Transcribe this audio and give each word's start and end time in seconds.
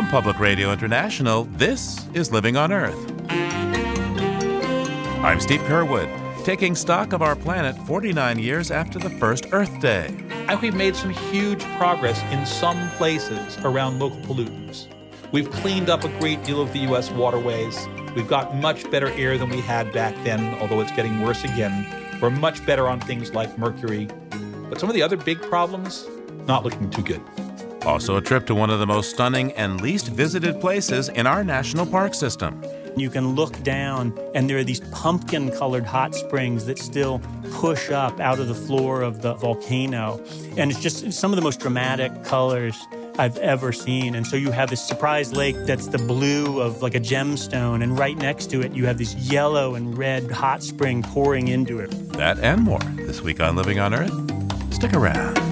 From 0.00 0.08
Public 0.08 0.38
Radio 0.38 0.72
International, 0.72 1.44
this 1.44 2.06
is 2.14 2.32
Living 2.32 2.56
on 2.56 2.72
Earth. 2.72 2.96
I'm 5.20 5.38
Steve 5.40 5.60
Curwood, 5.64 6.08
taking 6.42 6.74
stock 6.74 7.12
of 7.12 7.20
our 7.20 7.36
planet 7.36 7.76
49 7.86 8.38
years 8.38 8.70
after 8.70 8.98
the 8.98 9.10
first 9.10 9.48
Earth 9.52 9.78
Day. 9.78 10.06
And 10.48 10.58
we've 10.62 10.74
made 10.74 10.96
some 10.96 11.10
huge 11.10 11.62
progress 11.76 12.18
in 12.32 12.46
some 12.46 12.88
places 12.92 13.58
around 13.58 13.98
local 13.98 14.18
pollutants. 14.22 14.86
We've 15.32 15.50
cleaned 15.50 15.90
up 15.90 16.02
a 16.02 16.18
great 16.18 16.42
deal 16.44 16.62
of 16.62 16.72
the 16.72 16.78
U.S. 16.78 17.10
waterways. 17.10 17.86
We've 18.16 18.26
got 18.26 18.56
much 18.56 18.90
better 18.90 19.08
air 19.08 19.36
than 19.36 19.50
we 19.50 19.60
had 19.60 19.92
back 19.92 20.14
then, 20.24 20.54
although 20.62 20.80
it's 20.80 20.92
getting 20.92 21.20
worse 21.20 21.44
again. 21.44 21.86
We're 22.22 22.30
much 22.30 22.64
better 22.64 22.88
on 22.88 23.00
things 23.00 23.34
like 23.34 23.58
mercury. 23.58 24.08
But 24.70 24.80
some 24.80 24.88
of 24.88 24.94
the 24.94 25.02
other 25.02 25.18
big 25.18 25.42
problems, 25.42 26.08
not 26.46 26.64
looking 26.64 26.88
too 26.88 27.02
good. 27.02 27.20
Also, 27.86 28.16
a 28.16 28.20
trip 28.20 28.46
to 28.46 28.54
one 28.54 28.70
of 28.70 28.78
the 28.78 28.86
most 28.86 29.10
stunning 29.10 29.52
and 29.52 29.80
least 29.80 30.08
visited 30.08 30.60
places 30.60 31.08
in 31.08 31.26
our 31.26 31.42
national 31.42 31.86
park 31.86 32.14
system. 32.14 32.62
You 32.96 33.08
can 33.08 33.34
look 33.34 33.62
down, 33.62 34.18
and 34.34 34.50
there 34.50 34.58
are 34.58 34.64
these 34.64 34.80
pumpkin 34.90 35.50
colored 35.52 35.86
hot 35.86 36.14
springs 36.14 36.66
that 36.66 36.78
still 36.78 37.20
push 37.52 37.90
up 37.90 38.20
out 38.20 38.38
of 38.38 38.48
the 38.48 38.54
floor 38.54 39.02
of 39.02 39.22
the 39.22 39.34
volcano. 39.34 40.22
And 40.56 40.70
it's 40.70 40.80
just 40.80 41.12
some 41.12 41.32
of 41.32 41.36
the 41.36 41.42
most 41.42 41.60
dramatic 41.60 42.24
colors 42.24 42.76
I've 43.18 43.38
ever 43.38 43.72
seen. 43.72 44.14
And 44.14 44.26
so 44.26 44.36
you 44.36 44.50
have 44.50 44.70
this 44.70 44.82
surprise 44.82 45.32
lake 45.32 45.56
that's 45.66 45.88
the 45.88 45.98
blue 45.98 46.60
of 46.60 46.82
like 46.82 46.94
a 46.94 47.00
gemstone, 47.00 47.82
and 47.82 47.98
right 47.98 48.16
next 48.16 48.50
to 48.50 48.60
it, 48.60 48.72
you 48.72 48.86
have 48.86 48.98
this 48.98 49.14
yellow 49.14 49.74
and 49.74 49.96
red 49.96 50.30
hot 50.30 50.62
spring 50.62 51.02
pouring 51.02 51.48
into 51.48 51.78
it. 51.78 51.90
That 52.12 52.38
and 52.40 52.62
more 52.62 52.80
this 52.80 53.22
week 53.22 53.40
on 53.40 53.56
Living 53.56 53.78
on 53.78 53.94
Earth. 53.94 54.12
Stick 54.74 54.94
around. 54.94 55.49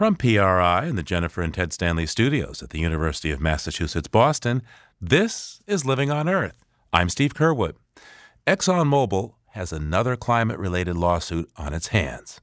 From 0.00 0.16
PRI 0.16 0.86
and 0.86 0.96
the 0.96 1.02
Jennifer 1.02 1.42
and 1.42 1.52
Ted 1.52 1.74
Stanley 1.74 2.06
studios 2.06 2.62
at 2.62 2.70
the 2.70 2.78
University 2.78 3.30
of 3.32 3.38
Massachusetts 3.38 4.08
Boston, 4.08 4.62
this 4.98 5.60
is 5.66 5.84
Living 5.84 6.10
on 6.10 6.26
Earth. 6.26 6.64
I'm 6.90 7.10
Steve 7.10 7.34
Curwood. 7.34 7.74
ExxonMobil 8.46 9.34
has 9.48 9.74
another 9.74 10.16
climate 10.16 10.58
related 10.58 10.96
lawsuit 10.96 11.50
on 11.58 11.74
its 11.74 11.88
hands 11.88 12.40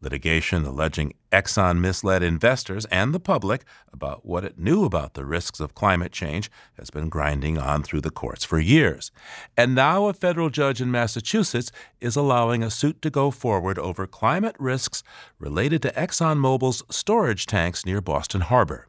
litigation 0.00 0.64
alleging 0.64 1.12
Exxon 1.32 1.80
misled 1.80 2.22
investors 2.22 2.84
and 2.86 3.12
the 3.12 3.20
public 3.20 3.64
about 3.92 4.24
what 4.24 4.44
it 4.44 4.58
knew 4.58 4.84
about 4.84 5.14
the 5.14 5.24
risks 5.24 5.60
of 5.60 5.74
climate 5.74 6.12
change 6.12 6.50
has 6.78 6.90
been 6.90 7.08
grinding 7.08 7.58
on 7.58 7.82
through 7.82 8.00
the 8.00 8.10
courts 8.10 8.44
for 8.44 8.58
years. 8.58 9.10
And 9.56 9.74
now 9.74 10.06
a 10.06 10.12
federal 10.12 10.50
judge 10.50 10.80
in 10.80 10.90
Massachusetts 10.90 11.72
is 12.00 12.16
allowing 12.16 12.62
a 12.62 12.70
suit 12.70 13.02
to 13.02 13.10
go 13.10 13.30
forward 13.30 13.78
over 13.78 14.06
climate 14.06 14.56
risks 14.58 15.02
related 15.38 15.82
to 15.82 15.92
ExxonMobil's 15.92 16.82
storage 16.90 17.46
tanks 17.46 17.84
near 17.84 18.00
Boston 18.00 18.42
Harbor. 18.42 18.86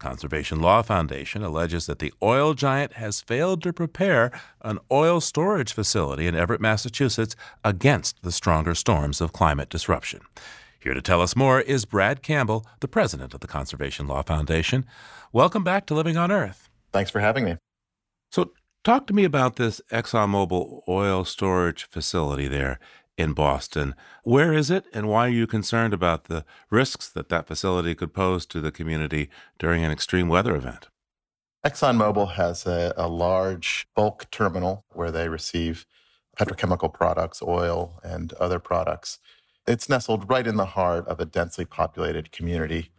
The 0.00 0.08
Conservation 0.08 0.62
Law 0.62 0.80
Foundation 0.80 1.42
alleges 1.42 1.84
that 1.84 1.98
the 1.98 2.12
oil 2.22 2.54
giant 2.54 2.94
has 2.94 3.20
failed 3.20 3.62
to 3.62 3.72
prepare 3.72 4.30
an 4.62 4.78
oil 4.90 5.20
storage 5.20 5.74
facility 5.74 6.26
in 6.26 6.34
Everett, 6.34 6.60
Massachusetts 6.60 7.36
against 7.62 8.22
the 8.22 8.32
stronger 8.32 8.74
storms 8.74 9.20
of 9.20 9.34
climate 9.34 9.68
disruption. 9.68 10.20
Here 10.80 10.94
to 10.94 11.02
tell 11.02 11.20
us 11.20 11.36
more 11.36 11.60
is 11.60 11.84
Brad 11.84 12.22
Campbell, 12.22 12.64
the 12.80 12.88
president 12.88 13.34
of 13.34 13.40
the 13.40 13.46
Conservation 13.46 14.06
Law 14.06 14.22
Foundation. 14.22 14.86
Welcome 15.34 15.64
back 15.64 15.84
to 15.86 15.94
Living 15.94 16.16
on 16.16 16.32
Earth. 16.32 16.70
Thanks 16.92 17.10
for 17.10 17.20
having 17.20 17.44
me. 17.44 17.58
So, 18.32 18.52
talk 18.82 19.06
to 19.08 19.12
me 19.12 19.24
about 19.24 19.56
this 19.56 19.82
ExxonMobil 19.92 20.80
oil 20.88 21.26
storage 21.26 21.84
facility 21.90 22.48
there 22.48 22.80
in 23.20 23.34
Boston. 23.34 23.94
Where 24.24 24.52
is 24.54 24.70
it, 24.70 24.86
and 24.94 25.06
why 25.06 25.26
are 25.26 25.30
you 25.30 25.46
concerned 25.46 25.92
about 25.92 26.24
the 26.24 26.44
risks 26.70 27.08
that 27.10 27.28
that 27.28 27.46
facility 27.46 27.94
could 27.94 28.14
pose 28.14 28.46
to 28.46 28.60
the 28.60 28.72
community 28.72 29.28
during 29.58 29.84
an 29.84 29.92
extreme 29.92 30.28
weather 30.28 30.56
event? 30.56 30.88
ExxonMobil 31.64 32.32
has 32.32 32.66
a, 32.66 32.94
a 32.96 33.06
large 33.06 33.86
bulk 33.94 34.30
terminal 34.30 34.86
where 34.92 35.10
they 35.10 35.28
receive 35.28 35.86
petrochemical 36.38 36.92
products, 36.92 37.42
oil, 37.42 38.00
and 38.02 38.32
other 38.34 38.58
products. 38.58 39.18
It's 39.66 39.88
nestled 39.88 40.30
right 40.30 40.46
in 40.46 40.56
the 40.56 40.64
heart 40.64 41.06
of 41.06 41.20
a 41.20 41.26
densely 41.26 41.66
populated 41.66 42.32
community, 42.32 42.90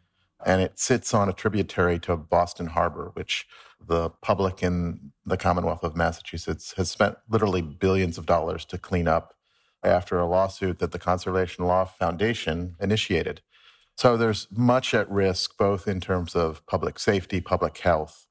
and 0.45 0.61
it 0.61 0.77
sits 0.77 1.15
on 1.15 1.27
a 1.29 1.33
tributary 1.33 1.97
to 1.99 2.15
Boston 2.15 2.67
Harbor, 2.67 3.09
which 3.15 3.47
the 3.83 4.11
public 4.21 4.61
in 4.61 5.11
the 5.25 5.37
Commonwealth 5.37 5.83
of 5.83 5.95
Massachusetts 5.95 6.75
has 6.77 6.91
spent 6.91 7.17
literally 7.27 7.63
billions 7.63 8.19
of 8.19 8.27
dollars 8.27 8.63
to 8.65 8.77
clean 8.77 9.07
up 9.07 9.33
after 9.83 10.19
a 10.19 10.27
lawsuit 10.27 10.79
that 10.79 10.91
the 10.91 10.99
Conservation 10.99 11.65
Law 11.65 11.85
Foundation 11.85 12.75
initiated. 12.79 13.41
So 13.97 14.17
there's 14.17 14.47
much 14.51 14.93
at 14.93 15.09
risk, 15.09 15.57
both 15.57 15.87
in 15.87 15.99
terms 15.99 16.35
of 16.35 16.65
public 16.65 16.99
safety, 16.99 17.41
public 17.41 17.77
health, 17.77 18.25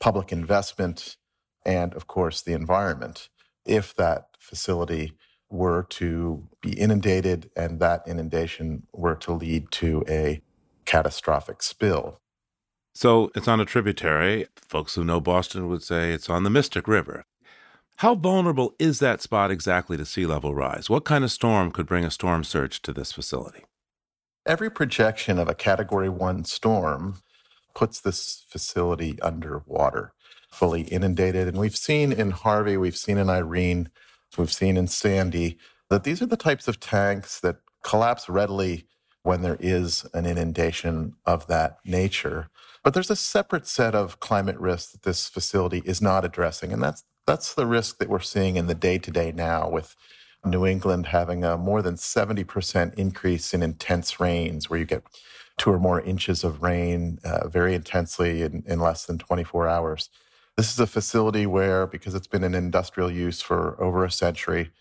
public 0.00 0.32
investment, 0.32 1.16
and 1.64 1.94
of 1.94 2.06
course 2.06 2.40
the 2.40 2.52
environment, 2.52 3.28
if 3.66 3.94
that 3.96 4.28
facility 4.38 5.12
were 5.50 5.82
to 5.82 6.48
be 6.62 6.72
inundated 6.78 7.50
and 7.56 7.80
that 7.80 8.02
inundation 8.06 8.86
were 8.92 9.16
to 9.16 9.32
lead 9.32 9.70
to 9.72 10.04
a 10.08 10.40
catastrophic 10.84 11.62
spill. 11.62 12.20
So 12.94 13.30
it's 13.34 13.48
on 13.48 13.60
a 13.60 13.64
tributary. 13.64 14.46
Folks 14.56 14.94
who 14.94 15.04
know 15.04 15.20
Boston 15.20 15.68
would 15.68 15.82
say 15.82 16.12
it's 16.12 16.30
on 16.30 16.44
the 16.44 16.50
Mystic 16.50 16.88
River. 16.88 17.24
How 18.00 18.14
vulnerable 18.14 18.74
is 18.78 18.98
that 19.00 19.20
spot 19.20 19.50
exactly 19.50 19.98
to 19.98 20.06
sea 20.06 20.24
level 20.24 20.54
rise? 20.54 20.88
What 20.88 21.04
kind 21.04 21.22
of 21.22 21.30
storm 21.30 21.70
could 21.70 21.84
bring 21.84 22.02
a 22.02 22.10
storm 22.10 22.44
surge 22.44 22.80
to 22.80 22.94
this 22.94 23.12
facility? 23.12 23.66
Every 24.46 24.70
projection 24.70 25.38
of 25.38 25.50
a 25.50 25.54
category 25.54 26.08
one 26.08 26.46
storm 26.46 27.16
puts 27.74 28.00
this 28.00 28.46
facility 28.48 29.20
underwater, 29.20 30.14
fully 30.50 30.84
inundated. 30.84 31.46
And 31.46 31.58
we've 31.58 31.76
seen 31.76 32.10
in 32.10 32.30
Harvey, 32.30 32.78
we've 32.78 32.96
seen 32.96 33.18
in 33.18 33.28
Irene, 33.28 33.90
we've 34.38 34.50
seen 34.50 34.78
in 34.78 34.86
Sandy 34.86 35.58
that 35.90 36.04
these 36.04 36.22
are 36.22 36.26
the 36.26 36.38
types 36.38 36.68
of 36.68 36.80
tanks 36.80 37.38
that 37.40 37.56
collapse 37.84 38.30
readily 38.30 38.86
when 39.24 39.42
there 39.42 39.58
is 39.60 40.06
an 40.14 40.24
inundation 40.24 41.16
of 41.26 41.48
that 41.48 41.76
nature. 41.84 42.48
But 42.82 42.94
there's 42.94 43.10
a 43.10 43.14
separate 43.14 43.66
set 43.66 43.94
of 43.94 44.20
climate 44.20 44.58
risks 44.58 44.92
that 44.92 45.02
this 45.02 45.28
facility 45.28 45.82
is 45.84 46.00
not 46.00 46.24
addressing, 46.24 46.72
and 46.72 46.82
that's 46.82 47.04
that's 47.30 47.54
the 47.54 47.66
risk 47.66 47.98
that 47.98 48.08
we're 48.08 48.18
seeing 48.18 48.56
in 48.56 48.66
the 48.66 48.74
day 48.74 48.98
to 48.98 49.08
day 49.08 49.30
now 49.30 49.68
with 49.68 49.94
New 50.44 50.66
England 50.66 51.06
having 51.06 51.44
a 51.44 51.56
more 51.56 51.80
than 51.80 51.94
70% 51.94 52.92
increase 52.94 53.54
in 53.54 53.62
intense 53.62 54.18
rains, 54.18 54.68
where 54.68 54.80
you 54.80 54.84
get 54.84 55.04
two 55.56 55.70
or 55.70 55.78
more 55.78 56.00
inches 56.00 56.42
of 56.42 56.60
rain 56.60 57.20
uh, 57.22 57.46
very 57.46 57.76
intensely 57.76 58.42
in, 58.42 58.64
in 58.66 58.80
less 58.80 59.06
than 59.06 59.16
24 59.16 59.68
hours. 59.68 60.10
This 60.56 60.72
is 60.72 60.80
a 60.80 60.88
facility 60.88 61.46
where, 61.46 61.86
because 61.86 62.16
it's 62.16 62.26
been 62.26 62.42
in 62.42 62.54
industrial 62.54 63.12
use 63.12 63.40
for 63.40 63.80
over 63.80 64.04
a 64.04 64.10
century, 64.10 64.72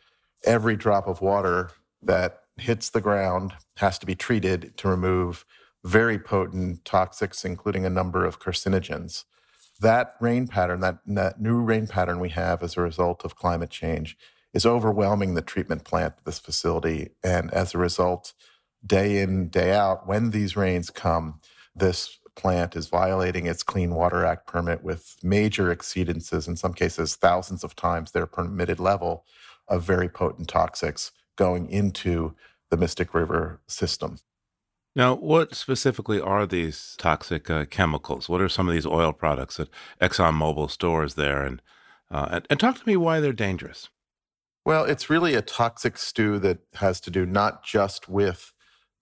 every 0.43 0.75
drop 0.75 1.05
of 1.07 1.21
water 1.21 1.69
that 2.01 2.45
hits 2.57 2.89
the 2.89 3.01
ground 3.01 3.53
has 3.77 3.99
to 3.99 4.07
be 4.07 4.15
treated 4.15 4.75
to 4.77 4.87
remove 4.87 5.45
very 5.83 6.17
potent 6.17 6.83
toxics, 6.83 7.45
including 7.45 7.85
a 7.85 7.91
number 7.91 8.25
of 8.25 8.39
carcinogens 8.39 9.25
that 9.79 10.15
rain 10.19 10.47
pattern, 10.47 10.81
that, 10.81 10.99
that 11.05 11.41
new 11.41 11.61
rain 11.61 11.87
pattern 11.87 12.19
we 12.19 12.29
have 12.29 12.63
as 12.63 12.75
a 12.75 12.81
result 12.81 13.23
of 13.23 13.35
climate 13.35 13.69
change, 13.69 14.17
is 14.53 14.65
overwhelming 14.65 15.35
the 15.35 15.41
treatment 15.41 15.83
plant 15.83 16.13
this 16.25 16.39
facility. 16.39 17.11
And 17.23 17.53
as 17.53 17.73
a 17.73 17.77
result, 17.77 18.33
day 18.85 19.19
in, 19.19 19.49
day 19.49 19.73
out, 19.73 20.07
when 20.07 20.31
these 20.31 20.55
rains 20.55 20.89
come, 20.89 21.39
this 21.75 22.17
plant 22.35 22.75
is 22.75 22.87
violating 22.87 23.45
its 23.45 23.63
Clean 23.63 23.93
Water 23.93 24.25
Act 24.25 24.47
permit 24.47 24.83
with 24.83 25.17
major 25.21 25.75
exceedances, 25.75 26.47
in 26.47 26.55
some 26.55 26.73
cases, 26.73 27.15
thousands 27.15 27.63
of 27.63 27.75
times 27.75 28.11
their 28.11 28.25
permitted 28.25 28.79
level 28.79 29.25
of 29.67 29.83
very 29.83 30.09
potent 30.09 30.47
toxics 30.47 31.11
going 31.35 31.69
into 31.69 32.33
the 32.69 32.77
Mystic 32.77 33.13
River 33.13 33.61
system. 33.67 34.17
Now, 34.95 35.15
what 35.15 35.55
specifically 35.55 36.19
are 36.19 36.45
these 36.45 36.95
toxic 36.97 37.49
uh, 37.49 37.65
chemicals? 37.65 38.27
What 38.27 38.41
are 38.41 38.49
some 38.49 38.67
of 38.67 38.73
these 38.73 38.85
oil 38.85 39.13
products 39.13 39.57
that 39.57 39.69
ExxonMobil 40.01 40.69
stores 40.71 41.15
there? 41.15 41.43
And, 41.43 41.61
uh, 42.09 42.27
and, 42.31 42.47
and 42.49 42.59
talk 42.59 42.79
to 42.79 42.87
me 42.87 42.97
why 42.97 43.19
they're 43.19 43.33
dangerous. 43.33 43.89
Well, 44.65 44.83
it's 44.83 45.09
really 45.09 45.35
a 45.35 45.41
toxic 45.41 45.97
stew 45.97 46.39
that 46.39 46.59
has 46.75 46.99
to 47.01 47.11
do 47.11 47.25
not 47.25 47.63
just 47.63 48.09
with 48.09 48.53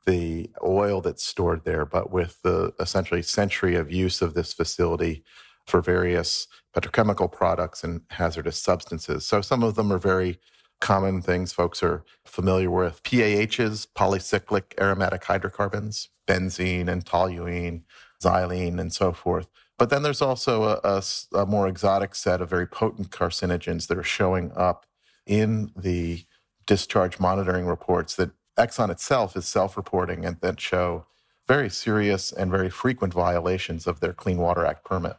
the 0.05 0.49
oil 0.63 1.01
that's 1.01 1.25
stored 1.25 1.65
there, 1.65 1.85
but 1.85 2.11
with 2.11 2.41
the 2.41 2.73
essentially 2.79 3.21
century 3.21 3.75
of 3.75 3.91
use 3.91 4.21
of 4.21 4.33
this 4.33 4.53
facility 4.53 5.23
for 5.65 5.81
various 5.81 6.47
petrochemical 6.73 7.29
products 7.29 7.83
and 7.83 8.01
hazardous 8.11 8.57
substances. 8.57 9.25
So 9.25 9.41
some 9.41 9.63
of 9.63 9.75
them 9.75 9.91
are 9.91 9.97
very 9.97 10.39
common 10.79 11.21
things 11.21 11.53
folks 11.53 11.81
are 11.81 12.03
familiar 12.25 12.69
with 12.69 13.03
PAHs, 13.03 13.87
polycyclic 13.95 14.79
aromatic 14.79 15.23
hydrocarbons, 15.23 16.09
benzene 16.27 16.87
and 16.87 17.05
toluene, 17.05 17.83
xylene, 18.21 18.79
and 18.79 18.93
so 18.93 19.11
forth. 19.11 19.47
But 19.77 19.89
then 19.89 20.01
there's 20.01 20.21
also 20.21 20.63
a, 20.63 20.79
a, 20.83 21.03
a, 21.39 21.45
more 21.45 21.67
exotic 21.67 22.15
set 22.15 22.41
of 22.41 22.49
very 22.49 22.65
potent 22.65 23.11
carcinogens 23.11 23.87
that 23.87 23.97
are 23.97 24.03
showing 24.03 24.51
up 24.55 24.85
in 25.25 25.71
the 25.75 26.25
discharge 26.65 27.19
monitoring 27.19 27.65
reports 27.65 28.15
that 28.15 28.31
Exxon 28.57 28.89
itself 28.89 29.37
is 29.37 29.47
self 29.47 29.77
reporting 29.77 30.25
and 30.25 30.39
that 30.41 30.59
show 30.59 31.05
very 31.47 31.69
serious 31.69 32.31
and 32.31 32.51
very 32.51 32.69
frequent 32.69 33.13
violations 33.13 33.87
of 33.87 33.99
their 33.99 34.13
Clean 34.13 34.37
Water 34.37 34.65
Act 34.65 34.83
permit. 34.83 35.17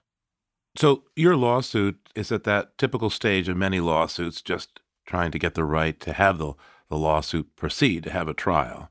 So, 0.77 1.05
your 1.17 1.37
lawsuit 1.37 2.09
is 2.15 2.31
at 2.31 2.45
that 2.45 2.77
typical 2.79 3.11
stage 3.11 3.49
of 3.49 3.57
many 3.57 3.81
lawsuits, 3.81 4.43
just 4.43 4.81
trying 5.09 5.31
to 5.33 5.39
get 5.39 5.55
the 5.55 5.65
right 5.65 5.99
to 6.01 6.13
have 6.13 6.39
the, 6.39 6.53
the 6.89 6.97
lawsuit 6.97 7.57
proceed, 7.57 8.05
to 8.05 8.11
have 8.11 8.29
a 8.29 8.35
trial. 8.35 8.91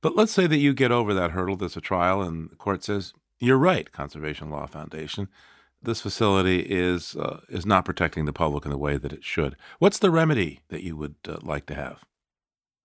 But 0.00 0.16
let's 0.16 0.32
say 0.32 0.46
that 0.46 0.58
you 0.58 0.72
get 0.72 0.92
over 0.92 1.12
that 1.12 1.32
hurdle, 1.32 1.56
there's 1.56 1.76
a 1.76 1.80
trial, 1.80 2.22
and 2.22 2.50
the 2.50 2.56
court 2.56 2.84
says, 2.84 3.12
You're 3.40 3.58
right, 3.58 3.90
Conservation 3.92 4.50
Law 4.50 4.66
Foundation. 4.66 5.28
This 5.82 6.00
facility 6.00 6.60
is, 6.60 7.16
uh, 7.16 7.40
is 7.48 7.66
not 7.66 7.84
protecting 7.84 8.24
the 8.24 8.32
public 8.32 8.64
in 8.64 8.70
the 8.70 8.78
way 8.78 8.96
that 8.96 9.12
it 9.12 9.24
should. 9.24 9.56
What's 9.80 9.98
the 9.98 10.12
remedy 10.12 10.60
that 10.68 10.84
you 10.84 10.96
would 10.96 11.16
uh, 11.28 11.38
like 11.42 11.66
to 11.66 11.74
have? 11.74 12.04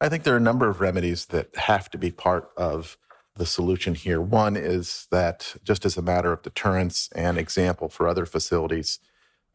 I 0.02 0.10
think 0.10 0.24
there 0.24 0.34
are 0.34 0.38
a 0.38 0.52
number 0.52 0.68
of 0.68 0.82
remedies 0.82 1.28
that 1.28 1.56
have 1.56 1.90
to 1.92 1.98
be 2.00 2.12
part 2.12 2.50
of 2.58 2.98
the 3.36 3.46
solution 3.46 3.94
here. 3.94 4.20
One 4.20 4.56
is 4.56 5.08
that, 5.12 5.56
just 5.64 5.86
as 5.86 5.96
a 5.96 6.02
matter 6.02 6.34
of 6.34 6.42
deterrence 6.42 7.10
and 7.16 7.38
example 7.38 7.88
for 7.88 8.08
other 8.08 8.26
facilities, 8.26 9.00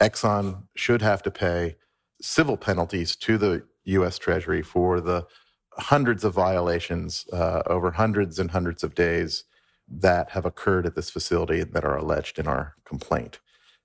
Exxon 0.01 0.65
should 0.77 1.03
have 1.03 1.23
to 1.25 1.31
pay 1.33 1.77
civil 2.23 2.57
penalties 2.57 3.17
to 3.17 3.37
the 3.37 3.65
U.S. 3.85 4.19
Treasury 4.19 4.63
for 4.63 5.01
the 5.01 5.27
hundreds 5.73 6.25
of 6.25 6.35
violations 6.35 7.27
uh, 7.33 7.63
over 7.67 7.91
hundreds 7.91 8.39
and 8.39 8.51
hundreds 8.51 8.85
of 8.85 8.95
days 8.95 9.45
that 9.89 10.31
have 10.31 10.47
occurred 10.47 10.87
at 10.87 10.95
this 10.95 11.11
facility 11.11 11.63
that 11.65 11.85
are 11.85 11.97
alleged 11.97 12.39
in 12.39 12.47
our 12.47 12.75
complaint. 12.85 13.41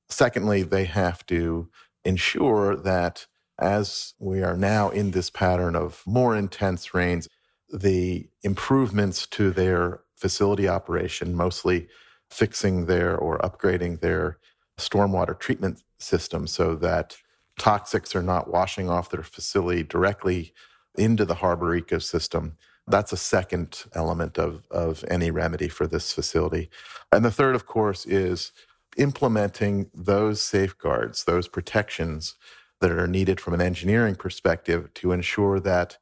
Secondly, 0.10 0.64
they 0.64 0.86
have 0.86 1.26
to 1.26 1.70
ensure 2.06 2.76
that 2.76 3.26
as 3.60 4.14
we 4.20 4.44
are 4.44 4.56
now 4.56 4.90
in 4.90 5.12
this 5.12 5.30
pattern 5.30 5.76
of 5.76 6.04
more 6.06 6.36
intense 6.36 6.94
rains, 6.94 7.28
the 7.70 8.30
improvements 8.44 9.26
to 9.28 9.52
their 9.52 10.02
facility 10.16 10.68
operation, 10.68 11.36
mostly 11.36 11.88
fixing 12.30 12.86
their 12.86 13.18
or 13.18 13.40
upgrading 13.40 14.00
their 14.00 14.38
stormwater 14.78 15.38
treatment 15.38 15.82
system 16.00 16.46
so 16.46 16.76
that 16.76 17.18
toxics 17.60 18.16
are 18.16 18.24
not 18.24 18.52
washing 18.52 18.90
off 18.90 19.10
their 19.10 19.24
facility 19.24 19.84
directly 19.84 20.54
into 20.98 21.26
the 21.26 21.36
harbor 21.36 21.80
ecosystem. 21.80 22.54
That's 22.88 23.12
a 23.12 23.18
second 23.18 23.84
element 23.94 24.38
of, 24.38 24.64
of 24.72 25.04
any 25.10 25.32
remedy 25.32 25.68
for 25.68 25.88
this 25.88 26.14
facility. 26.14 26.70
And 27.12 27.26
the 27.26 27.32
third, 27.32 27.56
of 27.56 27.66
course, 27.66 28.06
is 28.06 28.52
implementing 28.98 29.90
those 29.94 30.42
safeguards, 30.42 31.26
those 31.26 31.48
protections 31.48 32.36
that 32.80 32.92
are 32.92 33.08
needed 33.08 33.40
from 33.40 33.54
an 33.54 33.62
engineering 33.62 34.16
perspective 34.16 34.94
to 34.96 35.12
ensure 35.12 35.60
that 35.60 35.98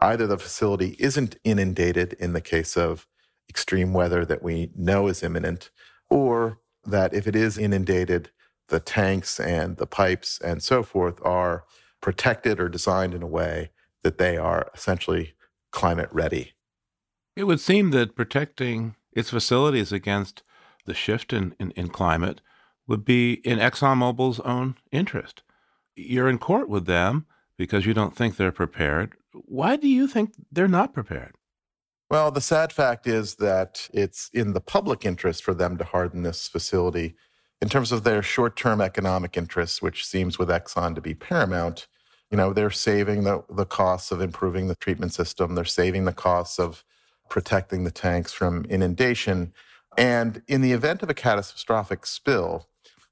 either 0.00 0.26
the 0.26 0.38
facility 0.38 0.94
isn't 0.98 1.36
inundated 1.44 2.12
in 2.14 2.32
the 2.32 2.40
case 2.40 2.76
of 2.76 3.06
extreme 3.48 3.92
weather 3.92 4.24
that 4.24 4.42
we 4.42 4.70
know 4.76 5.08
is 5.08 5.22
imminent, 5.22 5.70
or 6.10 6.60
that 6.84 7.12
if 7.14 7.26
it 7.26 7.34
is 7.34 7.58
inundated, 7.58 8.30
the 8.68 8.80
tanks 8.80 9.40
and 9.40 9.76
the 9.76 9.86
pipes 9.86 10.40
and 10.42 10.62
so 10.62 10.82
forth 10.82 11.18
are 11.24 11.64
protected 12.00 12.60
or 12.60 12.68
designed 12.68 13.14
in 13.14 13.22
a 13.22 13.26
way 13.26 13.70
that 14.02 14.18
they 14.18 14.36
are 14.36 14.70
essentially 14.74 15.34
climate 15.70 16.08
ready. 16.12 16.52
It 17.36 17.44
would 17.44 17.60
seem 17.60 17.90
that 17.90 18.16
protecting 18.16 18.96
its 19.12 19.30
facilities 19.30 19.92
against 19.92 20.42
the 20.86 20.94
shift 20.94 21.32
in, 21.32 21.54
in, 21.58 21.70
in 21.72 21.88
climate 21.88 22.40
would 22.86 23.04
be 23.04 23.34
in 23.44 23.58
ExxonMobil's 23.58 24.40
own 24.40 24.76
interest. 24.90 25.42
You're 25.94 26.28
in 26.28 26.38
court 26.38 26.68
with 26.68 26.86
them 26.86 27.26
because 27.56 27.86
you 27.86 27.94
don't 27.94 28.16
think 28.16 28.36
they're 28.36 28.52
prepared. 28.52 29.14
Why 29.32 29.76
do 29.76 29.88
you 29.88 30.06
think 30.06 30.32
they're 30.50 30.68
not 30.68 30.94
prepared? 30.94 31.34
Well, 32.10 32.30
the 32.30 32.40
sad 32.40 32.72
fact 32.72 33.06
is 33.06 33.34
that 33.34 33.88
it's 33.92 34.30
in 34.32 34.54
the 34.54 34.62
public 34.62 35.04
interest 35.04 35.44
for 35.44 35.52
them 35.52 35.76
to 35.76 35.84
harden 35.84 36.22
this 36.22 36.48
facility. 36.48 37.16
In 37.60 37.68
terms 37.68 37.90
of 37.90 38.04
their 38.04 38.22
short 38.22 38.56
term 38.56 38.80
economic 38.80 39.36
interests, 39.36 39.82
which 39.82 40.06
seems 40.06 40.38
with 40.38 40.48
Exxon 40.48 40.94
to 40.94 41.00
be 41.00 41.14
paramount, 41.14 41.88
you 42.30 42.36
know, 42.36 42.52
they're 42.52 42.70
saving 42.70 43.24
the, 43.24 43.42
the 43.50 43.64
costs 43.64 44.12
of 44.12 44.20
improving 44.20 44.68
the 44.68 44.76
treatment 44.76 45.12
system, 45.12 45.54
they're 45.54 45.64
saving 45.64 46.04
the 46.04 46.12
costs 46.12 46.58
of 46.58 46.84
protecting 47.28 47.84
the 47.84 47.90
tanks 47.90 48.32
from 48.32 48.64
inundation. 48.66 49.52
And 49.96 50.42
in 50.46 50.60
the 50.60 50.72
event 50.72 51.02
of 51.02 51.10
a 51.10 51.14
catastrophic 51.14 52.06
spill, 52.06 52.68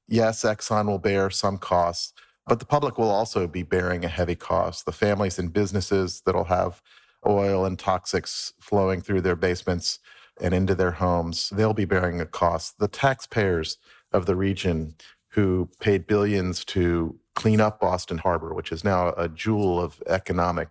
yes, 0.07 0.43
Exxon 0.43 0.85
will 0.87 0.99
bear 0.99 1.29
some 1.29 1.57
costs, 1.57 2.13
but 2.47 2.59
the 2.59 2.65
public 2.65 2.97
will 2.97 3.09
also 3.09 3.47
be 3.47 3.63
bearing 3.63 4.05
a 4.05 4.09
heavy 4.09 4.35
cost. 4.35 4.85
The 4.85 4.91
families 4.91 5.37
and 5.37 5.51
businesses 5.51 6.21
that'll 6.25 6.45
have 6.45 6.81
oil 7.25 7.65
and 7.65 7.77
toxics 7.77 8.53
flowing 8.59 9.01
through 9.01 9.21
their 9.21 9.35
basements 9.35 9.99
and 10.39 10.53
into 10.53 10.75
their 10.75 10.91
homes, 10.91 11.49
they'll 11.49 11.73
be 11.73 11.85
bearing 11.85 12.21
a 12.21 12.25
cost. 12.25 12.79
The 12.79 12.87
taxpayers 12.87 13.77
of 14.13 14.25
the 14.25 14.35
region 14.35 14.95
who 15.29 15.69
paid 15.79 16.07
billions 16.07 16.65
to 16.65 17.19
clean 17.35 17.61
up 17.61 17.79
Boston 17.79 18.17
Harbor, 18.17 18.53
which 18.53 18.71
is 18.71 18.83
now 18.83 19.09
a 19.17 19.29
jewel 19.29 19.79
of 19.79 20.01
economic 20.07 20.69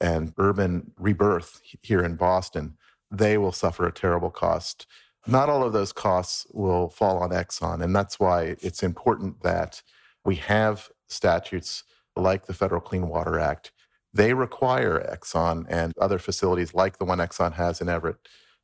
and 0.00 0.32
urban 0.38 0.92
rebirth 0.96 1.60
here 1.82 2.02
in 2.02 2.14
Boston, 2.14 2.76
they 3.10 3.36
will 3.36 3.52
suffer 3.52 3.86
a 3.86 3.92
terrible 3.92 4.30
cost. 4.30 4.86
Not 5.26 5.48
all 5.48 5.64
of 5.64 5.72
those 5.72 5.92
costs 5.92 6.46
will 6.52 6.88
fall 6.88 7.18
on 7.18 7.30
Exxon. 7.30 7.82
And 7.82 7.94
that's 7.94 8.20
why 8.20 8.56
it's 8.60 8.82
important 8.82 9.42
that 9.42 9.82
we 10.24 10.36
have 10.36 10.88
statutes 11.08 11.82
like 12.14 12.46
the 12.46 12.54
Federal 12.54 12.80
Clean 12.80 13.08
Water 13.08 13.38
Act 13.38 13.72
they 14.12 14.32
require 14.32 14.98
Exxon 15.00 15.66
and 15.68 15.92
other 16.00 16.18
facilities 16.18 16.74
like 16.74 16.98
the 16.98 17.04
one 17.04 17.18
Exxon 17.18 17.52
has 17.54 17.80
in 17.80 17.88
Everett 17.88 18.16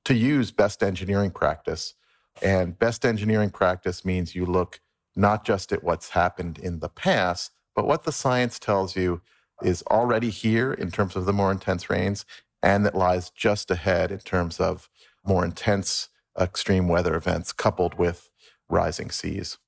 to 0.05 0.15
use 0.15 0.51
best 0.51 0.83
engineering 0.83 1.31
practice. 1.31 1.95
And 2.43 2.79
best 2.79 3.05
engineering 3.05 3.51
practice 3.51 4.05
means 4.05 4.35
you 4.35 4.47
look 4.47 4.81
not 5.17 5.45
just 5.45 5.73
at 5.73 5.85
what's 5.85 6.11
happened 6.11 6.59
in 6.59 6.81
the 6.81 6.89
past, 6.89 7.53
but 7.75 7.87
what 7.87 8.05
the 8.05 8.13
science 8.13 8.59
tells 8.59 8.97
you 8.97 9.23
is 9.63 9.83
already 9.91 10.31
here 10.31 10.73
in 10.73 10.91
terms 10.91 11.17
of 11.17 11.27
the 11.27 11.33
more 11.33 11.53
intense 11.53 11.89
rains 11.89 12.25
and 12.63 12.85
that 12.85 12.95
lies 12.95 13.31
just 13.31 13.71
ahead 13.71 14.11
in 14.11 14.19
terms 14.19 14.59
of 14.59 14.89
more 15.25 15.45
intense 15.45 16.09
extreme 16.39 16.89
weather 16.89 17.15
events 17.15 17.53
coupled 17.53 17.95
with 17.95 18.31
rising 18.69 19.11
seas. 19.11 19.59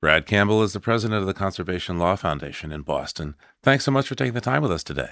Brad 0.00 0.26
Campbell 0.26 0.62
is 0.62 0.74
the 0.74 0.80
president 0.80 1.20
of 1.20 1.26
the 1.26 1.34
Conservation 1.34 1.98
Law 1.98 2.14
Foundation 2.14 2.70
in 2.70 2.82
Boston. 2.82 3.34
Thanks 3.62 3.84
so 3.84 3.90
much 3.90 4.06
for 4.06 4.14
taking 4.14 4.34
the 4.34 4.40
time 4.40 4.62
with 4.62 4.70
us 4.70 4.84
today. 4.84 5.10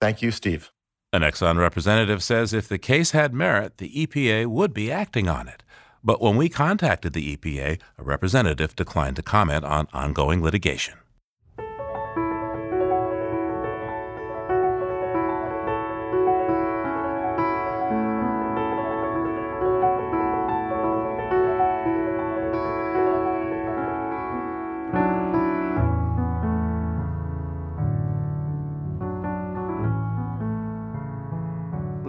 Thank 0.00 0.22
you, 0.22 0.32
Steve. 0.32 0.72
An 1.12 1.22
Exxon 1.22 1.58
representative 1.58 2.22
says 2.22 2.52
if 2.52 2.66
the 2.66 2.78
case 2.78 3.12
had 3.12 3.34
merit, 3.34 3.76
the 3.76 4.06
EPA 4.06 4.46
would 4.46 4.72
be 4.74 4.90
acting 4.90 5.28
on 5.28 5.46
it. 5.46 5.62
But 6.04 6.20
when 6.20 6.36
we 6.36 6.48
contacted 6.48 7.12
the 7.12 7.36
EPA, 7.36 7.80
a 7.98 8.02
representative 8.02 8.74
declined 8.74 9.16
to 9.16 9.22
comment 9.22 9.64
on 9.64 9.86
ongoing 9.92 10.42
litigation. 10.42 10.94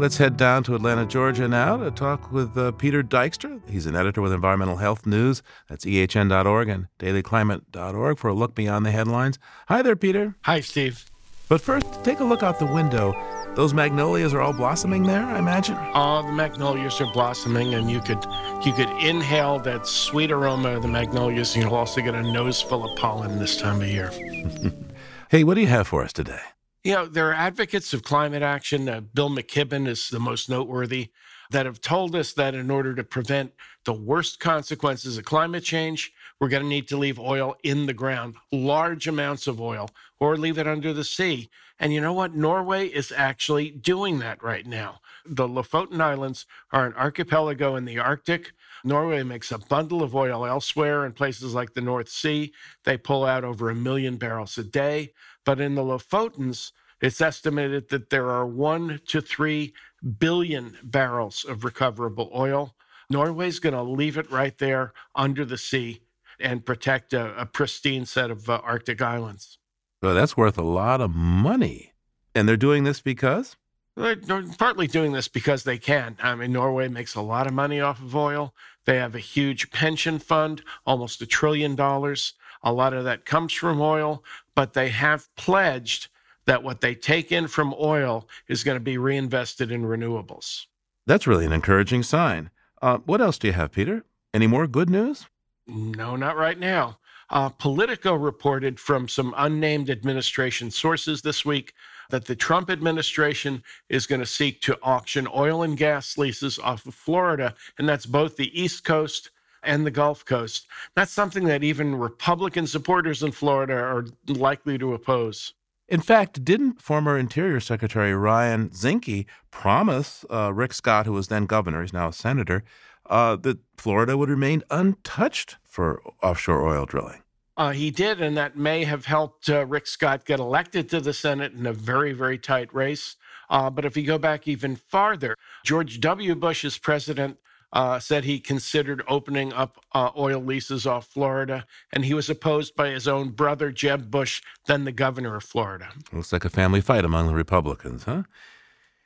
Let's 0.04 0.18
head 0.18 0.36
down 0.36 0.64
to 0.66 0.76
Atlanta, 0.76 1.06
Georgia 1.06 1.48
now 1.48 1.78
to 1.78 1.90
talk 1.90 2.30
with 2.30 2.58
uh, 2.58 2.74
Peter 2.74 3.02
Dykstra. 3.02 3.62
He's 3.70 3.86
an 3.86 3.96
editor 3.96 4.22
with 4.22 4.34
Environmental 4.34 4.76
Health 4.76 5.06
News. 5.06 5.42
That's 5.70 5.86
ehn.org 5.86 6.68
and 6.68 6.88
dailyclimate.org 7.00 8.20
for 8.20 8.28
a 8.28 8.34
look 8.34 8.54
beyond 8.54 8.86
the 8.86 8.92
headlines. 8.92 9.40
Hi 9.70 9.82
there, 9.82 9.96
Peter. 9.96 10.36
Hi, 10.42 10.60
Steve. 10.60 11.06
But 11.48 11.62
first, 11.62 12.04
take 12.04 12.20
a 12.20 12.26
look 12.26 12.44
out 12.44 12.60
the 12.60 12.66
window. 12.66 13.14
Those 13.56 13.74
magnolias 13.74 14.34
are 14.34 14.42
all 14.42 14.52
blossoming 14.52 15.04
there, 15.04 15.24
I 15.24 15.40
imagine. 15.40 15.78
All 15.94 16.22
the 16.22 16.34
magnolias 16.34 17.00
are 17.00 17.14
blossoming, 17.14 17.74
and 17.74 17.90
you 17.90 18.02
could 18.02 18.26
you 18.66 18.74
could 18.74 18.90
inhale 19.02 19.58
that 19.60 19.88
sweet 19.88 20.34
aroma 20.34 20.72
of 20.72 20.82
the 20.82 20.90
magnolias, 20.90 21.56
and 21.56 21.64
you'll 21.64 21.76
also 21.76 22.02
get 22.02 22.14
a 22.14 22.24
nose 22.24 22.62
full 22.62 22.84
of 22.84 22.94
pollen 22.98 23.40
this 23.40 23.56
time 23.56 23.82
of 23.82 23.88
year. 23.88 24.10
hey, 25.30 25.46
what 25.46 25.54
do 25.54 25.62
you 25.62 25.68
have 25.68 25.88
for 25.88 26.04
us 26.04 26.12
today? 26.12 26.42
You 26.84 26.94
know, 26.94 27.06
there 27.06 27.30
are 27.30 27.34
advocates 27.34 27.94
of 27.94 28.04
climate 28.04 28.44
action. 28.44 28.90
Uh, 28.90 29.00
Bill 29.00 29.30
McKibben 29.30 29.88
is 29.88 30.10
the 30.10 30.20
most 30.20 30.50
noteworthy 30.50 31.12
that 31.50 31.66
have 31.66 31.80
told 31.80 32.14
us 32.14 32.34
that 32.34 32.56
in 32.56 32.70
order 32.70 32.94
to 32.94 33.06
prevent 33.06 33.54
the 33.86 33.94
worst 33.94 34.42
consequences 34.42 35.18
of 35.18 35.24
climate 35.24 35.64
change, 35.64 36.12
we're 36.40 36.50
going 36.50 36.64
to 36.64 36.68
need 36.68 36.90
to 36.90 36.98
leave 36.98 37.20
oil 37.20 37.56
in 37.64 37.86
the 37.86 37.94
ground, 37.94 38.36
large 38.52 39.08
amounts 39.08 39.48
of 39.48 39.62
oil, 39.62 39.90
or 40.20 40.36
leave 40.36 40.58
it 40.58 40.68
under 40.68 40.92
the 40.92 41.06
sea. 41.06 41.50
And 41.80 41.94
you 41.94 42.02
know 42.02 42.14
what? 42.14 42.36
Norway 42.36 42.88
is 42.88 43.14
actually 43.16 43.72
doing 43.72 44.20
that 44.20 44.44
right 44.44 44.66
now. 44.66 45.00
The 45.26 45.48
Lofoten 45.48 46.02
Islands 46.02 46.46
are 46.72 46.86
an 46.86 46.94
archipelago 46.96 47.78
in 47.78 47.86
the 47.86 48.00
Arctic. 48.00 48.52
Norway 48.84 49.24
makes 49.24 49.52
a 49.52 49.58
bundle 49.58 50.04
of 50.04 50.16
oil 50.16 50.46
elsewhere 50.46 51.06
in 51.06 51.14
places 51.14 51.54
like 51.54 51.74
the 51.74 51.82
North 51.82 52.10
Sea. 52.10 52.54
They 52.84 52.98
pull 52.98 53.26
out 53.26 53.46
over 53.46 53.70
a 53.70 53.76
million 53.76 54.18
barrels 54.18 54.58
a 54.58 54.64
day. 54.64 55.14
But 55.46 55.60
in 55.60 55.76
the 55.76 55.84
Lofotens, 55.84 56.72
It's 57.04 57.20
estimated 57.20 57.90
that 57.90 58.12
there 58.12 58.30
are 58.30 58.46
one 58.46 59.02
to 59.08 59.20
three 59.20 59.74
billion 60.20 60.78
barrels 60.84 61.44
of 61.44 61.66
recoverable 61.66 62.32
oil. 62.34 62.76
Norway's 63.10 63.60
going 63.60 63.76
to 63.76 63.82
leave 63.82 64.18
it 64.18 64.32
right 64.32 64.58
there 64.58 64.94
under 65.14 65.44
the 65.44 65.58
sea 65.58 66.04
and 66.40 66.66
protect 66.66 67.12
a, 67.12 67.38
a 67.38 67.46
pristine 67.46 68.06
set 68.06 68.32
of 68.32 68.50
uh, 68.50 68.62
Arctic 68.64 69.02
islands. 69.02 69.58
Well, 70.02 70.16
that's 70.16 70.38
worth 70.38 70.58
a 70.58 70.64
lot 70.64 71.02
of 71.02 71.14
money. 71.14 71.92
And 72.34 72.48
they're 72.48 72.56
doing 72.56 72.86
this 72.86 73.02
because? 73.02 73.58
They're 73.98 74.16
partly 74.58 74.88
doing 74.88 75.12
this 75.12 75.28
because 75.28 75.66
they 75.66 75.78
can. 75.78 76.16
I 76.24 76.36
mean, 76.36 76.54
Norway 76.54 76.88
makes 76.88 77.16
a 77.16 77.22
lot 77.22 77.48
of 77.48 77.54
money 77.54 77.82
off 77.82 78.02
of 78.02 78.16
oil. 78.16 78.56
They 78.86 78.96
have 78.96 79.14
a 79.14 79.20
huge 79.20 79.72
pension 79.72 80.20
fund, 80.20 80.64
almost 80.86 81.22
a 81.22 81.26
trillion 81.26 81.76
dollars. 81.76 82.34
A 82.64 82.72
lot 82.74 82.94
of 82.94 83.04
that 83.04 83.26
comes 83.26 83.54
from 83.54 83.82
oil, 83.82 84.24
but 84.56 84.74
they 84.74 84.90
have 84.90 85.34
pledged 85.36 86.08
that 86.46 86.64
what 86.64 86.82
they 86.82 86.96
take 86.96 87.32
in 87.32 87.48
from 87.48 87.74
oil 87.80 88.28
is 88.48 88.64
going 88.64 88.76
to 88.76 88.84
be 88.84 88.98
reinvested 88.98 89.72
in 89.72 89.84
renewables. 89.84 90.66
That's 91.06 91.28
really 91.28 91.46
an 91.46 91.54
encouraging 91.54 92.04
sign. 92.04 92.50
Uh, 92.82 92.98
what 93.00 93.22
else 93.22 93.38
do 93.38 93.48
you 93.48 93.54
have, 93.54 93.72
Peter? 93.72 94.04
Any 94.34 94.48
more 94.48 94.68
good 94.68 94.90
news? 94.90 95.28
No, 95.68 96.16
not 96.16 96.36
right 96.36 96.60
now. 96.60 97.00
Uh, 97.30 97.50
Politico 97.50 98.14
reported 98.14 98.80
from 98.80 99.08
some 99.08 99.34
unnamed 99.38 99.90
administration 99.90 100.70
sources 100.70 101.22
this 101.22 101.46
week 101.46 101.74
that 102.10 102.26
the 102.26 102.36
Trump 102.36 102.70
administration 102.70 103.64
is 103.90 104.06
going 104.06 104.20
to 104.20 104.26
seek 104.26 104.62
to 104.62 104.78
auction 104.84 105.28
oil 105.34 105.64
and 105.64 105.78
gas 105.78 106.18
leases 106.18 106.60
off 106.60 106.86
of 106.86 106.94
Florida, 106.94 107.56
and 107.78 107.88
that's 107.88 108.06
both 108.06 108.36
the 108.36 108.62
East 108.62 108.84
Coast 108.84 109.32
and 109.64 109.86
the 109.86 109.92
Gulf 109.92 110.26
Coast. 110.26 110.68
That's 110.96 111.12
something 111.12 111.46
that 111.46 111.64
even 111.64 111.96
Republican 111.96 112.68
supporters 112.68 113.24
in 113.24 113.32
Florida 113.32 113.76
are 113.76 114.06
likely 114.28 114.78
to 114.78 114.94
oppose. 114.94 115.54
In 115.90 116.02
fact, 116.02 116.46
didn't 116.46 116.82
former 116.82 117.18
Interior 117.18 117.60
Secretary 117.60 118.16
Ryan 118.16 118.70
Zinke 118.70 119.26
promise 119.52 120.26
uh, 120.30 120.54
Rick 120.54 120.74
Scott, 120.74 121.06
who 121.06 121.14
was 121.14 121.28
then 121.28 121.46
governor, 121.46 121.82
he's 121.82 121.94
now 121.94 122.08
a 122.08 122.14
senator, 122.14 122.64
uh, 123.08 123.36
that 123.38 123.60
Florida 123.78 124.18
would 124.18 124.30
remain 124.30 124.64
untouched 124.72 125.58
for 125.64 126.02
offshore 126.22 126.68
oil 126.68 126.86
drilling? 126.86 127.22
Uh, 127.56 127.72
he 127.72 127.92
did, 127.92 128.22
and 128.22 128.36
that 128.36 128.58
may 128.58 128.84
have 128.84 129.06
helped 129.06 129.50
uh, 129.50 129.66
Rick 129.68 129.86
Scott 129.86 130.26
get 130.26 130.40
elected 130.40 130.90
to 130.90 131.00
the 131.00 131.14
Senate 131.14 131.54
in 131.54 131.68
a 131.68 131.74
very, 131.74 132.14
very 132.14 132.38
tight 132.38 132.74
race. 132.74 133.16
Uh, 133.50 133.70
but 133.70 133.86
if 133.86 133.96
you 133.96 134.04
go 134.04 134.18
back 134.18 134.48
even 134.48 134.76
farther, 134.76 135.36
George 135.64 136.00
W. 136.00 136.34
Bush, 136.34 136.66
as 136.66 136.78
president, 136.80 137.38
uh, 137.74 138.00
said 138.00 138.24
he 138.24 138.40
considered 138.40 139.04
opening 139.08 139.52
up 139.52 139.84
uh, 139.94 140.12
oil 140.16 140.40
leases 140.40 140.88
off 140.88 141.08
Florida, 141.08 141.66
and 141.92 142.06
he 142.06 142.14
was 142.14 142.30
opposed 142.30 142.76
by 142.76 142.90
his 142.90 143.08
own 143.08 143.30
brother, 143.30 143.72
Jeb 143.72 144.10
Bush, 144.10 144.42
then 144.68 144.86
the 144.86 144.92
governor 144.92 145.36
of 145.36 145.44
Florida. 145.44 145.90
Looks 146.14 146.32
like 146.32 146.46
a 146.46 146.50
family 146.50 146.80
fight 146.80 147.04
among 147.04 147.28
the 147.28 147.34
Republicans, 147.34 148.04
huh? 148.04 148.24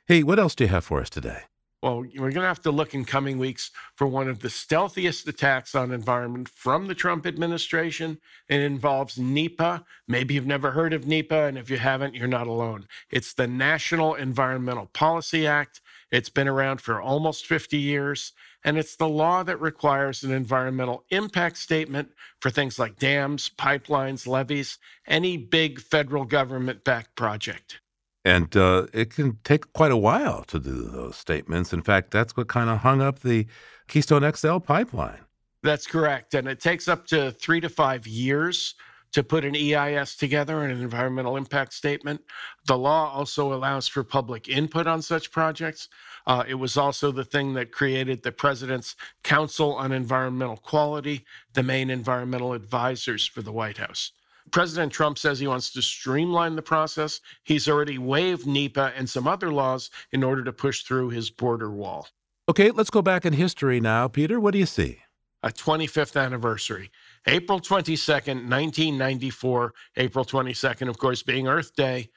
Hey, 0.06 0.22
what 0.22 0.38
else 0.38 0.54
do 0.54 0.64
you 0.64 0.70
have 0.70 0.84
for 0.84 1.00
us 1.00 1.10
today? 1.10 1.42
well, 1.82 2.00
we're 2.00 2.32
going 2.32 2.34
to 2.34 2.40
have 2.40 2.62
to 2.62 2.72
look 2.72 2.92
in 2.92 3.04
coming 3.04 3.38
weeks 3.38 3.70
for 3.94 4.06
one 4.08 4.28
of 4.28 4.40
the 4.40 4.50
stealthiest 4.50 5.28
attacks 5.28 5.76
on 5.76 5.92
environment 5.92 6.48
from 6.48 6.88
the 6.88 6.94
Trump 6.94 7.24
administration. 7.24 8.18
It 8.48 8.60
involves 8.60 9.16
NEPA. 9.16 9.84
Maybe 10.08 10.34
you've 10.34 10.46
never 10.46 10.72
heard 10.72 10.92
of 10.92 11.06
NEPA, 11.06 11.44
and 11.44 11.56
if 11.56 11.70
you 11.70 11.76
haven't, 11.76 12.16
you're 12.16 12.26
not 12.26 12.48
alone. 12.48 12.88
It's 13.10 13.32
the 13.32 13.46
National 13.46 14.14
Environmental 14.14 14.86
Policy 14.86 15.46
Act. 15.46 15.80
It's 16.10 16.30
been 16.30 16.48
around 16.48 16.80
for 16.80 17.00
almost 17.00 17.46
50 17.46 17.76
years, 17.76 18.32
and 18.64 18.76
it's 18.76 18.96
the 18.96 19.08
law 19.08 19.42
that 19.44 19.60
requires 19.60 20.22
an 20.24 20.32
environmental 20.32 21.04
impact 21.10 21.58
statement 21.58 22.10
for 22.40 22.50
things 22.50 22.78
like 22.78 22.98
dams, 22.98 23.50
pipelines, 23.56 24.26
levees, 24.26 24.78
any 25.06 25.36
big 25.36 25.80
federal 25.80 26.24
government 26.24 26.84
backed 26.84 27.14
project. 27.14 27.80
And 28.24 28.54
uh, 28.56 28.86
it 28.92 29.10
can 29.10 29.38
take 29.44 29.72
quite 29.72 29.92
a 29.92 29.96
while 29.96 30.44
to 30.44 30.58
do 30.58 30.82
those 30.82 31.16
statements. 31.16 31.72
In 31.72 31.82
fact, 31.82 32.10
that's 32.10 32.36
what 32.36 32.48
kind 32.48 32.68
of 32.68 32.78
hung 32.78 33.00
up 33.00 33.20
the 33.20 33.46
Keystone 33.86 34.30
XL 34.30 34.58
pipeline. 34.58 35.20
That's 35.62 35.86
correct. 35.86 36.34
And 36.34 36.46
it 36.46 36.60
takes 36.60 36.88
up 36.88 37.06
to 37.08 37.30
three 37.32 37.60
to 37.60 37.68
five 37.68 38.06
years 38.06 38.74
to 39.12 39.22
put 39.22 39.44
an 39.44 39.56
EIS 39.56 40.16
together 40.16 40.62
and 40.62 40.72
an 40.72 40.82
environmental 40.82 41.36
impact 41.36 41.72
statement. 41.72 42.20
The 42.66 42.78
law 42.78 43.12
also 43.12 43.52
allows 43.52 43.88
for 43.88 44.04
public 44.04 44.48
input 44.48 44.86
on 44.86 45.02
such 45.02 45.30
projects. 45.30 45.88
Uh, 46.26 46.44
it 46.46 46.54
was 46.54 46.76
also 46.76 47.10
the 47.10 47.24
thing 47.24 47.54
that 47.54 47.72
created 47.72 48.22
the 48.22 48.32
President's 48.32 48.96
Council 49.22 49.74
on 49.74 49.92
Environmental 49.92 50.58
Quality, 50.58 51.24
the 51.54 51.62
main 51.62 51.90
environmental 51.90 52.52
advisors 52.52 53.26
for 53.26 53.42
the 53.42 53.52
White 53.52 53.78
House. 53.78 54.12
President 54.50 54.92
Trump 54.92 55.18
says 55.18 55.38
he 55.38 55.46
wants 55.46 55.70
to 55.72 55.82
streamline 55.82 56.56
the 56.56 56.62
process. 56.62 57.20
He's 57.44 57.68
already 57.68 57.98
waived 57.98 58.46
NEPA 58.46 58.92
and 58.96 59.08
some 59.08 59.28
other 59.28 59.52
laws 59.52 59.90
in 60.12 60.22
order 60.22 60.42
to 60.44 60.52
push 60.52 60.82
through 60.82 61.10
his 61.10 61.30
border 61.30 61.70
wall. 61.70 62.08
Okay, 62.48 62.70
let's 62.70 62.90
go 62.90 63.02
back 63.02 63.26
in 63.26 63.34
history 63.34 63.78
now. 63.78 64.08
Peter, 64.08 64.40
what 64.40 64.52
do 64.52 64.58
you 64.58 64.66
see? 64.66 65.00
A 65.42 65.50
25th 65.50 66.20
anniversary. 66.20 66.90
April 67.28 67.60
22nd, 67.60 68.48
1994. 68.48 69.74
April 69.98 70.24
22nd, 70.24 70.88
of 70.88 70.98
course, 70.98 71.22
being 71.22 71.46
Earth 71.46 71.76
Day. 71.76 72.08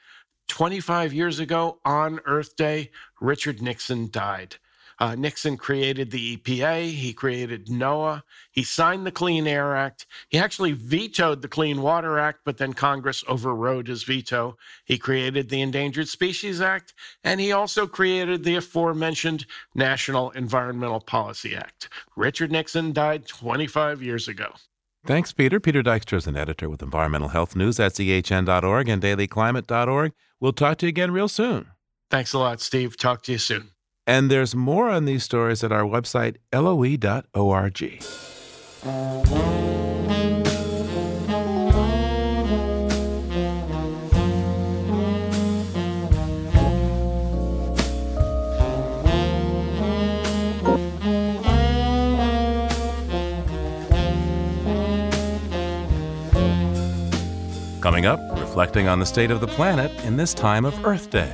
25 0.48 1.12
years 1.12 1.38
ago 1.38 1.80
on 1.84 2.18
Earth 2.24 2.56
Day, 2.56 2.90
Richard 3.20 3.60
Nixon 3.60 4.10
died. 4.10 4.56
Uh, 4.98 5.14
Nixon 5.14 5.58
created 5.58 6.10
the 6.10 6.38
EPA, 6.38 6.90
he 6.90 7.12
created 7.12 7.66
NOAA, 7.66 8.22
he 8.52 8.64
signed 8.64 9.04
the 9.04 9.12
Clean 9.12 9.46
Air 9.46 9.76
Act. 9.76 10.06
He 10.30 10.38
actually 10.38 10.72
vetoed 10.72 11.42
the 11.42 11.48
Clean 11.48 11.82
Water 11.82 12.18
Act, 12.18 12.40
but 12.46 12.56
then 12.56 12.72
Congress 12.72 13.22
overrode 13.28 13.88
his 13.88 14.04
veto. 14.04 14.56
He 14.86 14.96
created 14.96 15.50
the 15.50 15.60
Endangered 15.60 16.08
Species 16.08 16.62
Act, 16.62 16.94
and 17.22 17.38
he 17.38 17.52
also 17.52 17.86
created 17.86 18.44
the 18.44 18.56
aforementioned 18.56 19.44
National 19.74 20.30
Environmental 20.30 21.00
Policy 21.00 21.54
Act. 21.54 21.90
Richard 22.16 22.50
Nixon 22.50 22.94
died 22.94 23.28
25 23.28 24.02
years 24.02 24.26
ago. 24.26 24.54
Thanks, 25.04 25.32
Peter. 25.32 25.58
Peter 25.58 25.82
Dykstra 25.82 26.18
is 26.18 26.26
an 26.28 26.36
editor 26.36 26.68
with 26.68 26.80
Environmental 26.82 27.28
Health 27.28 27.56
News 27.56 27.80
at 27.80 27.92
ehn.org 27.94 28.88
and 28.88 29.02
dailyclimate.org. 29.02 30.12
We'll 30.40 30.52
talk 30.52 30.78
to 30.78 30.86
you 30.86 30.90
again 30.90 31.10
real 31.10 31.28
soon. 31.28 31.66
Thanks 32.10 32.32
a 32.32 32.38
lot, 32.38 32.60
Steve. 32.60 32.96
Talk 32.96 33.22
to 33.24 33.32
you 33.32 33.38
soon. 33.38 33.70
And 34.06 34.30
there's 34.30 34.54
more 34.54 34.90
on 34.90 35.04
these 35.04 35.24
stories 35.24 35.64
at 35.64 35.72
our 35.72 35.84
website, 35.84 36.36
loe.org. 36.52 38.02
Coming 57.82 58.06
up, 58.06 58.20
reflecting 58.38 58.86
on 58.86 59.00
the 59.00 59.06
state 59.06 59.32
of 59.32 59.40
the 59.40 59.48
planet 59.48 59.90
in 60.04 60.16
this 60.16 60.34
time 60.34 60.64
of 60.64 60.86
Earth 60.86 61.10
Day. 61.10 61.32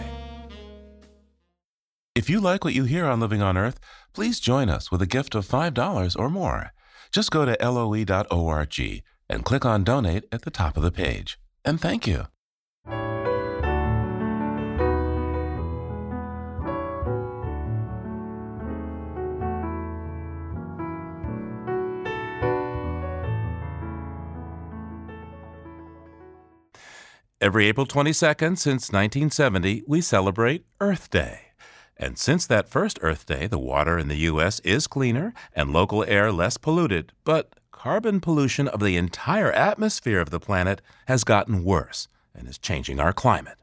If 2.14 2.30
you 2.30 2.40
like 2.40 2.64
what 2.64 2.72
you 2.72 2.84
hear 2.84 3.04
on 3.04 3.20
Living 3.20 3.42
on 3.42 3.58
Earth, 3.58 3.78
please 4.14 4.40
join 4.40 4.70
us 4.70 4.90
with 4.90 5.02
a 5.02 5.06
gift 5.06 5.34
of 5.34 5.46
$5 5.46 6.18
or 6.18 6.30
more. 6.30 6.72
Just 7.12 7.30
go 7.30 7.44
to 7.44 7.54
loe.org 7.60 9.02
and 9.28 9.44
click 9.44 9.66
on 9.66 9.84
Donate 9.84 10.24
at 10.32 10.42
the 10.42 10.50
top 10.50 10.78
of 10.78 10.82
the 10.82 10.90
page. 10.90 11.38
And 11.66 11.78
thank 11.78 12.06
you. 12.06 12.28
Every 27.40 27.68
April 27.68 27.86
22nd 27.86 28.58
since 28.58 28.90
1970, 28.90 29.84
we 29.86 30.00
celebrate 30.00 30.64
Earth 30.80 31.08
Day. 31.08 31.52
And 31.96 32.18
since 32.18 32.44
that 32.48 32.68
first 32.68 32.98
Earth 33.00 33.26
Day, 33.26 33.46
the 33.46 33.60
water 33.60 33.96
in 33.96 34.08
the 34.08 34.26
U.S. 34.32 34.58
is 34.64 34.88
cleaner 34.88 35.32
and 35.54 35.72
local 35.72 36.02
air 36.08 36.32
less 36.32 36.56
polluted, 36.56 37.12
but 37.22 37.54
carbon 37.70 38.18
pollution 38.18 38.66
of 38.66 38.80
the 38.80 38.96
entire 38.96 39.52
atmosphere 39.52 40.18
of 40.18 40.30
the 40.30 40.40
planet 40.40 40.82
has 41.06 41.22
gotten 41.22 41.62
worse 41.62 42.08
and 42.34 42.48
is 42.48 42.58
changing 42.58 42.98
our 42.98 43.12
climate. 43.12 43.58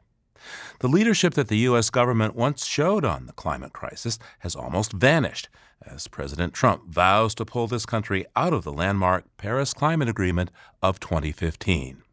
The 0.80 0.88
leadership 0.88 1.34
that 1.34 1.48
the 1.48 1.58
U.S. 1.68 1.90
government 1.90 2.34
once 2.34 2.64
showed 2.64 3.04
on 3.04 3.26
the 3.26 3.34
climate 3.34 3.74
crisis 3.74 4.18
has 4.38 4.56
almost 4.56 4.94
vanished 4.94 5.50
as 5.84 6.08
President 6.08 6.54
Trump 6.54 6.86
vows 6.88 7.34
to 7.34 7.44
pull 7.44 7.66
this 7.66 7.84
country 7.84 8.24
out 8.34 8.54
of 8.54 8.64
the 8.64 8.72
landmark 8.72 9.24
Paris 9.36 9.74
Climate 9.74 10.08
Agreement 10.08 10.50
of 10.82 10.98
2015. 10.98 12.04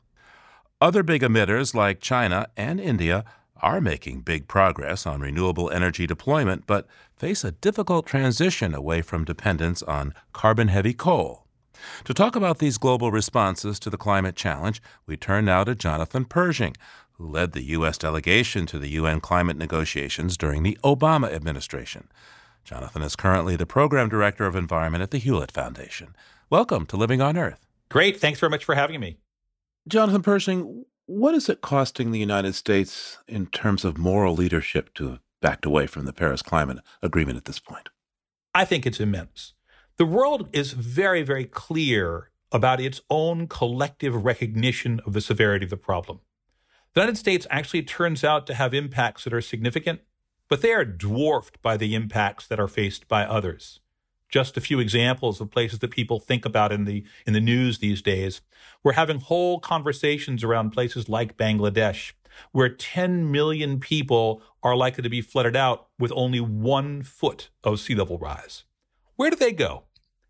Other 0.84 1.02
big 1.02 1.22
emitters 1.22 1.74
like 1.74 2.02
China 2.02 2.50
and 2.58 2.78
India 2.78 3.24
are 3.62 3.80
making 3.80 4.20
big 4.20 4.50
progress 4.50 5.06
on 5.08 5.22
renewable 5.22 5.70
energy 5.72 6.06
deployment, 6.06 6.68
but 6.68 6.88
face 7.16 7.46
a 7.46 7.54
difficult 7.54 8.06
transition 8.06 8.76
away 8.76 9.02
from 9.02 9.24
dependence 9.24 9.82
on 9.84 10.14
carbon 10.34 10.68
heavy 10.68 10.94
coal. 10.94 11.48
To 12.04 12.14
talk 12.14 12.36
about 12.36 12.58
these 12.58 12.78
global 12.78 13.12
responses 13.12 13.80
to 13.80 13.90
the 13.90 13.96
climate 13.96 14.36
challenge, 14.36 14.82
we 15.06 15.16
turn 15.16 15.46
now 15.46 15.64
to 15.64 15.74
Jonathan 15.74 16.26
Pershing, 16.26 16.76
who 17.14 17.30
led 17.30 17.54
the 17.54 17.64
U.S. 17.78 17.98
delegation 17.98 18.66
to 18.66 18.78
the 18.78 18.90
UN 18.90 19.22
climate 19.22 19.56
negotiations 19.56 20.36
during 20.36 20.64
the 20.64 20.78
Obama 20.84 21.32
administration. 21.32 22.10
Jonathan 22.66 23.04
is 23.04 23.16
currently 23.16 23.56
the 23.56 23.66
program 23.66 24.10
director 24.10 24.46
of 24.46 24.58
environment 24.58 25.02
at 25.02 25.12
the 25.12 25.18
Hewlett 25.18 25.54
Foundation. 25.54 26.14
Welcome 26.50 26.86
to 26.88 26.98
Living 26.98 27.22
on 27.22 27.38
Earth. 27.38 27.66
Great. 27.88 28.20
Thanks 28.20 28.42
very 28.42 28.50
much 28.50 28.66
for 28.66 28.76
having 28.76 29.00
me. 29.00 29.16
Jonathan 29.88 30.22
Pershing, 30.22 30.86
what 31.08 31.36
is 31.36 31.50
it 31.50 31.60
costing 31.60 32.12
the 32.12 32.20
United 32.20 32.56
States 32.56 33.18
in 33.28 33.48
terms 33.48 33.84
of 33.84 33.98
moral 33.98 34.34
leadership 34.34 34.94
to 34.94 35.10
have 35.10 35.20
backed 35.42 35.66
away 35.66 35.88
from 35.88 36.06
the 36.06 36.14
Paris 36.14 36.42
Climate 36.42 36.80
Agreement 37.02 37.38
at 37.38 37.46
this 37.46 37.60
point? 37.60 37.90
I 38.56 38.64
think 38.64 38.86
it's 38.86 39.02
immense. 39.02 39.54
The 39.98 40.06
world 40.06 40.48
is 40.54 40.72
very, 40.72 41.22
very 41.22 41.44
clear 41.44 42.32
about 42.52 42.80
its 42.80 43.02
own 43.10 43.48
collective 43.48 44.24
recognition 44.24 45.02
of 45.06 45.12
the 45.12 45.22
severity 45.22 45.66
of 45.66 45.70
the 45.70 45.78
problem. 45.78 46.22
The 46.94 47.02
United 47.02 47.18
States 47.18 47.46
actually 47.50 47.84
turns 47.84 48.24
out 48.24 48.48
to 48.48 48.54
have 48.54 48.74
impacts 48.74 49.26
that 49.26 49.34
are 49.34 49.42
significant, 49.42 50.00
but 50.48 50.62
they 50.62 50.72
are 50.72 50.86
dwarfed 50.86 51.62
by 51.62 51.76
the 51.76 51.94
impacts 51.94 52.48
that 52.48 52.60
are 52.60 52.68
faced 52.70 53.10
by 53.10 53.26
others. 53.26 53.82
Just 54.34 54.58
a 54.58 54.62
few 54.62 54.80
examples 54.80 55.40
of 55.40 55.52
places 55.52 55.78
that 55.78 55.92
people 55.92 56.20
think 56.20 56.44
about 56.44 56.72
in 56.72 56.86
the 56.86 57.04
in 57.28 57.34
the 57.34 57.40
news 57.40 57.78
these 57.78 58.02
days. 58.02 58.42
We're 58.84 58.94
having 58.94 59.20
whole 59.20 59.60
conversations 59.60 60.44
around 60.44 60.72
places 60.72 61.08
like 61.08 61.38
Bangladesh, 61.38 62.14
where 62.52 62.68
10 62.68 63.32
million 63.32 63.80
people 63.80 64.42
are 64.64 64.76
likely 64.76 65.04
to 65.04 65.10
be 65.10 65.22
flooded 65.22 65.56
out 65.56 65.86
with 66.00 66.12
only 66.16 66.40
one 66.40 67.04
foot 67.04 67.52
of 67.64 67.80
sea 67.80 67.94
level 67.94 68.18
rise. 68.18 68.64
Where 69.18 69.30
do 69.30 69.36
they 69.36 69.52
go? 69.52 69.84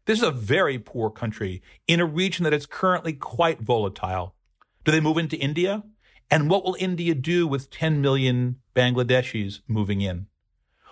This 0.03 0.17
is 0.17 0.27
a 0.27 0.31
very 0.31 0.77
poor 0.77 1.09
country 1.09 1.61
in 1.87 2.01
a 2.01 2.05
region 2.05 2.43
that 2.43 2.51
is 2.51 2.65
currently 2.65 3.13
quite 3.13 3.61
volatile. 3.61 4.35
Do 4.83 4.91
they 4.91 4.99
move 4.99 5.17
into 5.17 5.37
India? 5.37 5.81
And 6.29 6.49
what 6.49 6.65
will 6.65 6.75
India 6.77 7.15
do 7.15 7.47
with 7.47 7.69
10 7.69 8.01
million 8.01 8.57
Bangladeshis 8.75 9.61
moving 9.65 10.01
in? 10.01 10.27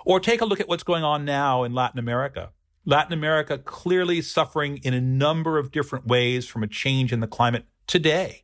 Or 0.06 0.22
take 0.22 0.40
a 0.40 0.46
look 0.46 0.62
at 0.62 0.70
what's 0.70 0.84
going 0.84 1.04
on 1.04 1.26
now 1.26 1.66
in 1.66 1.74
Latin 1.74 2.00
America. 2.00 2.52
Latin 2.86 3.14
America 3.14 3.58
clearly 3.60 4.22
suffering 4.22 4.78
in 4.78 4.94
a 4.94 5.02
number 5.02 5.58
of 5.60 5.72
different 5.72 6.08
ways 6.08 6.48
from 6.48 6.64
a 6.64 6.68
change 6.68 7.14
in 7.14 7.20
the 7.20 7.28
climate 7.28 7.66
today. 7.86 8.44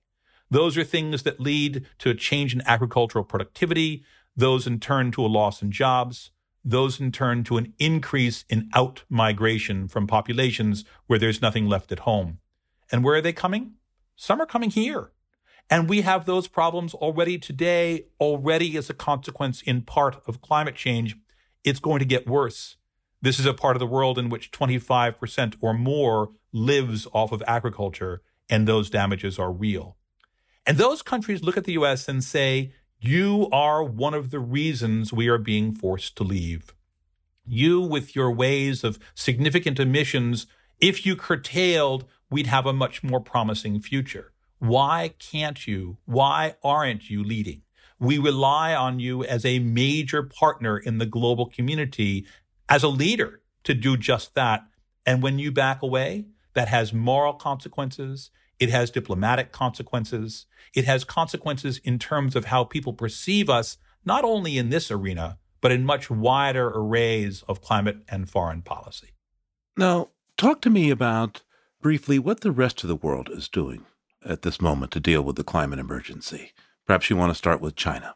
Those 0.50 0.77
are 0.77 0.84
things 0.84 1.24
that 1.24 1.39
lead 1.39 1.86
to 2.00 2.12
a 2.12 2.15
change 2.15 2.53
in 2.53 2.62
agricultural 2.65 3.25
productivity, 3.25 4.03
those 4.36 4.67
in 4.67 4.79
turn 4.79 5.12
to 5.12 5.25
a 5.25 5.27
loss 5.27 5.62
in 5.62 5.72
jobs, 5.72 6.32
those 6.63 7.00
in 7.00 7.12
turn 7.12 7.44
to 7.46 7.58
an 7.58 7.74
increase 7.79 8.46
in 8.48 8.70
out 8.74 9.03
migration 9.10 9.88
from 9.88 10.06
populations 10.06 10.86
where 11.08 11.20
there's 11.20 11.41
nothing 11.41 11.67
left 11.67 11.91
at 11.91 12.00
home. 12.00 12.39
And 12.91 13.03
where 13.03 13.15
are 13.15 13.22
they 13.22 13.34
coming? 13.34 13.74
Some 14.15 14.39
are 14.39 14.46
coming 14.46 14.70
here. 14.70 15.12
And 15.70 15.89
we 15.89 16.01
have 16.01 16.25
those 16.25 16.48
problems 16.48 16.94
already 16.94 17.38
today, 17.38 18.06
already 18.22 18.77
as 18.77 18.89
a 18.89 18.94
consequence 18.94 19.62
in 19.62 19.82
part 19.82 20.22
of 20.25 20.41
climate 20.41 20.75
change. 20.75 21.17
It's 21.63 21.79
going 21.79 22.00
to 22.00 22.06
get 22.06 22.27
worse. 22.27 22.76
This 23.21 23.39
is 23.39 23.45
a 23.45 23.53
part 23.53 23.75
of 23.75 23.79
the 23.79 23.88
world 23.88 24.17
in 24.17 24.29
which 24.29 24.51
25% 24.51 25.55
or 25.62 25.74
more 25.74 26.29
lives 26.51 27.07
off 27.13 27.31
of 27.31 27.43
agriculture, 27.47 28.21
and 28.50 28.67
those 28.67 28.89
damages 28.89 29.39
are 29.39 29.51
real. 29.51 29.97
And 30.65 30.77
those 30.77 31.01
countries 31.01 31.41
look 31.41 31.57
at 31.57 31.63
the 31.63 31.74
US 31.74 32.07
and 32.07 32.24
say, 32.24 32.74
you 33.00 33.47
are 33.51 33.83
one 33.83 34.15
of 34.15 34.31
the 34.31 34.39
reasons 34.39 35.13
we 35.13 35.27
are 35.27 35.38
being 35.38 35.74
forced 35.74 36.15
to 36.17 36.24
leave. 36.24 36.74
You, 37.45 37.79
with 37.79 38.15
your 38.15 38.31
ways 38.31 38.83
of 38.83 39.00
significant 39.13 39.79
emissions, 39.79 40.47
if 40.79 41.05
you 41.05 41.15
curtailed, 41.15 42.05
we'd 42.29 42.47
have 42.47 42.65
a 42.65 42.74
much 42.74 43.03
more 43.03 43.21
promising 43.21 43.79
future. 43.79 44.33
Why 44.59 45.13
can't 45.19 45.67
you? 45.67 45.97
Why 46.05 46.55
aren't 46.63 47.09
you 47.09 47.24
leading? 47.24 47.62
We 48.00 48.17
rely 48.17 48.74
on 48.74 49.00
you 49.00 49.24
as 49.24 49.45
a 49.45 49.59
major 49.59 50.24
partner 50.24 50.77
in 50.77 50.97
the 50.97 51.05
global 51.05 51.45
community, 51.45 52.25
as 52.69 52.83
a 52.83 52.88
leader 52.88 53.41
to 53.63 53.74
do 53.74 53.97
just 53.97 54.36
that. 54.36 54.63
And 55.05 55.21
when 55.24 55.39
you 55.39 55.51
back 55.51 55.81
away, 55.81 56.25
that 56.53 56.67
has 56.67 56.93
moral 56.93 57.33
consequences. 57.33 58.31
It 58.60 58.69
has 58.69 58.89
diplomatic 58.89 59.51
consequences. 59.51 60.45
It 60.73 60.86
has 60.86 61.03
consequences 61.03 61.80
in 61.84 61.99
terms 61.99 62.36
of 62.36 62.45
how 62.45 62.63
people 62.63 62.93
perceive 62.93 63.49
us, 63.49 63.77
not 64.06 64.23
only 64.23 64.58
in 64.58 64.69
this 64.69 64.89
arena, 64.89 65.38
but 65.62 65.71
in 65.71 65.86
much 65.86 66.10
wider 66.10 66.67
arrays 66.69 67.43
of 67.47 67.62
climate 67.62 67.97
and 68.10 68.30
foreign 68.30 68.62
policy. 68.62 69.13
Now, 69.75 70.10
talk 70.38 70.62
to 70.62 70.69
me 70.69 70.89
about 70.89 71.43
briefly 71.82 72.19
what 72.19 72.41
the 72.41 72.51
rest 72.51 72.84
of 72.84 72.88
the 72.88 72.95
world 72.95 73.30
is 73.32 73.47
doing 73.47 73.86
at 74.25 74.41
this 74.41 74.60
moment 74.60 74.91
to 74.91 74.99
deal 74.99 75.21
with 75.21 75.36
the 75.36 75.43
climate 75.43 75.80
emergency. 75.80 76.51
Perhaps 76.86 77.10
you 77.10 77.15
want 77.15 77.32
to 77.32 77.36
start 77.36 77.62
with 77.62 77.75
China. 77.75 78.15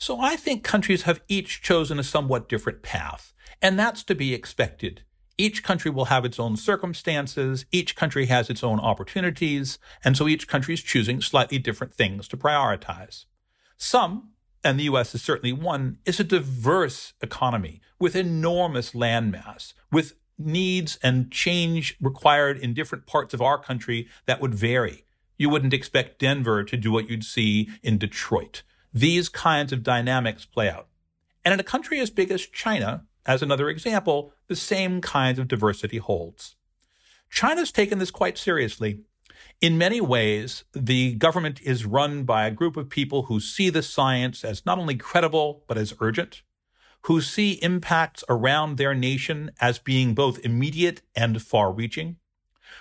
So 0.00 0.18
I 0.18 0.34
think 0.34 0.64
countries 0.64 1.02
have 1.02 1.20
each 1.28 1.60
chosen 1.60 1.98
a 1.98 2.02
somewhat 2.02 2.48
different 2.48 2.82
path, 2.82 3.34
and 3.60 3.78
that's 3.78 4.02
to 4.04 4.14
be 4.14 4.32
expected. 4.32 5.02
Each 5.36 5.62
country 5.62 5.90
will 5.90 6.06
have 6.06 6.24
its 6.24 6.40
own 6.40 6.56
circumstances. 6.56 7.66
Each 7.70 7.94
country 7.94 8.26
has 8.26 8.48
its 8.48 8.64
own 8.64 8.80
opportunities. 8.80 9.78
And 10.02 10.16
so 10.16 10.28
each 10.28 10.48
country 10.48 10.74
is 10.74 10.82
choosing 10.82 11.20
slightly 11.20 11.58
different 11.58 11.94
things 11.94 12.28
to 12.28 12.36
prioritize. 12.36 13.24
Some, 13.76 14.32
and 14.64 14.78
the 14.78 14.84
U.S. 14.84 15.14
is 15.14 15.22
certainly 15.22 15.52
one, 15.52 15.98
is 16.04 16.20
a 16.20 16.24
diverse 16.24 17.14
economy 17.22 17.80
with 17.98 18.16
enormous 18.16 18.92
landmass, 18.92 19.72
with 19.90 20.14
needs 20.38 20.98
and 21.02 21.30
change 21.30 21.96
required 22.00 22.58
in 22.58 22.74
different 22.74 23.06
parts 23.06 23.32
of 23.32 23.40
our 23.40 23.58
country 23.58 24.08
that 24.26 24.40
would 24.40 24.54
vary. 24.54 25.04
You 25.38 25.48
wouldn't 25.48 25.74
expect 25.74 26.18
Denver 26.18 26.64
to 26.64 26.76
do 26.76 26.90
what 26.92 27.08
you'd 27.08 27.24
see 27.24 27.70
in 27.82 27.96
Detroit. 27.96 28.62
These 28.92 29.28
kinds 29.28 29.72
of 29.72 29.82
dynamics 29.82 30.44
play 30.44 30.68
out. 30.68 30.88
And 31.44 31.54
in 31.54 31.60
a 31.60 31.64
country 31.64 32.00
as 32.00 32.10
big 32.10 32.30
as 32.30 32.46
China, 32.46 33.04
as 33.24 33.42
another 33.42 33.68
example, 33.68 34.32
the 34.48 34.56
same 34.56 35.00
kinds 35.00 35.38
of 35.38 35.48
diversity 35.48 35.98
holds. 35.98 36.56
China's 37.30 37.70
taken 37.70 37.98
this 37.98 38.10
quite 38.10 38.36
seriously. 38.36 39.00
In 39.60 39.78
many 39.78 40.00
ways, 40.00 40.64
the 40.72 41.14
government 41.14 41.60
is 41.62 41.86
run 41.86 42.24
by 42.24 42.46
a 42.46 42.50
group 42.50 42.76
of 42.76 42.90
people 42.90 43.24
who 43.24 43.40
see 43.40 43.70
the 43.70 43.82
science 43.82 44.44
as 44.44 44.66
not 44.66 44.78
only 44.78 44.96
credible, 44.96 45.62
but 45.68 45.78
as 45.78 45.94
urgent, 46.00 46.42
who 47.02 47.20
see 47.20 47.52
impacts 47.62 48.24
around 48.28 48.76
their 48.76 48.94
nation 48.94 49.50
as 49.60 49.78
being 49.78 50.14
both 50.14 50.44
immediate 50.44 51.02
and 51.14 51.40
far 51.40 51.72
reaching, 51.72 52.16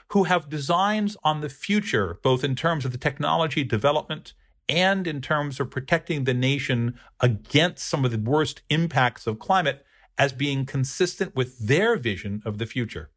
who 0.10 0.24
have 0.24 0.50
designs 0.50 1.16
on 1.24 1.42
the 1.42 1.50
future, 1.50 2.20
both 2.24 2.44
in 2.44 2.56
terms 2.56 2.86
of 2.86 2.92
the 2.92 2.98
technology 2.98 3.64
development 3.64 4.34
and 4.70 5.08
in 5.08 5.20
terms 5.20 5.60
of 5.60 5.72
protecting 5.72 6.24
the 6.24 6.34
nation 6.34 6.98
against 7.20 7.88
some 7.88 8.06
of 8.06 8.12
the 8.12 8.20
worst 8.20 8.62
impacts 8.70 9.28
of 9.28 9.40
climate 9.40 9.84
as 10.18 10.32
being 10.32 10.66
consistent 10.66 11.36
with 11.36 11.58
their 11.60 11.98
vision 11.98 12.42
of 12.46 12.58
the 12.58 12.66
future. 12.66 13.10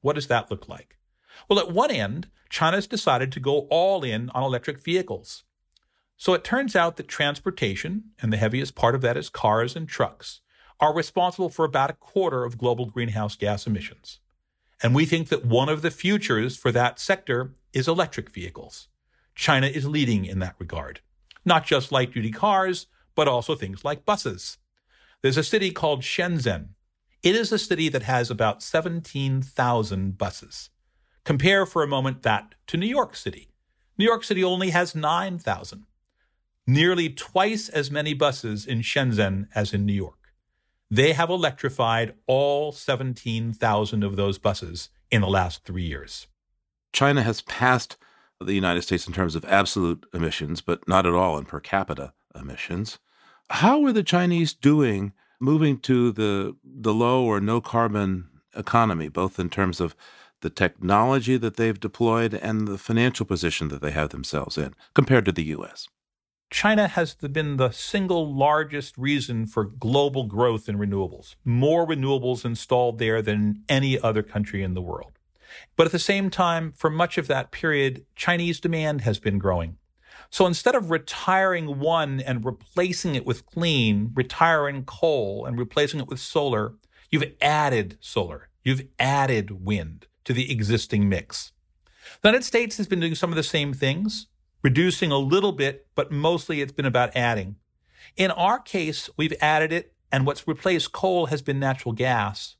What 0.00 0.14
does 0.14 0.28
that 0.28 0.50
look 0.50 0.68
like? 0.68 0.96
Well, 1.48 1.58
at 1.58 1.70
one 1.70 1.90
end, 1.90 2.28
China's 2.48 2.86
decided 2.86 3.32
to 3.32 3.40
go 3.40 3.66
all 3.70 4.04
in 4.04 4.30
on 4.30 4.42
electric 4.42 4.82
vehicles. 4.82 5.44
So 6.16 6.32
it 6.32 6.44
turns 6.44 6.76
out 6.76 6.96
that 6.96 7.08
transportation, 7.08 8.04
and 8.22 8.32
the 8.32 8.36
heaviest 8.36 8.74
part 8.74 8.94
of 8.94 9.00
that 9.02 9.16
is 9.16 9.28
cars 9.28 9.74
and 9.74 9.88
trucks, 9.88 10.40
are 10.80 10.94
responsible 10.94 11.48
for 11.48 11.64
about 11.64 11.90
a 11.90 11.94
quarter 11.94 12.44
of 12.44 12.58
global 12.58 12.86
greenhouse 12.86 13.36
gas 13.36 13.66
emissions. 13.66 14.20
And 14.82 14.94
we 14.94 15.04
think 15.04 15.28
that 15.28 15.44
one 15.44 15.68
of 15.68 15.82
the 15.82 15.90
futures 15.90 16.56
for 16.56 16.70
that 16.72 16.98
sector 16.98 17.52
is 17.72 17.88
electric 17.88 18.30
vehicles. 18.30 18.88
China 19.34 19.66
is 19.66 19.86
leading 19.86 20.24
in 20.24 20.38
that 20.40 20.56
regard. 20.58 21.00
Not 21.44 21.66
just 21.66 21.92
light 21.92 22.12
duty 22.12 22.30
cars, 22.30 22.86
but 23.14 23.28
also 23.28 23.54
things 23.54 23.84
like 23.84 24.04
buses. 24.04 24.58
There's 25.22 25.36
a 25.36 25.44
city 25.44 25.70
called 25.70 26.02
Shenzhen. 26.02 26.68
It 27.22 27.34
is 27.34 27.52
a 27.52 27.58
city 27.58 27.88
that 27.88 28.02
has 28.02 28.30
about 28.30 28.62
17,000 28.62 30.18
buses. 30.18 30.70
Compare 31.24 31.64
for 31.64 31.82
a 31.82 31.88
moment 31.88 32.22
that 32.22 32.54
to 32.66 32.76
New 32.76 32.86
York 32.86 33.16
City. 33.16 33.48
New 33.96 34.04
York 34.04 34.24
City 34.24 34.44
only 34.44 34.70
has 34.70 34.94
9,000. 34.94 35.86
Nearly 36.66 37.08
twice 37.08 37.68
as 37.68 37.90
many 37.90 38.14
buses 38.14 38.66
in 38.66 38.80
Shenzhen 38.80 39.48
as 39.54 39.72
in 39.72 39.86
New 39.86 39.94
York. 39.94 40.32
They 40.90 41.12
have 41.12 41.30
electrified 41.30 42.14
all 42.26 42.72
17,000 42.72 44.02
of 44.02 44.16
those 44.16 44.38
buses 44.38 44.90
in 45.10 45.22
the 45.22 45.26
last 45.26 45.64
three 45.64 45.84
years. 45.84 46.26
China 46.92 47.22
has 47.22 47.40
passed 47.42 47.96
the 48.40 48.54
United 48.54 48.82
States 48.82 49.06
in 49.06 49.12
terms 49.12 49.34
of 49.34 49.44
absolute 49.44 50.06
emissions, 50.12 50.60
but 50.60 50.86
not 50.88 51.06
at 51.06 51.14
all 51.14 51.38
in 51.38 51.44
per 51.44 51.60
capita 51.60 52.12
emissions. 52.34 52.98
How 53.50 53.84
are 53.84 53.92
the 53.92 54.02
Chinese 54.02 54.52
doing 54.52 55.12
moving 55.40 55.78
to 55.80 56.12
the 56.12 56.56
the 56.64 56.94
low 56.94 57.24
or 57.24 57.40
no 57.40 57.60
carbon 57.60 58.28
economy, 58.56 59.08
both 59.08 59.38
in 59.38 59.50
terms 59.50 59.80
of 59.80 59.94
the 60.40 60.50
technology 60.50 61.36
that 61.36 61.56
they've 61.56 61.80
deployed 61.80 62.34
and 62.34 62.68
the 62.68 62.78
financial 62.78 63.26
position 63.26 63.68
that 63.68 63.80
they 63.80 63.90
have 63.90 64.10
themselves 64.10 64.58
in 64.58 64.74
compared 64.94 65.24
to 65.24 65.32
the 65.32 65.44
US? 65.44 65.88
China 66.50 66.86
has 66.86 67.14
been 67.14 67.56
the 67.56 67.72
single 67.72 68.32
largest 68.32 68.96
reason 68.96 69.46
for 69.46 69.64
global 69.64 70.24
growth 70.24 70.68
in 70.68 70.78
renewables. 70.78 71.34
More 71.44 71.86
renewables 71.86 72.44
installed 72.44 72.98
there 72.98 73.20
than 73.22 73.64
any 73.68 73.98
other 73.98 74.22
country 74.22 74.62
in 74.62 74.74
the 74.74 74.82
world. 74.82 75.13
But 75.76 75.86
at 75.86 75.92
the 75.92 75.98
same 75.98 76.30
time, 76.30 76.72
for 76.72 76.90
much 76.90 77.18
of 77.18 77.26
that 77.28 77.50
period, 77.50 78.04
Chinese 78.14 78.60
demand 78.60 79.02
has 79.02 79.18
been 79.18 79.38
growing. 79.38 79.76
So 80.30 80.46
instead 80.46 80.74
of 80.74 80.90
retiring 80.90 81.78
one 81.78 82.20
and 82.20 82.44
replacing 82.44 83.14
it 83.14 83.26
with 83.26 83.46
clean, 83.46 84.12
retiring 84.14 84.84
coal 84.84 85.44
and 85.46 85.58
replacing 85.58 86.00
it 86.00 86.08
with 86.08 86.18
solar, 86.18 86.74
you've 87.10 87.32
added 87.40 87.98
solar, 88.00 88.48
you've 88.62 88.86
added 88.98 89.64
wind 89.64 90.06
to 90.24 90.32
the 90.32 90.50
existing 90.50 91.08
mix. 91.08 91.52
The 92.20 92.28
United 92.28 92.44
States 92.44 92.76
has 92.78 92.86
been 92.86 93.00
doing 93.00 93.14
some 93.14 93.30
of 93.30 93.36
the 93.36 93.42
same 93.42 93.72
things, 93.72 94.26
reducing 94.62 95.10
a 95.10 95.18
little 95.18 95.52
bit, 95.52 95.86
but 95.94 96.10
mostly 96.10 96.60
it's 96.60 96.72
been 96.72 96.86
about 96.86 97.14
adding. 97.16 97.56
In 98.16 98.30
our 98.30 98.58
case, 98.58 99.10
we've 99.16 99.34
added 99.40 99.72
it, 99.72 99.92
and 100.10 100.26
what's 100.26 100.48
replaced 100.48 100.92
coal 100.92 101.26
has 101.26 101.42
been 101.42 101.58
natural 101.58 101.92
gas. 101.92 102.56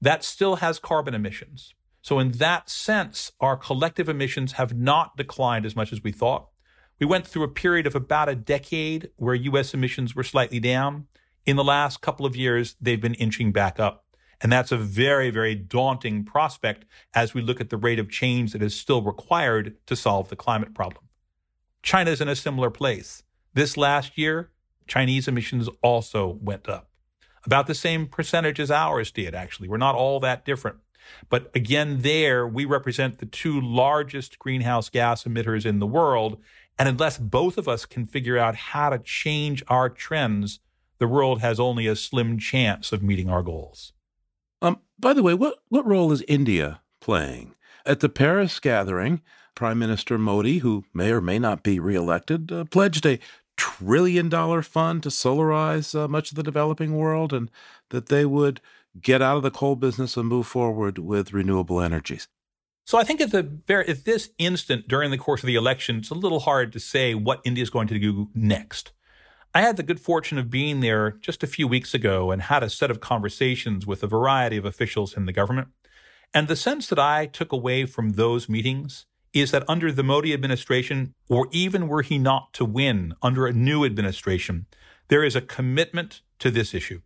That 0.00 0.24
still 0.24 0.56
has 0.56 0.78
carbon 0.78 1.14
emissions. 1.14 1.74
So, 2.04 2.18
in 2.18 2.32
that 2.32 2.68
sense, 2.68 3.32
our 3.40 3.56
collective 3.56 4.10
emissions 4.10 4.52
have 4.52 4.76
not 4.76 5.16
declined 5.16 5.64
as 5.64 5.74
much 5.74 5.90
as 5.90 6.02
we 6.02 6.12
thought. 6.12 6.48
We 7.00 7.06
went 7.06 7.26
through 7.26 7.44
a 7.44 7.48
period 7.48 7.86
of 7.86 7.94
about 7.94 8.28
a 8.28 8.34
decade 8.34 9.08
where 9.16 9.34
US 9.34 9.72
emissions 9.72 10.14
were 10.14 10.22
slightly 10.22 10.60
down. 10.60 11.06
In 11.46 11.56
the 11.56 11.64
last 11.64 12.02
couple 12.02 12.26
of 12.26 12.36
years, 12.36 12.76
they've 12.78 13.00
been 13.00 13.14
inching 13.14 13.52
back 13.52 13.80
up. 13.80 14.04
And 14.42 14.52
that's 14.52 14.70
a 14.70 14.76
very, 14.76 15.30
very 15.30 15.54
daunting 15.54 16.26
prospect 16.26 16.84
as 17.14 17.32
we 17.32 17.40
look 17.40 17.58
at 17.58 17.70
the 17.70 17.78
rate 17.78 17.98
of 17.98 18.10
change 18.10 18.52
that 18.52 18.62
is 18.62 18.78
still 18.78 19.00
required 19.00 19.74
to 19.86 19.96
solve 19.96 20.28
the 20.28 20.36
climate 20.36 20.74
problem. 20.74 21.04
China 21.82 22.10
is 22.10 22.20
in 22.20 22.28
a 22.28 22.36
similar 22.36 22.68
place. 22.68 23.22
This 23.54 23.78
last 23.78 24.18
year, 24.18 24.50
Chinese 24.86 25.26
emissions 25.26 25.70
also 25.82 26.38
went 26.42 26.68
up. 26.68 26.90
About 27.46 27.66
the 27.66 27.74
same 27.74 28.06
percentage 28.08 28.60
as 28.60 28.70
ours 28.70 29.10
did, 29.10 29.34
actually. 29.34 29.68
We're 29.68 29.78
not 29.78 29.94
all 29.94 30.20
that 30.20 30.44
different. 30.44 30.80
But 31.28 31.50
again, 31.54 32.02
there 32.02 32.46
we 32.46 32.64
represent 32.64 33.18
the 33.18 33.26
two 33.26 33.60
largest 33.60 34.38
greenhouse 34.38 34.88
gas 34.88 35.24
emitters 35.24 35.66
in 35.66 35.78
the 35.78 35.86
world. 35.86 36.40
And 36.78 36.88
unless 36.88 37.18
both 37.18 37.58
of 37.58 37.68
us 37.68 37.86
can 37.86 38.06
figure 38.06 38.38
out 38.38 38.56
how 38.56 38.90
to 38.90 38.98
change 38.98 39.62
our 39.68 39.88
trends, 39.88 40.60
the 40.98 41.08
world 41.08 41.40
has 41.40 41.60
only 41.60 41.86
a 41.86 41.96
slim 41.96 42.38
chance 42.38 42.92
of 42.92 43.02
meeting 43.02 43.28
our 43.28 43.42
goals. 43.42 43.92
Um, 44.62 44.80
by 44.98 45.12
the 45.12 45.22
way, 45.22 45.34
what, 45.34 45.58
what 45.68 45.86
role 45.86 46.12
is 46.12 46.24
India 46.26 46.80
playing? 47.00 47.54
At 47.86 48.00
the 48.00 48.08
Paris 48.08 48.58
gathering, 48.60 49.20
Prime 49.54 49.78
Minister 49.78 50.18
Modi, 50.18 50.58
who 50.58 50.84
may 50.92 51.12
or 51.12 51.20
may 51.20 51.38
not 51.38 51.62
be 51.62 51.78
reelected, 51.78 52.50
uh, 52.50 52.64
pledged 52.64 53.06
a 53.06 53.18
trillion 53.56 54.28
dollar 54.28 54.62
fund 54.62 55.02
to 55.02 55.08
solarize 55.08 55.94
uh, 55.94 56.08
much 56.08 56.30
of 56.30 56.36
the 56.36 56.42
developing 56.42 56.96
world 56.96 57.32
and 57.32 57.50
that 57.90 58.08
they 58.08 58.24
would 58.24 58.60
get 59.00 59.22
out 59.22 59.36
of 59.36 59.42
the 59.42 59.50
coal 59.50 59.76
business 59.76 60.16
and 60.16 60.28
move 60.28 60.46
forward 60.46 60.98
with 60.98 61.32
renewable 61.32 61.80
energies. 61.80 62.28
So 62.86 62.98
I 62.98 63.04
think 63.04 63.20
at 63.20 63.30
the 63.30 63.60
at 63.88 64.04
this 64.04 64.30
instant 64.38 64.88
during 64.88 65.10
the 65.10 65.18
course 65.18 65.42
of 65.42 65.46
the 65.46 65.54
election, 65.54 65.96
it's 65.96 66.10
a 66.10 66.14
little 66.14 66.40
hard 66.40 66.72
to 66.72 66.80
say 66.80 67.14
what 67.14 67.40
India 67.44 67.62
is 67.62 67.70
going 67.70 67.88
to 67.88 67.98
do 67.98 68.28
next. 68.34 68.92
I 69.54 69.62
had 69.62 69.76
the 69.76 69.82
good 69.82 70.00
fortune 70.00 70.36
of 70.36 70.50
being 70.50 70.80
there 70.80 71.12
just 71.12 71.42
a 71.42 71.46
few 71.46 71.68
weeks 71.68 71.94
ago 71.94 72.30
and 72.30 72.42
had 72.42 72.62
a 72.62 72.68
set 72.68 72.90
of 72.90 73.00
conversations 73.00 73.86
with 73.86 74.02
a 74.02 74.08
variety 74.08 74.56
of 74.56 74.64
officials 74.64 75.16
in 75.16 75.26
the 75.26 75.32
government. 75.32 75.68
And 76.34 76.48
the 76.48 76.56
sense 76.56 76.88
that 76.88 76.98
I 76.98 77.26
took 77.26 77.52
away 77.52 77.86
from 77.86 78.10
those 78.10 78.48
meetings 78.48 79.06
is 79.32 79.52
that 79.52 79.68
under 79.68 79.92
the 79.92 80.02
Modi 80.02 80.32
administration, 80.32 81.14
or 81.28 81.48
even 81.52 81.88
were 81.88 82.02
he 82.02 82.18
not 82.18 82.52
to 82.54 82.64
win 82.64 83.14
under 83.22 83.46
a 83.46 83.52
new 83.52 83.84
administration, 83.84 84.66
there 85.08 85.24
is 85.24 85.36
a 85.36 85.40
commitment 85.40 86.20
to 86.40 86.50
this 86.50 86.74
issue. 86.74 87.00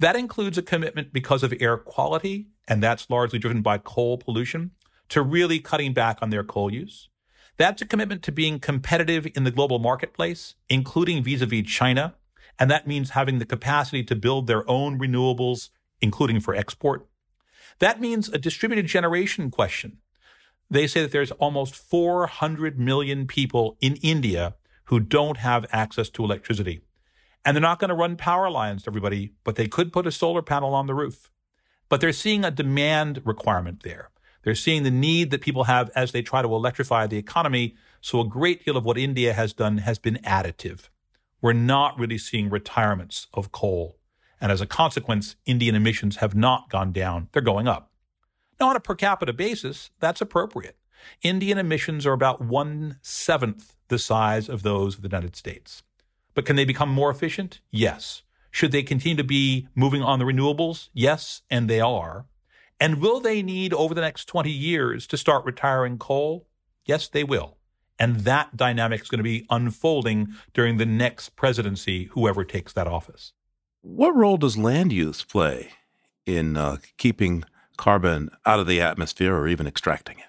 That 0.00 0.16
includes 0.16 0.56
a 0.56 0.62
commitment 0.62 1.12
because 1.12 1.42
of 1.42 1.52
air 1.58 1.76
quality, 1.76 2.48
and 2.68 2.82
that's 2.82 3.10
largely 3.10 3.38
driven 3.38 3.62
by 3.62 3.78
coal 3.78 4.16
pollution, 4.16 4.70
to 5.08 5.22
really 5.22 5.58
cutting 5.58 5.92
back 5.92 6.18
on 6.22 6.30
their 6.30 6.44
coal 6.44 6.72
use. 6.72 7.08
That's 7.56 7.82
a 7.82 7.86
commitment 7.86 8.22
to 8.22 8.32
being 8.32 8.60
competitive 8.60 9.26
in 9.34 9.42
the 9.42 9.50
global 9.50 9.80
marketplace, 9.80 10.54
including 10.68 11.24
vis 11.24 11.42
a 11.42 11.46
vis 11.46 11.66
China. 11.66 12.14
And 12.58 12.70
that 12.70 12.86
means 12.86 13.10
having 13.10 13.38
the 13.38 13.44
capacity 13.44 14.04
to 14.04 14.14
build 14.14 14.46
their 14.46 14.68
own 14.70 14.98
renewables, 14.98 15.70
including 16.00 16.40
for 16.40 16.54
export. 16.54 17.08
That 17.80 18.00
means 18.00 18.28
a 18.28 18.38
distributed 18.38 18.86
generation 18.86 19.50
question. 19.50 19.98
They 20.70 20.86
say 20.86 21.02
that 21.02 21.12
there's 21.12 21.32
almost 21.32 21.74
400 21.74 22.78
million 22.78 23.26
people 23.26 23.76
in 23.80 23.96
India 23.96 24.54
who 24.84 25.00
don't 25.00 25.38
have 25.38 25.66
access 25.72 26.08
to 26.10 26.24
electricity. 26.24 26.82
And 27.44 27.56
they're 27.56 27.62
not 27.62 27.78
going 27.78 27.88
to 27.88 27.94
run 27.94 28.16
power 28.16 28.50
lines 28.50 28.82
to 28.82 28.90
everybody, 28.90 29.32
but 29.44 29.56
they 29.56 29.68
could 29.68 29.92
put 29.92 30.06
a 30.06 30.12
solar 30.12 30.42
panel 30.42 30.74
on 30.74 30.86
the 30.86 30.94
roof. 30.94 31.30
But 31.88 32.00
they're 32.00 32.12
seeing 32.12 32.44
a 32.44 32.50
demand 32.50 33.22
requirement 33.24 33.82
there. 33.82 34.10
They're 34.42 34.54
seeing 34.54 34.82
the 34.82 34.90
need 34.90 35.30
that 35.30 35.40
people 35.40 35.64
have 35.64 35.90
as 35.94 36.12
they 36.12 36.22
try 36.22 36.42
to 36.42 36.48
electrify 36.48 37.06
the 37.06 37.18
economy. 37.18 37.76
So 38.00 38.20
a 38.20 38.28
great 38.28 38.64
deal 38.64 38.76
of 38.76 38.84
what 38.84 38.98
India 38.98 39.32
has 39.32 39.52
done 39.52 39.78
has 39.78 39.98
been 39.98 40.16
additive. 40.24 40.88
We're 41.40 41.52
not 41.52 41.98
really 41.98 42.18
seeing 42.18 42.50
retirements 42.50 43.26
of 43.32 43.52
coal. 43.52 43.98
And 44.40 44.52
as 44.52 44.60
a 44.60 44.66
consequence, 44.66 45.36
Indian 45.46 45.74
emissions 45.74 46.16
have 46.16 46.34
not 46.34 46.70
gone 46.70 46.92
down. 46.92 47.28
They're 47.32 47.42
going 47.42 47.68
up. 47.68 47.90
Now, 48.60 48.68
on 48.70 48.76
a 48.76 48.80
per 48.80 48.94
capita 48.94 49.32
basis, 49.32 49.90
that's 50.00 50.20
appropriate. 50.20 50.76
Indian 51.22 51.58
emissions 51.58 52.06
are 52.06 52.12
about 52.12 52.40
one 52.40 52.98
seventh 53.02 53.74
the 53.88 53.98
size 53.98 54.48
of 54.48 54.62
those 54.62 54.96
of 54.96 55.02
the 55.02 55.08
United 55.08 55.36
States. 55.36 55.82
But 56.38 56.44
can 56.44 56.54
they 56.54 56.64
become 56.64 56.90
more 56.90 57.10
efficient? 57.10 57.58
Yes. 57.72 58.22
Should 58.52 58.70
they 58.70 58.84
continue 58.84 59.16
to 59.16 59.24
be 59.24 59.66
moving 59.74 60.04
on 60.04 60.20
the 60.20 60.24
renewables? 60.24 60.88
Yes, 60.92 61.42
and 61.50 61.68
they 61.68 61.80
are. 61.80 62.26
And 62.78 63.00
will 63.00 63.18
they 63.18 63.42
need 63.42 63.74
over 63.74 63.92
the 63.92 64.02
next 64.02 64.26
20 64.26 64.48
years 64.48 65.08
to 65.08 65.16
start 65.16 65.44
retiring 65.44 65.98
coal? 65.98 66.46
Yes, 66.84 67.08
they 67.08 67.24
will. 67.24 67.56
And 67.98 68.20
that 68.20 68.56
dynamic 68.56 69.02
is 69.02 69.08
going 69.08 69.18
to 69.18 69.24
be 69.24 69.46
unfolding 69.50 70.28
during 70.54 70.76
the 70.76 70.86
next 70.86 71.30
presidency, 71.34 72.04
whoever 72.12 72.44
takes 72.44 72.72
that 72.72 72.86
office. 72.86 73.32
What 73.80 74.14
role 74.14 74.36
does 74.36 74.56
land 74.56 74.92
use 74.92 75.24
play 75.24 75.70
in 76.24 76.56
uh, 76.56 76.76
keeping 76.98 77.42
carbon 77.76 78.30
out 78.46 78.60
of 78.60 78.68
the 78.68 78.80
atmosphere 78.80 79.34
or 79.34 79.48
even 79.48 79.66
extracting 79.66 80.20
it? 80.20 80.26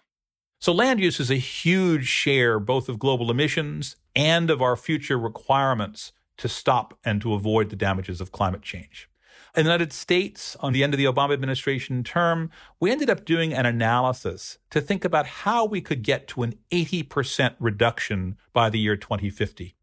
So, 0.57 0.73
land 0.73 0.99
use 0.99 1.19
is 1.19 1.29
a 1.29 1.35
huge 1.35 2.07
share 2.07 2.59
both 2.59 2.89
of 2.89 2.97
global 2.97 3.29
emissions 3.29 3.95
and 4.15 4.49
of 4.49 4.61
our 4.61 4.75
future 4.75 5.17
requirements 5.17 6.11
to 6.37 6.47
stop 6.47 6.97
and 7.03 7.21
to 7.21 7.33
avoid 7.33 7.69
the 7.69 7.75
damages 7.75 8.21
of 8.21 8.31
climate 8.31 8.61
change. 8.61 9.09
In 9.55 9.63
the 9.63 9.71
United 9.71 9.91
States, 9.91 10.55
on 10.59 10.73
the 10.73 10.83
end 10.83 10.93
of 10.93 10.97
the 10.99 11.05
Obama 11.05 11.33
administration 11.33 12.03
term, 12.03 12.51
we 12.79 12.91
ended 12.91 13.09
up 13.09 13.25
doing 13.25 13.53
an 13.53 13.65
analysis 13.65 14.59
to 14.69 14.79
think 14.79 15.03
about 15.03 15.25
how 15.25 15.65
we 15.65 15.81
could 15.81 16.03
get 16.03 16.27
to 16.29 16.43
an 16.43 16.53
80% 16.71 17.55
reduction 17.59 18.37
by 18.53 18.69
the 18.69 18.79
year 18.79 18.95
2050. 18.95 19.75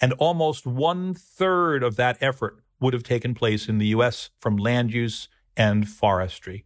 And 0.00 0.14
almost 0.14 0.66
one 0.66 1.12
third 1.12 1.82
of 1.82 1.96
that 1.96 2.16
effort 2.20 2.62
would 2.80 2.94
have 2.94 3.02
taken 3.02 3.34
place 3.34 3.68
in 3.68 3.78
the 3.78 3.88
US 3.88 4.30
from 4.40 4.56
land 4.56 4.92
use 4.92 5.28
and 5.56 5.86
forestry. 5.88 6.64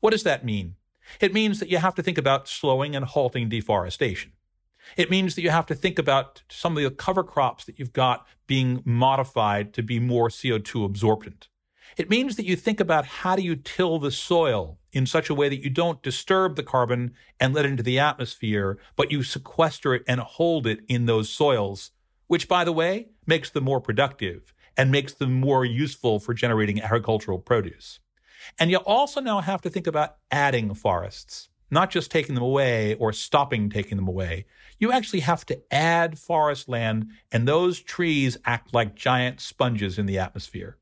What 0.00 0.10
does 0.10 0.22
that 0.22 0.44
mean? 0.44 0.76
It 1.20 1.34
means 1.34 1.60
that 1.60 1.68
you 1.68 1.78
have 1.78 1.94
to 1.96 2.02
think 2.02 2.16
about 2.16 2.48
slowing 2.48 2.96
and 2.96 3.04
halting 3.04 3.50
deforestation. 3.50 4.32
It 4.96 5.10
means 5.10 5.34
that 5.34 5.42
you 5.42 5.50
have 5.50 5.66
to 5.66 5.74
think 5.74 5.98
about 5.98 6.42
some 6.50 6.76
of 6.76 6.82
the 6.82 6.90
cover 6.90 7.24
crops 7.24 7.64
that 7.64 7.78
you've 7.78 7.92
got 7.92 8.26
being 8.46 8.82
modified 8.84 9.72
to 9.74 9.82
be 9.82 9.98
more 9.98 10.28
CO2 10.28 10.84
absorbent. 10.84 11.48
It 11.96 12.10
means 12.10 12.36
that 12.36 12.46
you 12.46 12.56
think 12.56 12.80
about 12.80 13.04
how 13.04 13.36
do 13.36 13.42
you 13.42 13.56
till 13.56 13.98
the 13.98 14.10
soil 14.10 14.78
in 14.92 15.06
such 15.06 15.28
a 15.28 15.34
way 15.34 15.48
that 15.48 15.62
you 15.62 15.70
don't 15.70 16.02
disturb 16.02 16.56
the 16.56 16.62
carbon 16.62 17.14
and 17.38 17.54
let 17.54 17.64
it 17.64 17.70
into 17.70 17.82
the 17.82 17.98
atmosphere, 17.98 18.78
but 18.96 19.10
you 19.10 19.22
sequester 19.22 19.94
it 19.94 20.02
and 20.06 20.20
hold 20.20 20.66
it 20.66 20.80
in 20.88 21.06
those 21.06 21.28
soils, 21.28 21.90
which, 22.26 22.48
by 22.48 22.64
the 22.64 22.72
way, 22.72 23.08
makes 23.26 23.50
them 23.50 23.64
more 23.64 23.80
productive 23.80 24.54
and 24.76 24.90
makes 24.90 25.12
them 25.12 25.32
more 25.32 25.64
useful 25.64 26.18
for 26.18 26.32
generating 26.32 26.80
agricultural 26.80 27.38
produce. 27.38 28.00
And 28.58 28.70
you 28.70 28.78
also 28.78 29.20
now 29.20 29.40
have 29.40 29.60
to 29.62 29.70
think 29.70 29.86
about 29.86 30.16
adding 30.30 30.74
forests, 30.74 31.48
not 31.72 31.90
just 31.90 32.10
taking 32.10 32.34
them 32.34 32.44
away 32.44 32.94
or 32.96 33.12
stopping 33.12 33.70
taking 33.70 33.96
them 33.96 34.06
away. 34.06 34.44
You 34.78 34.92
actually 34.92 35.20
have 35.20 35.46
to 35.46 35.60
add 35.72 36.18
forest 36.18 36.68
land, 36.68 37.06
and 37.32 37.48
those 37.48 37.80
trees 37.80 38.36
act 38.44 38.74
like 38.74 38.94
giant 38.94 39.40
sponges 39.40 39.98
in 39.98 40.04
the 40.04 40.18
atmosphere. 40.18 40.76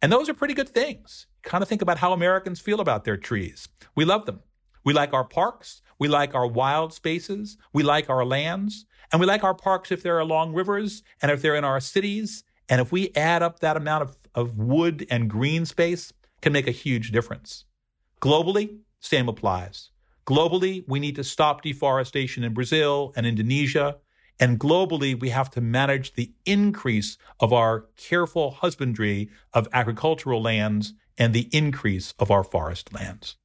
And 0.00 0.10
those 0.10 0.30
are 0.30 0.34
pretty 0.34 0.54
good 0.54 0.70
things. 0.70 1.26
Kind 1.42 1.62
of 1.62 1.68
think 1.68 1.82
about 1.82 1.98
how 1.98 2.12
Americans 2.12 2.60
feel 2.60 2.80
about 2.80 3.04
their 3.04 3.18
trees. 3.18 3.68
We 3.94 4.06
love 4.06 4.24
them. 4.24 4.40
We 4.84 4.94
like 4.94 5.12
our 5.12 5.24
parks. 5.24 5.82
We 5.98 6.08
like 6.08 6.34
our 6.34 6.46
wild 6.46 6.94
spaces. 6.94 7.58
We 7.74 7.82
like 7.82 8.08
our 8.08 8.24
lands. 8.24 8.86
And 9.12 9.20
we 9.20 9.26
like 9.26 9.44
our 9.44 9.54
parks 9.54 9.92
if 9.92 10.02
they're 10.02 10.18
along 10.18 10.54
rivers 10.54 11.02
and 11.20 11.30
if 11.30 11.42
they're 11.42 11.54
in 11.54 11.64
our 11.64 11.78
cities. 11.78 12.42
And 12.68 12.80
if 12.80 12.90
we 12.90 13.12
add 13.14 13.42
up 13.42 13.60
that 13.60 13.76
amount 13.76 14.02
of, 14.02 14.16
of 14.34 14.56
wood 14.56 15.06
and 15.10 15.28
green 15.28 15.66
space, 15.66 16.12
can 16.40 16.52
make 16.52 16.66
a 16.66 16.72
huge 16.72 17.12
difference. 17.12 17.64
Globally, 18.20 18.78
same 18.98 19.28
applies. 19.28 19.91
Globally, 20.26 20.84
we 20.86 21.00
need 21.00 21.16
to 21.16 21.24
stop 21.24 21.62
deforestation 21.62 22.44
in 22.44 22.54
Brazil 22.54 23.12
and 23.16 23.26
Indonesia. 23.26 23.96
And 24.40 24.58
globally, 24.58 25.18
we 25.18 25.30
have 25.30 25.50
to 25.50 25.60
manage 25.60 26.14
the 26.14 26.32
increase 26.46 27.18
of 27.40 27.52
our 27.52 27.86
careful 27.96 28.52
husbandry 28.52 29.30
of 29.52 29.68
agricultural 29.72 30.42
lands 30.42 30.94
and 31.18 31.34
the 31.34 31.48
increase 31.52 32.14
of 32.18 32.30
our 32.30 32.42
forest 32.42 32.92
lands. 32.92 33.36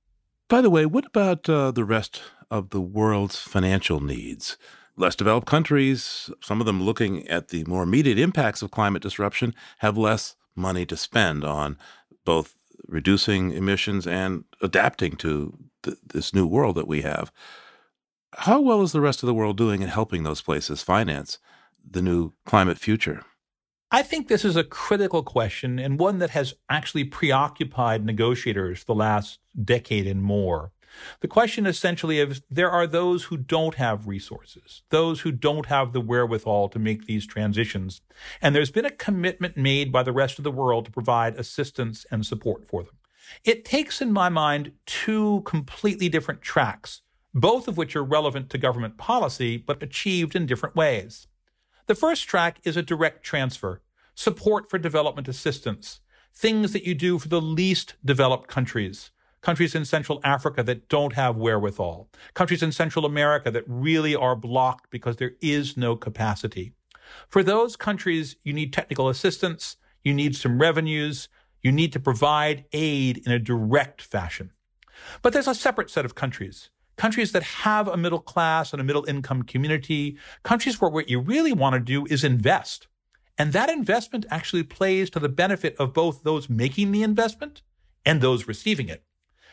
By 0.49 0.61
the 0.61 0.69
way, 0.69 0.85
what 0.85 1.05
about 1.05 1.49
uh, 1.49 1.71
the 1.71 1.83
rest 1.83 2.21
of 2.49 2.69
the 2.69 2.81
world's 2.81 3.37
financial 3.37 3.99
needs? 3.99 4.57
less 4.97 5.15
developed 5.15 5.47
countries, 5.47 6.29
some 6.41 6.59
of 6.59 6.65
them 6.65 6.81
looking 6.83 7.25
at 7.27 7.49
the 7.49 7.63
more 7.65 7.83
immediate 7.83 8.17
impacts 8.17 8.61
of 8.61 8.71
climate 8.71 9.01
disruption, 9.01 9.53
have 9.79 9.97
less 9.97 10.35
money 10.55 10.85
to 10.87 10.97
spend 10.97 11.43
on 11.43 11.77
both 12.25 12.57
reducing 12.87 13.51
emissions 13.51 14.07
and 14.07 14.43
adapting 14.61 15.15
to 15.15 15.57
th- 15.87 15.97
this 16.13 16.33
new 16.33 16.45
world 16.45 16.75
that 16.75 16.87
we 16.87 17.01
have. 17.01 17.31
How 18.33 18.59
well 18.59 18.81
is 18.81 18.91
the 18.91 19.01
rest 19.01 19.23
of 19.23 19.27
the 19.27 19.33
world 19.33 19.57
doing 19.57 19.81
in 19.81 19.89
helping 19.89 20.23
those 20.23 20.41
places 20.41 20.83
finance 20.83 21.39
the 21.89 22.01
new 22.01 22.33
climate 22.45 22.77
future? 22.77 23.23
I 23.89 24.03
think 24.03 24.27
this 24.27 24.43
is 24.43 24.57
a 24.57 24.65
critical 24.65 25.23
question 25.23 25.79
and 25.79 25.97
one 25.97 26.19
that 26.19 26.31
has 26.31 26.53
actually 26.69 27.05
preoccupied 27.05 28.05
negotiators 28.05 28.83
the 28.83 28.93
last 28.93 29.39
decade 29.63 30.07
and 30.07 30.21
more. 30.21 30.73
The 31.21 31.27
question 31.27 31.65
essentially 31.65 32.19
is 32.19 32.41
there 32.49 32.71
are 32.71 32.87
those 32.87 33.25
who 33.25 33.37
don't 33.37 33.75
have 33.75 34.07
resources, 34.07 34.83
those 34.89 35.21
who 35.21 35.31
don't 35.31 35.67
have 35.67 35.93
the 35.93 36.01
wherewithal 36.01 36.69
to 36.69 36.79
make 36.79 37.05
these 37.05 37.25
transitions. 37.25 38.01
And 38.41 38.53
there's 38.53 38.71
been 38.71 38.85
a 38.85 38.91
commitment 38.91 39.57
made 39.57 39.91
by 39.91 40.03
the 40.03 40.11
rest 40.11 40.37
of 40.37 40.43
the 40.43 40.51
world 40.51 40.85
to 40.85 40.91
provide 40.91 41.35
assistance 41.35 42.05
and 42.11 42.25
support 42.25 42.67
for 42.67 42.83
them. 42.83 42.96
It 43.43 43.65
takes, 43.65 44.01
in 44.01 44.11
my 44.11 44.29
mind, 44.29 44.71
two 44.85 45.41
completely 45.45 46.09
different 46.09 46.41
tracks, 46.41 47.01
both 47.33 47.67
of 47.67 47.77
which 47.77 47.95
are 47.95 48.03
relevant 48.03 48.49
to 48.49 48.57
government 48.57 48.97
policy, 48.97 49.57
but 49.57 49.83
achieved 49.83 50.35
in 50.35 50.45
different 50.45 50.75
ways. 50.75 51.27
The 51.87 51.95
first 51.95 52.27
track 52.27 52.59
is 52.63 52.75
a 52.75 52.81
direct 52.81 53.23
transfer, 53.23 53.81
support 54.15 54.69
for 54.69 54.77
development 54.77 55.27
assistance, 55.27 56.01
things 56.33 56.73
that 56.73 56.85
you 56.85 56.93
do 56.93 57.17
for 57.17 57.27
the 57.27 57.41
least 57.41 57.95
developed 58.03 58.47
countries, 58.47 59.11
countries 59.41 59.75
in 59.75 59.85
Central 59.85 60.19
Africa 60.23 60.63
that 60.63 60.89
don't 60.89 61.13
have 61.13 61.37
wherewithal, 61.37 62.09
countries 62.33 62.61
in 62.61 62.71
Central 62.71 63.05
America 63.05 63.49
that 63.51 63.63
really 63.67 64.15
are 64.15 64.35
blocked 64.35 64.89
because 64.89 65.15
there 65.15 65.33
is 65.41 65.77
no 65.77 65.95
capacity. 65.95 66.73
For 67.29 67.43
those 67.43 67.75
countries, 67.75 68.35
you 68.43 68.53
need 68.53 68.73
technical 68.73 69.07
assistance, 69.07 69.77
you 70.03 70.13
need 70.13 70.35
some 70.35 70.59
revenues, 70.59 71.29
you 71.67 71.71
need 71.73 71.91
to 71.91 71.99
provide 71.99 72.63
aid 72.71 73.21
in 73.25 73.31
a 73.33 73.37
direct 73.37 74.01
fashion. 74.01 74.51
But 75.21 75.33
there's 75.33 75.49
a 75.49 75.53
separate 75.53 75.89
set 75.89 76.05
of 76.05 76.15
countries 76.15 76.69
countries 76.95 77.31
that 77.31 77.43
have 77.43 77.87
a 77.87 77.95
middle 77.95 78.19
class 78.19 78.73
and 78.73 78.81
a 78.81 78.83
middle 78.83 79.05
income 79.05 79.43
community, 79.43 80.17
countries 80.41 80.81
where 80.81 80.89
what 80.89 81.09
you 81.09 81.19
really 81.19 81.53
want 81.53 81.73
to 81.75 81.79
do 81.79 82.07
is 82.09 82.23
invest. 82.23 82.87
And 83.37 83.53
that 83.53 83.69
investment 83.69 84.25
actually 84.31 84.63
plays 84.63 85.11
to 85.11 85.19
the 85.19 85.29
benefit 85.29 85.75
of 85.77 85.93
both 85.93 86.23
those 86.23 86.49
making 86.49 86.91
the 86.91 87.03
investment 87.03 87.61
and 88.03 88.19
those 88.19 88.47
receiving 88.47 88.89
it. 88.89 89.03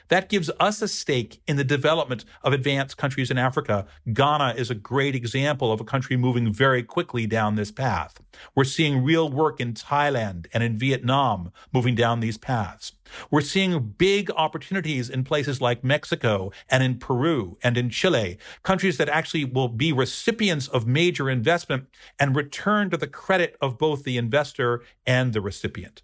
That 0.09 0.29
gives 0.29 0.51
us 0.61 0.83
a 0.83 0.89
stake 0.89 1.41
in 1.47 1.57
the 1.57 1.65
development 1.65 2.25
of 2.43 2.53
advanced 2.53 2.97
countries 2.97 3.31
in 3.31 3.39
Africa. 3.39 3.87
Ghana 4.13 4.55
is 4.57 4.71
a 4.71 4.75
great 4.75 5.15
example 5.15 5.73
of 5.73 5.81
a 5.81 5.85
country 5.85 6.17
moving 6.17 6.53
very 6.53 6.83
quickly 6.83 7.27
down 7.27 7.55
this 7.55 7.71
path. 7.71 8.21
We're 8.55 8.65
seeing 8.65 9.03
real 9.03 9.31
work 9.31 9.61
in 9.61 9.75
Thailand 9.75 10.47
and 10.53 10.63
in 10.63 10.77
Vietnam 10.77 11.53
moving 11.73 11.95
down 11.95 12.21
these 12.21 12.37
paths. 12.37 12.93
We're 13.31 13.41
seeing 13.41 13.95
big 13.97 14.31
opportunities 14.33 15.09
in 15.09 15.25
places 15.25 15.61
like 15.61 15.85
Mexico 15.85 16.51
and 16.69 16.83
in 16.83 16.99
Peru 16.99 17.59
and 17.63 17.77
in 17.77 17.91
Chile, 17.91 18.39
countries 18.63 18.97
that 18.99 19.09
actually 19.09 19.45
will 19.45 19.69
be 19.69 19.93
recipients 19.93 20.69
of 20.69 20.87
major 20.87 21.31
investment 21.31 21.87
and 22.19 22.37
return 22.37 22.91
to 22.91 22.97
the 22.97 23.07
credit 23.07 23.57
of 23.61 23.79
both 23.79 24.05
the 24.05 24.19
investor 24.19 24.83
and 25.07 25.33
the 25.33 25.41
recipient. 25.41 26.03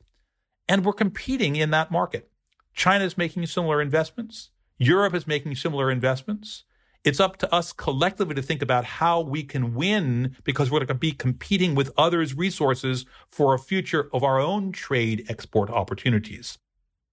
And 0.68 0.84
we're 0.84 0.92
competing 0.92 1.56
in 1.56 1.70
that 1.70 1.90
market. 1.90 2.29
China 2.74 3.04
is 3.04 3.18
making 3.18 3.46
similar 3.46 3.80
investments. 3.80 4.50
Europe 4.78 5.14
is 5.14 5.26
making 5.26 5.54
similar 5.56 5.90
investments. 5.90 6.64
It's 7.02 7.20
up 7.20 7.38
to 7.38 7.54
us 7.54 7.72
collectively 7.72 8.34
to 8.34 8.42
think 8.42 8.60
about 8.60 8.84
how 8.84 9.20
we 9.20 9.42
can 9.42 9.74
win 9.74 10.36
because 10.44 10.70
we're 10.70 10.80
going 10.80 10.88
to 10.88 10.94
be 10.94 11.12
competing 11.12 11.74
with 11.74 11.92
others' 11.96 12.34
resources 12.34 13.06
for 13.26 13.54
a 13.54 13.58
future 13.58 14.10
of 14.12 14.22
our 14.22 14.38
own 14.38 14.70
trade 14.72 15.24
export 15.28 15.70
opportunities. 15.70 16.58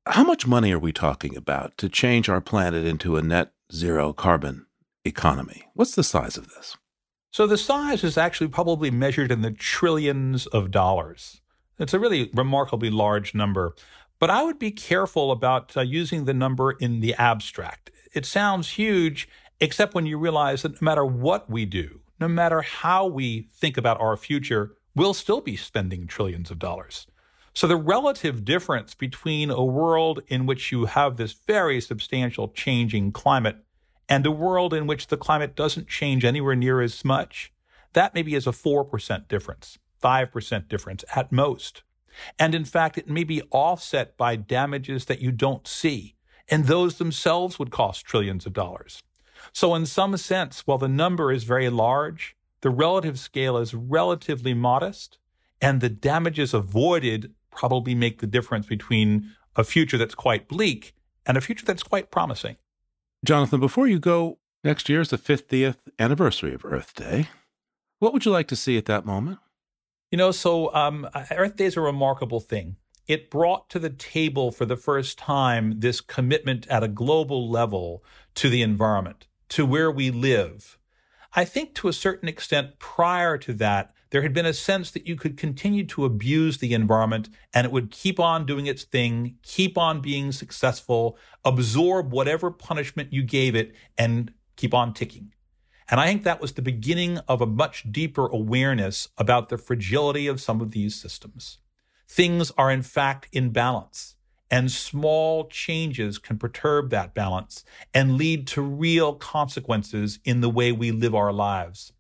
How 0.06 0.24
much 0.24 0.48
money 0.48 0.72
are 0.74 0.80
we 0.80 0.92
talking 0.92 1.38
about 1.38 1.78
to 1.78 1.90
change 1.90 2.28
our 2.28 2.42
planet 2.42 2.86
into 2.86 3.18
a 3.18 3.22
net 3.22 3.52
zero 3.74 4.14
carbon 4.14 4.66
economy? 5.06 5.68
What's 5.74 5.96
the 5.96 6.04
size 6.04 6.38
of 6.38 6.50
this? 6.50 6.78
So, 7.32 7.46
the 7.46 7.58
size 7.58 8.04
is 8.04 8.18
actually 8.18 8.48
probably 8.48 8.90
measured 8.90 9.32
in 9.32 9.42
the 9.42 9.52
trillions 9.52 10.48
of 10.48 10.72
dollars. 10.72 11.42
It's 11.78 11.94
a 11.94 12.00
really 12.00 12.30
remarkably 12.34 12.90
large 12.90 13.36
number. 13.36 13.76
But 14.20 14.30
I 14.30 14.44
would 14.44 14.58
be 14.58 14.72
careful 14.72 15.32
about 15.32 15.78
uh, 15.78 15.82
using 15.82 16.26
the 16.26 16.34
number 16.34 16.72
in 16.72 17.02
the 17.02 17.14
abstract. 17.16 17.92
It 18.14 18.26
sounds 18.26 18.72
huge, 18.72 19.30
except 19.60 19.94
when 19.94 20.06
you 20.06 20.18
realize 20.18 20.64
that 20.64 20.82
no 20.82 20.86
matter 20.86 21.06
what 21.06 21.50
we 21.50 21.66
do, 21.66 22.02
no 22.20 22.28
matter 22.28 22.62
how 22.62 23.06
we 23.06 23.48
think 23.54 23.78
about 23.78 24.02
our 24.02 24.18
future, 24.18 24.76
we'll 24.96 25.14
still 25.14 25.42
be 25.42 25.56
spending 25.56 26.08
trillions 26.08 26.50
of 26.50 26.58
dollars. 26.58 27.06
So 27.54 27.68
the 27.68 27.76
relative 27.76 28.46
difference 28.46 28.94
between 28.94 29.50
a 29.50 29.64
world 29.64 30.22
in 30.28 30.46
which 30.46 30.72
you 30.72 30.86
have 30.86 31.18
this 31.18 31.34
very 31.34 31.82
substantial 31.82 32.50
changing 32.50 33.12
climate 33.12 33.58
and 34.10 34.26
a 34.26 34.32
world 34.32 34.74
in 34.74 34.88
which 34.88 35.08
the 35.08 35.18
climate 35.18 35.56
doesn't 35.56 35.88
change 35.88 36.24
anywhere 36.24 36.56
near 36.56 36.82
as 36.82 37.04
much, 37.04 37.52
that 37.94 38.14
maybe 38.14 38.36
is 38.36 38.48
a 38.48 38.52
4% 38.52 39.28
difference, 39.28 39.80
5% 40.04 40.68
difference 40.68 41.04
at 41.16 41.32
most. 41.32 41.82
And 42.38 42.56
in 42.56 42.66
fact, 42.66 42.98
it 42.98 43.10
may 43.10 43.24
be 43.24 43.42
offset 43.52 44.18
by 44.18 44.36
damages 44.36 45.06
that 45.06 45.22
you 45.22 45.32
don't 45.32 45.68
see. 45.68 46.16
And 46.50 46.66
those 46.66 46.98
themselves 46.98 47.60
would 47.60 47.72
cost 47.72 48.06
trillions 48.06 48.46
of 48.46 48.54
dollars. 48.54 49.04
So, 49.54 49.76
in 49.76 49.86
some 49.86 50.16
sense, 50.18 50.66
while 50.66 50.78
the 50.78 50.88
number 50.88 51.32
is 51.32 51.44
very 51.44 51.70
large, 51.70 52.36
the 52.62 52.70
relative 52.70 53.20
scale 53.20 53.58
is 53.58 53.74
relatively 53.74 54.54
modest, 54.54 55.20
and 55.62 55.80
the 55.80 55.90
damages 55.90 56.54
avoided 56.54 57.34
probably 57.52 57.96
make 57.96 58.20
the 58.20 58.28
difference 58.28 58.66
between 58.66 59.32
a 59.56 59.64
future 59.64 59.98
that's 59.98 60.16
quite 60.16 60.48
bleak 60.48 60.94
and 61.26 61.38
a 61.38 61.42
future 61.42 61.66
that's 61.66 61.84
quite 61.84 62.12
promising. 62.12 62.58
Jonathan, 63.26 63.60
before 63.60 63.88
you 63.88 64.00
go, 64.00 64.38
next 64.64 64.90
year 64.90 65.02
is 65.02 65.10
the 65.10 65.18
50th 65.18 65.78
anniversary 66.00 66.54
of 66.54 66.64
Earth 66.64 66.94
Day. 66.96 67.30
What 68.00 68.14
would 68.14 68.26
you 68.26 68.32
like 68.32 68.48
to 68.50 68.56
see 68.56 68.78
at 68.78 68.86
that 68.86 69.06
moment? 69.06 69.40
You 70.10 70.18
know, 70.18 70.32
so 70.32 70.74
um, 70.74 71.06
Earth 71.32 71.58
Day 71.58 71.66
is 71.66 71.76
a 71.76 71.82
remarkable 71.82 72.40
thing. 72.40 72.78
It 73.08 73.30
brought 73.30 73.70
to 73.72 73.80
the 73.80 73.90
table 73.90 74.52
for 74.52 74.66
the 74.66 74.78
first 74.78 75.18
time 75.18 75.80
this 75.80 76.00
commitment 76.00 76.66
at 76.68 76.84
a 76.84 76.88
global 76.88 77.50
level 77.50 78.06
to 78.36 78.50
the 78.50 78.62
environment, 78.62 79.28
to 79.50 79.66
where 79.66 79.92
we 79.92 80.10
live. 80.10 80.78
I 81.34 81.44
think 81.44 81.76
to 81.76 81.90
a 81.90 81.94
certain 81.94 82.30
extent 82.30 82.80
prior 82.80 83.38
to 83.40 83.54
that, 83.56 83.94
there 84.12 84.22
had 84.22 84.34
been 84.34 84.46
a 84.46 84.54
sense 84.54 84.92
that 84.92 85.08
you 85.08 85.18
could 85.18 85.36
continue 85.36 85.86
to 85.88 86.06
abuse 86.06 86.60
the 86.60 86.74
environment 86.74 87.28
and 87.54 87.66
it 87.66 87.74
would 87.74 87.92
keep 87.92 88.18
on 88.18 88.46
doing 88.46 88.66
its 88.66 88.86
thing, 88.86 89.36
keep 89.44 89.78
on 89.78 90.00
being 90.00 90.32
successful, 90.32 91.18
absorb 91.44 92.14
whatever 92.14 92.50
punishment 92.50 93.12
you 93.12 93.24
gave 93.24 93.56
it, 93.56 93.76
and 93.98 94.32
keep 94.56 94.74
on 94.74 94.94
ticking. 94.94 95.34
And 95.90 96.02
I 96.02 96.08
think 96.08 96.24
that 96.24 96.42
was 96.42 96.54
the 96.54 96.62
beginning 96.62 97.20
of 97.28 97.40
a 97.40 97.46
much 97.46 97.92
deeper 97.92 98.28
awareness 98.28 99.08
about 99.18 99.50
the 99.50 99.58
fragility 99.58 100.28
of 100.28 100.42
some 100.42 100.60
of 100.60 100.72
these 100.72 100.96
systems. 100.96 101.60
Things 102.10 102.52
are 102.58 102.72
in 102.72 102.82
fact 102.82 103.28
in 103.32 103.52
balance, 103.52 104.16
and 104.52 104.72
small 104.72 105.48
changes 105.48 106.18
can 106.18 106.38
perturb 106.38 106.90
that 106.90 107.14
balance 107.14 107.64
and 107.94 108.18
lead 108.18 108.48
to 108.48 108.62
real 108.62 109.14
consequences 109.14 110.20
in 110.26 110.42
the 110.42 110.50
way 110.50 110.72
we 110.72 110.92
live 110.92 111.16
our 111.16 111.34
lives. 111.34 111.94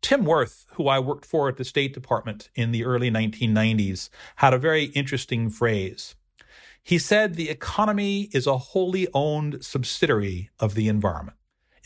Tim 0.00 0.24
Wirth, 0.24 0.66
who 0.74 0.86
I 0.86 1.00
worked 1.00 1.24
for 1.24 1.48
at 1.48 1.56
the 1.56 1.64
State 1.64 1.92
Department 1.92 2.50
in 2.54 2.70
the 2.70 2.84
early 2.84 3.10
1990s, 3.10 4.10
had 4.36 4.54
a 4.54 4.58
very 4.58 4.84
interesting 4.86 5.50
phrase. 5.50 6.14
He 6.84 6.98
said 6.98 7.34
the 7.34 7.50
economy 7.50 8.28
is 8.32 8.46
a 8.46 8.58
wholly 8.58 9.08
owned 9.12 9.64
subsidiary 9.64 10.50
of 10.60 10.74
the 10.74 10.88
environment. 10.88 11.37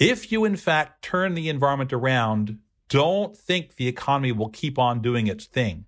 If 0.02 0.32
you, 0.32 0.44
in 0.44 0.56
fact, 0.56 1.04
turn 1.04 1.34
the 1.34 1.48
environment 1.48 1.92
around, 1.92 2.58
don't 2.88 3.36
think 3.36 3.76
the 3.76 3.86
economy 3.86 4.32
will 4.32 4.48
keep 4.48 4.76
on 4.76 5.00
doing 5.00 5.28
its 5.28 5.44
thing. 5.44 5.84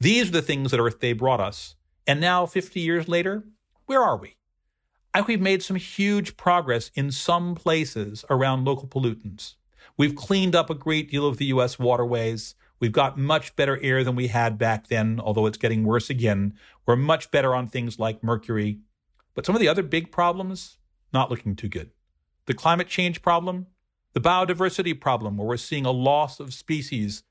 These 0.00 0.30
are 0.30 0.32
the 0.32 0.40
things 0.40 0.70
that 0.70 0.80
Earth 0.80 0.98
Day 0.98 1.12
brought 1.12 1.42
us. 1.42 1.74
And 2.06 2.22
now, 2.22 2.46
50 2.46 2.80
years 2.80 3.06
later, 3.06 3.44
where 3.84 4.02
are 4.02 4.16
we? 4.16 4.36
I 5.12 5.18
think 5.18 5.28
we've 5.28 5.42
made 5.42 5.62
some 5.62 5.76
huge 5.76 6.38
progress 6.38 6.90
in 6.94 7.12
some 7.12 7.54
places 7.54 8.24
around 8.30 8.64
local 8.64 8.88
pollutants. 8.88 9.56
We've 9.98 10.16
cleaned 10.16 10.56
up 10.56 10.70
a 10.70 10.74
great 10.74 11.10
deal 11.10 11.26
of 11.26 11.36
the 11.36 11.46
U.S. 11.46 11.78
waterways. 11.78 12.54
We've 12.78 12.92
got 12.92 13.18
much 13.18 13.54
better 13.56 13.78
air 13.82 14.04
than 14.04 14.16
we 14.16 14.28
had 14.28 14.56
back 14.56 14.86
then, 14.86 15.20
although 15.20 15.44
it's 15.44 15.58
getting 15.58 15.84
worse 15.84 16.08
again. 16.08 16.54
We're 16.86 16.96
much 16.96 17.30
better 17.30 17.54
on 17.54 17.68
things 17.68 17.98
like 17.98 18.24
mercury. 18.24 18.80
But 19.34 19.44
some 19.44 19.54
of 19.54 19.60
the 19.60 19.68
other 19.68 19.82
big 19.82 20.10
problems, 20.10 20.78
not 21.12 21.28
looking 21.30 21.56
too 21.56 21.68
good 21.68 21.90
the 22.50 22.54
climate 22.54 22.88
change 22.88 23.22
problem, 23.22 23.68
the 24.12 24.20
biodiversity 24.20 25.00
problem, 25.00 25.36
where 25.36 25.46
we're 25.46 25.56
seeing 25.56 25.86
a 25.86 25.92
loss 25.92 26.40
of 26.40 26.52
species, 26.52 27.22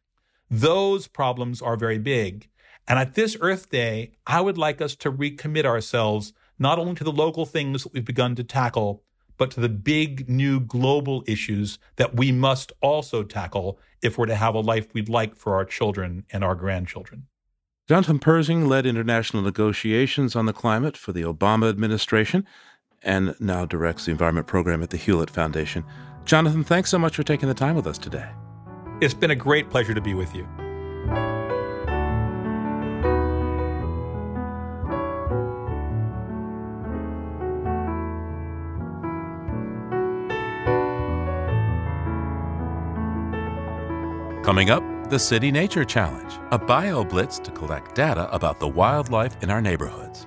those 0.50 1.08
problems 1.08 1.62
are 1.62 1.76
very 1.76 1.98
big. 1.98 2.48
And 2.88 2.98
at 2.98 3.16
this 3.16 3.36
Earth 3.42 3.70
Day, 3.70 4.14
I 4.26 4.40
would 4.40 4.58
like 4.58 4.80
us 4.80 4.96
to 4.96 5.12
recommit 5.12 5.66
ourselves 5.66 6.32
not 6.58 6.80
only 6.80 6.96
to 6.96 7.04
the 7.04 7.12
local 7.12 7.46
things 7.46 7.84
that 7.84 7.92
we've 7.92 8.06
begun 8.06 8.34
to 8.36 8.46
tackle, 8.46 9.04
but 9.38 9.52
to 9.52 9.60
the 9.60 9.68
big 9.68 10.30
new 10.30 10.62
global 10.62 11.26
issues 11.28 11.80
that 11.98 12.16
we 12.16 12.32
must 12.32 12.72
also 12.80 13.22
tackle 13.24 13.78
if 14.02 14.18
we're 14.18 14.26
to 14.26 14.36
have 14.36 14.56
a 14.56 14.62
life 14.62 14.94
we'd 14.94 15.10
like 15.10 15.36
for 15.36 15.56
our 15.56 15.66
children 15.66 16.24
and 16.32 16.46
our 16.46 16.56
grandchildren. 16.56 17.28
Jonathan 17.90 18.20
Pershing 18.20 18.70
led 18.70 18.86
international 18.86 19.44
negotiations 19.44 20.34
on 20.34 20.46
the 20.46 20.54
climate 20.54 20.96
for 20.96 21.12
the 21.12 21.24
Obama 21.24 21.70
administration 21.70 22.46
and 23.04 23.36
now 23.40 23.66
directs 23.66 24.06
the 24.06 24.12
environment 24.12 24.48
program 24.48 24.84
at 24.84 24.90
the 24.90 24.98
Hewlett 24.98 25.30
Foundation. 25.30 25.84
Jonathan, 26.26 26.64
thanks 26.64 26.90
so 26.90 27.00
much 27.00 27.16
for 27.16 27.24
taking 27.24 27.48
the 27.48 27.56
time 27.56 27.76
with 27.76 27.88
us 27.88 27.98
today. 27.98 28.30
It's 29.02 29.14
been 29.14 29.32
a 29.32 29.36
great 29.36 29.70
pleasure 29.70 29.94
to 29.94 30.02
be 30.02 30.14
with 30.14 30.36
you. 30.36 30.48
Coming 44.44 44.72
up, 44.72 44.84
the 45.10 45.20
City 45.20 45.52
Nature 45.52 45.86
Challenge, 45.86 46.34
a 46.52 46.58
bio 46.58 47.04
blitz 47.04 47.40
to 47.40 47.52
collect 47.52 47.94
data 47.96 48.32
about 48.34 48.60
the 48.60 48.68
wildlife 48.68 49.36
in 49.44 49.50
our 49.50 49.62
neighborhoods. 49.62 50.26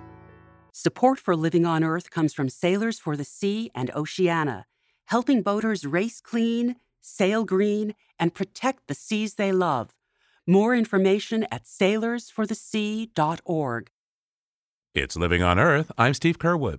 Support 0.75 1.19
for 1.19 1.37
Living 1.37 1.67
on 1.67 1.85
Earth 1.85 2.11
comes 2.11 2.33
from 2.33 2.49
Sailors 2.49 2.99
for 2.99 3.15
the 3.15 3.27
Sea 3.27 3.71
and 3.75 3.91
Oceana, 3.95 4.65
helping 5.05 5.43
boaters 5.43 5.85
race 5.85 6.19
clean, 6.19 6.77
sail 7.03 7.45
green, 7.45 7.95
and 8.19 8.33
protect 8.33 8.87
the 8.87 8.95
seas 8.95 9.35
they 9.35 9.53
love. 9.53 9.95
More 10.47 10.75
information 10.75 11.47
at 11.53 11.65
sailorsforthesea.org. 11.65 13.91
It's 14.95 15.15
Living 15.15 15.43
on 15.43 15.59
Earth. 15.59 15.93
I'm 15.99 16.15
Steve 16.15 16.39
Curwood. 16.39 16.79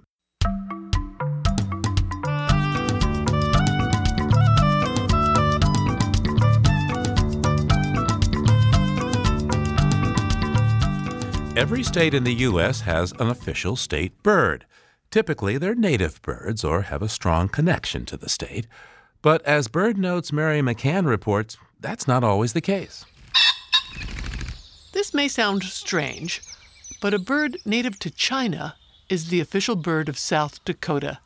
Every 11.55 11.83
state 11.83 12.15
in 12.15 12.23
the 12.23 12.33
U.S. 12.33 12.81
has 12.81 13.11
an 13.19 13.29
official 13.29 13.75
state 13.75 14.23
bird. 14.23 14.65
Typically, 15.11 15.59
they're 15.59 15.75
native 15.75 16.19
birds 16.23 16.63
or 16.63 16.81
have 16.81 17.03
a 17.03 17.07
strong 17.07 17.47
connection 17.47 18.05
to 18.07 18.17
the 18.17 18.27
state. 18.27 18.65
But 19.21 19.43
as 19.45 19.67
BirdNote's 19.67 20.33
Mary 20.33 20.61
McCann 20.61 21.05
reports, 21.05 21.57
that's 21.79 22.07
not 22.07 22.23
always 22.23 22.53
the 22.53 22.61
case. 22.61 23.05
This 24.93 25.13
may 25.13 25.27
sound 25.27 25.61
strange, 25.61 26.41
but 26.99 27.13
a 27.13 27.19
bird 27.19 27.59
native 27.65 27.99
to 27.99 28.09
China 28.09 28.75
is 29.07 29.29
the 29.29 29.39
official 29.39 29.75
bird 29.75 30.09
of 30.09 30.17
South 30.17 30.65
Dakota. 30.65 31.19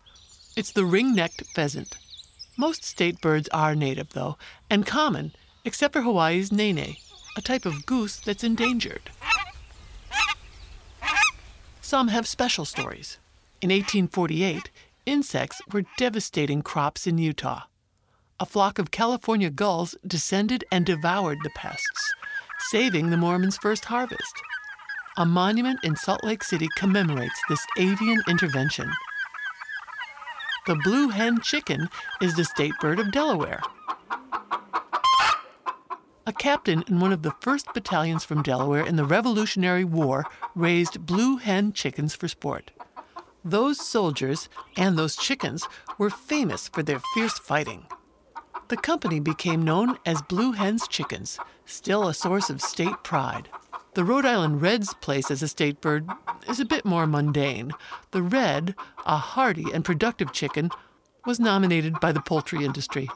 It's 0.58 0.74
the 0.74 0.84
ring 0.84 1.16
necked 1.16 1.44
pheasant. 1.56 1.96
Most 2.58 2.84
state 2.84 3.22
birds 3.22 3.48
are 3.54 3.76
native, 3.76 4.10
though, 4.10 4.38
and 4.70 4.86
common, 4.86 5.32
except 5.64 5.94
for 5.94 6.02
Hawaii's 6.02 6.52
nene, 6.52 6.98
a 7.38 7.42
type 7.42 7.66
of 7.66 7.86
goose 7.86 8.18
that's 8.18 8.44
endangered. 8.44 9.10
Some 11.88 12.10
have 12.10 12.28
special 12.28 12.66
stories. 12.66 13.18
In 13.62 13.70
1848, 13.70 14.72
insects 15.06 15.62
were 15.72 15.86
devastating 15.96 16.62
crops 16.62 17.08
in 17.08 17.18
Utah. 17.18 17.62
A 18.42 18.46
flock 18.46 18.78
of 18.78 18.92
California 18.92 19.50
gulls 19.50 19.96
descended 20.06 20.66
and 20.70 20.86
devoured 20.86 21.38
the 21.44 21.50
pests, 21.52 22.14
saving 22.72 23.10
the 23.10 23.16
Mormons' 23.16 23.56
first 23.56 23.86
harvest. 23.86 24.34
A 25.16 25.26
monument 25.26 25.80
in 25.82 25.96
Salt 25.96 26.26
Lake 26.26 26.44
City 26.44 26.68
commemorates 26.76 27.42
this 27.48 27.66
avian 27.78 28.22
intervention. 28.28 28.92
The 30.66 30.76
blue 30.84 31.08
hen 31.08 31.40
chicken 31.40 31.88
is 32.20 32.36
the 32.36 32.44
state 32.44 32.74
bird 32.82 33.00
of 33.00 33.14
Delaware. 33.14 33.62
A 36.28 36.34
captain 36.34 36.84
in 36.90 37.00
one 37.00 37.14
of 37.14 37.22
the 37.22 37.32
first 37.40 37.74
battalions 37.74 38.26
from 38.26 38.44
Delaware 38.44 38.86
in 38.86 38.98
the 38.98 39.06
Revolutionary 39.06 39.86
War 39.86 40.26
raised 40.56 41.06
blue 41.06 41.38
hen 41.38 41.72
chickens 41.72 42.16
for 42.16 42.28
sport. 42.28 42.72
Those 43.46 43.80
soldiers 43.80 44.50
and 44.76 45.00
those 45.00 45.16
chickens 45.16 45.66
were 45.98 46.10
famous 46.10 46.68
for 46.68 46.84
their 46.84 47.00
fierce 47.14 47.40
fighting. 47.40 47.86
The 48.68 48.76
company 48.76 49.22
became 49.22 49.64
known 49.64 50.00
as 50.06 50.22
Blue 50.24 50.52
Hens 50.52 50.86
Chickens, 50.90 51.40
still 51.66 52.10
a 52.10 52.14
source 52.14 52.50
of 52.50 52.62
state 52.62 53.04
pride. 53.04 53.48
The 53.94 54.04
Rhode 54.04 54.26
Island 54.26 54.62
Red's 54.62 54.94
place 54.96 55.32
as 55.32 55.42
a 55.42 55.48
state 55.48 55.80
bird 55.80 56.10
is 56.50 56.60
a 56.60 56.66
bit 56.66 56.84
more 56.84 57.08
mundane. 57.08 57.72
The 58.12 58.22
red, 58.22 58.76
a 59.06 59.16
hardy 59.16 59.72
and 59.74 59.86
productive 59.86 60.34
chicken, 60.34 60.72
was 61.26 61.40
nominated 61.40 62.02
by 62.02 62.12
the 62.12 62.20
poultry 62.20 62.66
industry. 62.66 63.08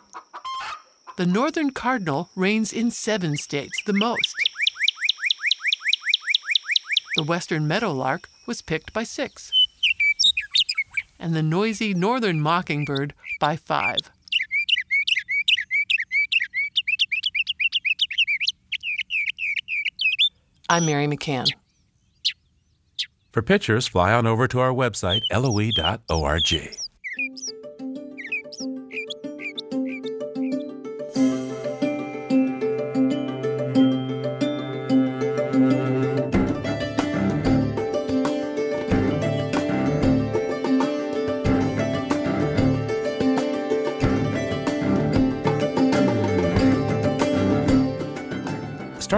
The 1.18 1.26
northern 1.26 1.72
cardinal 1.72 2.30
reigns 2.36 2.72
in 2.72 2.90
seven 2.90 3.36
states, 3.36 3.84
the 3.86 3.94
most. 3.94 4.34
The 7.18 7.24
western 7.24 7.68
meadowlark 7.68 8.30
was 8.48 8.62
picked 8.62 8.94
by 8.94 9.04
six, 9.04 9.52
and 11.20 11.36
the 11.36 11.44
noisy 11.44 11.94
northern 11.94 12.40
mockingbird 12.40 13.14
by 13.40 13.58
five. 13.58 14.00
I'm 20.70 20.86
Mary 20.86 21.08
McCann. 21.08 21.48
For 23.34 23.42
pictures, 23.42 23.88
fly 23.88 24.14
on 24.14 24.26
over 24.26 24.48
to 24.48 24.60
our 24.60 24.72
website, 24.72 25.22
loe.org. 25.32 26.81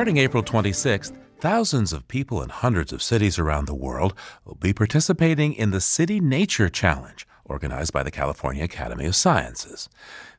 Starting 0.03 0.17
April 0.17 0.43
26th, 0.43 1.15
thousands 1.39 1.93
of 1.93 2.09
people 2.09 2.43
in 2.43 2.49
hundreds 2.49 2.91
of 2.91 3.01
cities 3.01 3.39
around 3.39 3.67
the 3.67 3.73
world 3.73 4.13
will 4.43 4.55
be 4.55 4.73
participating 4.73 5.53
in 5.53 5.71
the 5.71 5.79
City 5.79 6.19
Nature 6.19 6.67
Challenge, 6.67 7.25
organized 7.45 7.93
by 7.93 8.03
the 8.03 8.11
California 8.11 8.65
Academy 8.65 9.05
of 9.05 9.15
Sciences. 9.15 9.87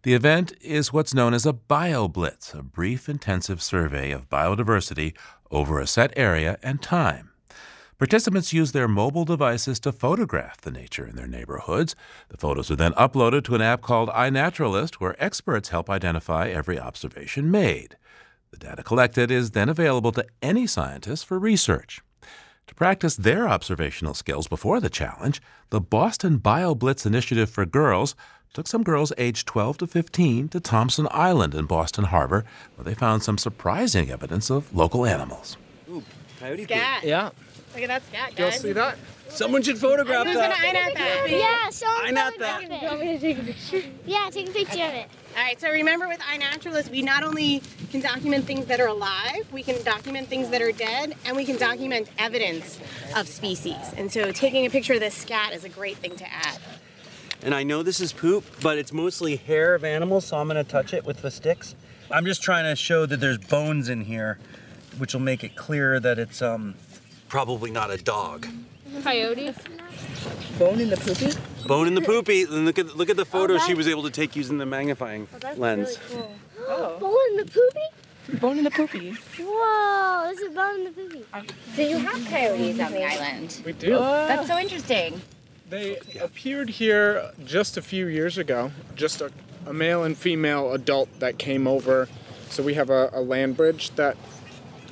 The 0.03 0.13
event 0.13 0.53
is 0.61 0.93
what's 0.93 1.15
known 1.15 1.33
as 1.33 1.47
a 1.47 1.55
BioBlitz, 1.55 2.53
a 2.53 2.63
brief 2.63 3.09
intensive 3.09 3.63
survey 3.63 4.11
of 4.11 4.29
biodiversity 4.29 5.17
over 5.51 5.81
a 5.81 5.87
set 5.87 6.13
area 6.15 6.59
and 6.63 6.83
time. 6.83 7.31
Participants 7.99 8.53
use 8.53 8.73
their 8.73 8.87
mobile 8.87 9.25
devices 9.25 9.81
to 9.81 9.93
photograph 9.93 10.61
the 10.61 10.71
nature 10.71 11.07
in 11.07 11.17
their 11.17 11.27
neighborhoods. 11.27 11.97
The 12.29 12.37
photos 12.37 12.71
are 12.71 12.77
then 12.77 12.93
uploaded 12.93 13.45
to 13.45 13.55
an 13.55 13.63
app 13.63 13.81
called 13.81 14.11
iNaturalist, 14.11 14.97
where 14.97 15.17
experts 15.25 15.71
help 15.71 15.89
identify 15.89 16.51
every 16.51 16.79
observation 16.79 17.51
made. 17.51 17.97
The 18.55 18.69
data 18.69 18.85
collected 18.85 19.33
is 19.33 19.51
then 19.51 19.69
available 19.69 20.13
to 20.13 20.25
any 20.41 20.69
scientist 20.69 21.27
for 21.27 21.41
research. 21.41 22.03
To 22.69 22.75
practice 22.77 23.17
their 23.17 23.49
observational 23.49 24.15
skills 24.15 24.47
before 24.47 24.79
the 24.79 24.89
challenge, 24.89 25.43
the 25.71 25.81
Boston 25.81 26.39
BioBlitz 26.39 27.05
Initiative 27.05 27.51
for 27.51 27.67
Girls 27.67 28.15
took 28.53 28.69
some 28.69 28.85
girls 28.85 29.13
aged 29.19 29.49
12 29.49 29.79
to 29.79 29.87
15 29.89 30.51
to 30.51 30.61
Thompson 30.61 31.09
Island 31.11 31.53
in 31.53 31.65
Boston 31.67 32.05
Harbor, 32.05 32.45
where 32.77 32.85
they 32.85 32.95
found 32.95 33.25
some 33.25 33.39
surprising 33.39 34.09
evidence 34.09 34.51
of 34.51 34.73
local 34.73 35.05
animals. 35.05 35.57
Ooh, 35.91 36.05
coyote 36.39 36.63
Scat. 36.63 37.01
poop. 37.01 37.09
Yeah. 37.09 37.31
Look 37.75 37.83
at 37.83 37.89
that 37.89 38.07
scat, 38.07 38.39
Y'all 38.39 38.53
see 38.53 38.73
that? 38.73 38.97
Someone 39.29 39.63
should 39.63 39.79
photograph 39.79 40.27
Who's 40.27 40.37
that. 40.37 40.57
gonna 40.63 40.79
eye 40.79 40.93
that? 40.95 41.27
Yeah, 41.29 41.71
so 41.71 41.87
I 41.89 42.13
not 42.13 42.39
that. 42.39 42.63
You 42.63 42.69
want 42.89 43.01
me 43.01 43.07
to 43.15 43.19
take 43.19 43.39
a 43.39 43.43
picture? 43.43 43.83
Yeah, 44.07 44.29
take 44.31 44.49
a 44.49 44.53
picture 44.53 44.85
of 44.85 44.95
it. 44.95 45.09
All 45.37 45.43
right, 45.43 45.61
so 45.61 45.69
remember 45.71 46.07
with 46.07 46.21
iNaturalist, 46.21 46.91
we 46.91 47.03
not 47.03 47.25
only 47.25 47.61
can 47.91 48.01
document 48.01 48.45
things 48.45 48.67
that 48.67 48.79
are 48.79 48.87
alive, 48.87 49.51
we 49.53 49.65
can 49.65 49.83
document 49.83 50.29
things 50.29 50.51
that 50.51 50.63
are 50.63 50.71
dead, 50.71 51.17
and 51.25 51.37
we 51.37 51.45
can 51.45 51.57
document 51.57 52.09
evidence 52.17 52.79
of 53.17 53.27
species. 53.27 53.93
And 53.97 54.13
so 54.13 54.31
taking 54.31 54.67
a 54.67 54.71
picture 54.71 54.95
of 54.95 55.01
this 55.01 55.17
scat 55.17 55.53
is 55.53 55.65
a 55.65 55.69
great 55.69 55.97
thing 55.97 56.15
to 56.15 56.33
add. 56.33 56.59
And 57.43 57.55
I 57.55 57.65
know 57.65 57.83
this 57.83 57.99
is 57.99 58.13
poop, 58.13 58.45
but 58.63 58.79
it's 58.79 58.93
mostly 58.93 59.35
hair 59.35 59.75
of 59.75 59.83
animals, 59.83 60.27
so 60.27 60.37
I'm 60.37 60.47
gonna 60.47 60.63
touch 60.63 60.95
it 60.95 61.05
with 61.05 61.23
the 61.23 61.31
sticks. 61.33 61.75
I'm 62.09 62.25
just 62.25 62.41
trying 62.41 62.65
to 62.65 62.77
show 62.77 63.05
that 63.07 63.19
there's 63.19 63.39
bones 63.39 63.89
in 63.89 64.03
here, 64.03 64.39
which 64.99 65.13
will 65.13 65.21
make 65.21 65.43
it 65.43 65.57
clear 65.57 65.99
that 65.99 66.21
it's 66.21 66.41
um 66.41 66.75
probably 67.29 67.71
not 67.71 67.91
a 67.91 67.97
dog. 67.97 68.47
Coyote. 69.03 69.55
Bone 70.59 70.81
in 70.81 70.91
the 70.91 70.97
poopy? 70.97 71.33
Bone 71.67 71.87
in 71.87 71.95
the 71.95 72.01
poopy. 72.01 72.43
And 72.43 72.65
look 72.65 72.79
at 72.79 72.97
look 72.97 73.11
at 73.11 73.17
the 73.17 73.23
oh, 73.23 73.25
photo 73.25 73.59
she 73.59 73.75
was 73.75 73.89
able 73.89 74.05
to 74.05 74.11
take 74.11 74.37
using 74.37 74.59
the 74.59 74.67
magnifying 74.67 75.27
oh, 75.45 75.53
lens. 75.57 75.99
Really 76.11 76.23
cool. 76.23 76.35
Oh. 76.69 76.99
Bone 76.99 77.31
in 77.31 77.37
the 77.45 77.53
poopy? 77.53 78.41
Bone 78.41 78.59
in 78.59 78.65
the 78.65 78.71
poopy. 78.71 79.15
Whoa, 79.39 80.31
this 80.31 80.41
is 80.41 80.55
bone 80.55 80.77
in 80.77 80.85
the 80.85 80.91
poopy. 80.91 81.25
So 81.75 81.83
you 81.83 81.99
have 81.99 82.25
coyotes 82.27 82.81
on 82.81 82.93
the 82.93 83.05
island. 83.05 83.61
We 83.65 83.73
do. 83.73 83.95
Oh, 83.95 84.27
that's 84.27 84.49
so 84.49 84.59
interesting. 84.59 85.21
They 85.69 85.99
appeared 86.21 86.71
here 86.71 87.33
just 87.45 87.77
a 87.77 87.83
few 87.83 88.07
years 88.07 88.39
ago, 88.39 88.71
just 88.95 89.21
a, 89.21 89.31
a 89.67 89.73
male 89.73 90.05
and 90.05 90.17
female 90.17 90.73
adult 90.73 91.09
that 91.21 91.39
came 91.39 91.67
over. 91.67 92.09
So 92.49 92.63
we 92.63 92.75
have 92.75 92.91
a, 92.91 93.11
a 93.13 93.21
land 93.21 93.57
bridge 93.57 93.91
that 93.97 94.17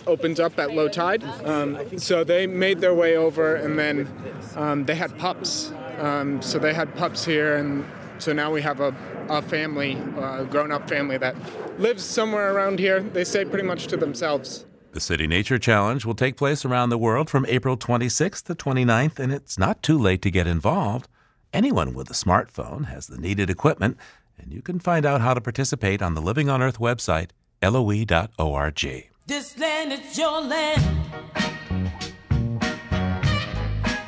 opens 0.06 0.40
up 0.40 0.58
at 0.58 0.72
low 0.72 0.88
tide. 0.88 1.24
Um, 1.44 1.98
so 1.98 2.24
they 2.24 2.46
made 2.46 2.80
their 2.80 2.94
way 2.94 3.16
over 3.16 3.56
and 3.56 3.78
then 3.78 4.08
um, 4.56 4.84
they 4.84 4.94
had 4.94 5.16
pups. 5.18 5.72
Um, 5.98 6.42
so 6.42 6.58
they 6.58 6.74
had 6.74 6.94
pups 6.96 7.24
here, 7.24 7.56
and 7.56 7.84
so 8.18 8.32
now 8.32 8.50
we 8.50 8.60
have 8.62 8.80
a, 8.80 8.94
a 9.28 9.42
family, 9.42 9.92
a 10.18 10.44
grown 10.44 10.72
up 10.72 10.88
family 10.88 11.16
that 11.18 11.36
lives 11.78 12.04
somewhere 12.04 12.54
around 12.54 12.78
here. 12.78 13.00
They 13.00 13.24
stay 13.24 13.44
pretty 13.44 13.66
much 13.66 13.86
to 13.88 13.96
themselves. 13.96 14.66
The 14.92 15.00
City 15.00 15.26
Nature 15.26 15.58
Challenge 15.58 16.04
will 16.04 16.14
take 16.14 16.36
place 16.36 16.64
around 16.64 16.90
the 16.90 16.98
world 16.98 17.30
from 17.30 17.46
April 17.46 17.76
26th 17.76 18.42
to 18.44 18.54
29th, 18.54 19.18
and 19.18 19.32
it's 19.32 19.58
not 19.58 19.82
too 19.82 19.96
late 19.98 20.22
to 20.22 20.30
get 20.30 20.46
involved. 20.46 21.08
Anyone 21.52 21.94
with 21.94 22.10
a 22.10 22.14
smartphone 22.14 22.86
has 22.86 23.06
the 23.06 23.18
needed 23.18 23.48
equipment, 23.48 23.96
and 24.38 24.52
you 24.52 24.60
can 24.60 24.80
find 24.80 25.06
out 25.06 25.20
how 25.20 25.34
to 25.34 25.40
participate 25.40 26.02
on 26.02 26.14
the 26.14 26.20
Living 26.20 26.48
on 26.48 26.62
Earth 26.62 26.78
website, 26.78 27.30
loe.org. 27.62 29.11
This 29.24 29.56
land 29.56 29.92
is 29.92 30.18
your 30.18 30.40
land. 30.40 30.82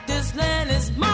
This 0.08 0.34
land 0.34 0.70
is 0.70 0.96
my 0.96 1.13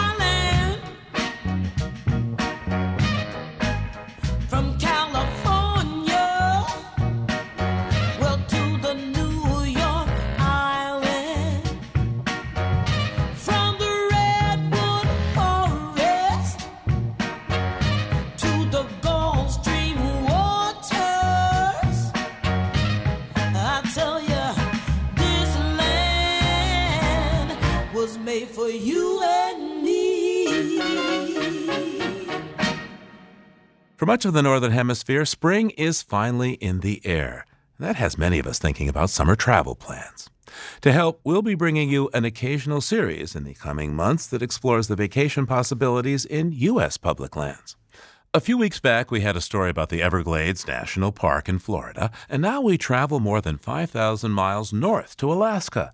made 28.31 28.47
for 28.47 28.69
you 28.69 29.21
and 29.21 29.83
me. 29.83 30.45
For 33.97 34.05
much 34.05 34.23
of 34.23 34.31
the 34.31 34.41
Northern 34.41 34.71
Hemisphere, 34.71 35.25
spring 35.25 35.71
is 35.71 36.01
finally 36.01 36.53
in 36.53 36.79
the 36.79 37.05
air. 37.05 37.45
That 37.77 37.97
has 37.97 38.17
many 38.17 38.39
of 38.39 38.47
us 38.47 38.57
thinking 38.57 38.87
about 38.87 39.09
summer 39.09 39.35
travel 39.35 39.75
plans. 39.75 40.29
To 40.79 40.93
help, 40.93 41.19
we'll 41.25 41.41
be 41.41 41.55
bringing 41.55 41.89
you 41.89 42.09
an 42.13 42.23
occasional 42.23 42.79
series 42.79 43.35
in 43.35 43.43
the 43.43 43.53
coming 43.53 43.93
months 43.93 44.27
that 44.27 44.41
explores 44.41 44.87
the 44.87 44.95
vacation 44.95 45.45
possibilities 45.45 46.23
in 46.23 46.53
U.S. 46.53 46.95
public 46.95 47.35
lands. 47.35 47.75
A 48.33 48.39
few 48.39 48.57
weeks 48.57 48.79
back, 48.79 49.11
we 49.11 49.19
had 49.19 49.35
a 49.35 49.41
story 49.41 49.69
about 49.69 49.89
the 49.89 50.01
Everglades 50.01 50.65
National 50.65 51.11
Park 51.11 51.49
in 51.49 51.59
Florida, 51.59 52.11
and 52.29 52.41
now 52.41 52.61
we 52.61 52.77
travel 52.77 53.19
more 53.19 53.41
than 53.41 53.57
5,000 53.57 54.31
miles 54.31 54.71
north 54.71 55.17
to 55.17 55.33
Alaska 55.33 55.91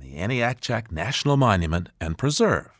and 0.00 0.08
the 0.08 0.18
Aniakchak 0.18 0.90
National 0.90 1.36
Monument 1.36 1.88
and 2.00 2.16
Preserve. 2.16 2.70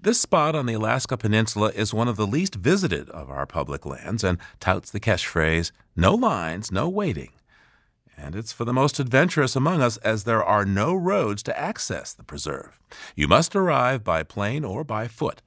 This 0.00 0.20
spot 0.20 0.54
on 0.54 0.66
the 0.66 0.74
Alaska 0.74 1.16
Peninsula 1.16 1.70
is 1.74 1.94
one 1.94 2.08
of 2.08 2.16
the 2.16 2.26
least 2.26 2.54
visited 2.54 3.08
of 3.10 3.30
our 3.30 3.46
public 3.46 3.86
lands 3.86 4.24
and 4.24 4.38
touts 4.60 4.90
the 4.90 5.00
catchphrase, 5.00 5.72
no 5.96 6.14
lines, 6.14 6.72
no 6.72 6.88
waiting. 6.88 7.30
And 8.16 8.36
it's 8.36 8.52
for 8.52 8.64
the 8.64 8.72
most 8.72 9.00
adventurous 9.00 9.56
among 9.56 9.80
us 9.80 9.96
as 9.98 10.24
there 10.24 10.44
are 10.44 10.64
no 10.64 10.94
roads 10.94 11.42
to 11.44 11.58
access 11.58 12.12
the 12.12 12.24
preserve. 12.24 12.78
You 13.16 13.28
must 13.28 13.56
arrive 13.56 14.04
by 14.04 14.22
plane 14.22 14.64
or 14.64 14.84
by 14.84 15.08
foot. 15.08 15.40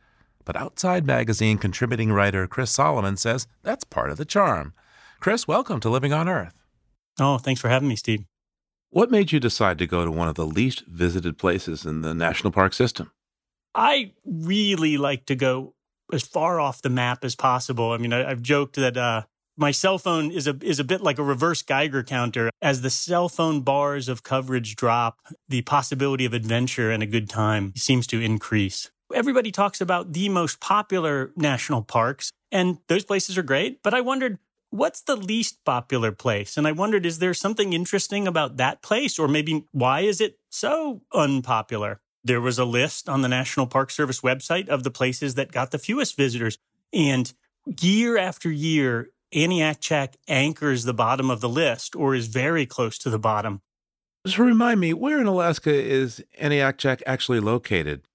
But 0.44 0.56
Outside 0.56 1.06
Magazine 1.06 1.58
contributing 1.58 2.12
writer 2.12 2.48
Chris 2.48 2.72
Solomon 2.72 3.18
says 3.18 3.48
that's 3.64 3.84
part 3.84 4.10
of 4.10 4.18
the 4.18 4.26
charm. 4.26 4.74
Chris, 5.20 5.48
welcome 5.48 5.80
to 5.80 5.90
Living 5.90 6.14
on 6.14 6.30
Earth. 6.30 6.54
Oh, 7.20 7.38
thanks 7.38 7.62
for 7.62 7.70
having 7.70 7.88
me, 7.88 7.96
Steve. 7.96 8.26
What 8.96 9.12
made 9.12 9.34
you 9.34 9.42
decide 9.42 9.78
to 9.80 9.88
go 9.88 10.06
to 10.06 10.10
one 10.10 10.30
of 10.30 10.36
the 10.36 10.46
least 10.46 10.86
visited 10.88 11.38
places 11.38 11.86
in 11.86 12.00
the 12.00 12.14
national 12.14 12.54
park 12.54 12.72
system? 12.72 13.12
I 13.76 14.14
really 14.24 14.96
like 14.96 15.26
to 15.26 15.36
go 15.36 15.74
as 16.14 16.24
far 16.24 16.62
off 16.62 16.82
the 16.82 16.90
map 16.90 17.26
as 17.26 17.36
possible. 17.36 17.92
I 17.92 17.98
mean, 17.98 18.14
I, 18.14 18.30
have 18.30 18.42
joked 18.42 18.78
that 18.78 18.96
uh, 18.96 19.24
my 19.58 19.72
cell 19.72 19.98
phone 19.98 20.32
is 20.32 20.48
a 20.48 20.58
is 20.62 20.80
a 20.80 20.86
bit 20.86 21.02
like 21.02 21.20
a 21.20 21.24
reverse 21.24 21.62
Geiger 21.62 22.04
counter. 22.04 22.50
As 22.62 22.84
the 22.84 22.90
cell 22.90 23.28
phone 23.28 23.64
bars 23.64 24.08
of 24.08 24.24
coverage 24.24 24.78
drop, 24.78 25.20
the 25.50 25.64
possibility 25.64 26.24
of 26.24 26.34
adventure 26.34 26.90
and 26.90 27.04
a 27.04 27.06
good 27.06 27.30
time 27.30 27.74
seems 27.76 28.08
to 28.08 28.22
increase. 28.22 28.92
Everybody 29.14 29.52
talks 29.52 29.82
about 29.82 30.14
the 30.14 30.30
most 30.30 30.62
popular 30.62 31.34
national 31.36 31.82
parks, 31.82 32.32
and 32.50 32.78
those 32.88 33.04
places 33.04 33.38
are 33.38 33.44
great. 33.44 33.84
But 33.84 33.94
I 33.94 34.00
wondered, 34.00 34.40
what's 34.76 35.02
the 35.02 35.16
least 35.16 35.64
popular 35.64 36.12
place? 36.12 36.58
And 36.58 36.68
I 36.68 36.72
wondered, 36.72 37.06
is 37.06 37.20
there 37.20 37.34
something 37.34 37.74
interesting 37.74 38.28
about 38.28 38.58
that 38.58 38.82
place, 38.82 39.18
or 39.18 39.28
maybe 39.28 39.66
why 39.72 40.02
is 40.02 40.20
it 40.20 40.38
so 40.50 41.02
unpopular? 41.14 42.02
There 42.24 42.42
was 42.42 42.60
a 42.60 42.66
list 42.66 43.08
on 43.08 43.22
the 43.22 43.30
National 43.30 43.68
Park 43.68 43.92
Service 43.92 44.22
website 44.22 44.68
of 44.68 44.84
the 44.84 44.92
places 44.92 45.36
that 45.36 45.52
got 45.52 45.72
the 45.72 45.80
fewest 45.80 46.18
visitors. 46.18 46.58
And 46.92 47.32
year 47.82 48.18
after 48.18 48.52
year, 48.52 49.10
Aniakchak 49.34 50.16
anchors 50.28 50.84
the 50.84 50.94
bottom 50.94 51.30
of 51.30 51.42
the 51.42 51.50
list 51.50 51.96
or 51.96 52.16
is 52.16 52.28
very 52.28 52.66
close 52.66 52.98
to 53.00 53.10
the 53.10 53.20
bottom. 53.20 53.62
So 54.26 54.44
remind 54.44 54.80
me, 54.80 54.94
where 54.94 55.22
in 55.22 55.28
Alaska 55.28 55.74
is 55.74 56.24
Aniakchak 56.42 57.04
actually 57.06 57.40
located? 57.40 58.08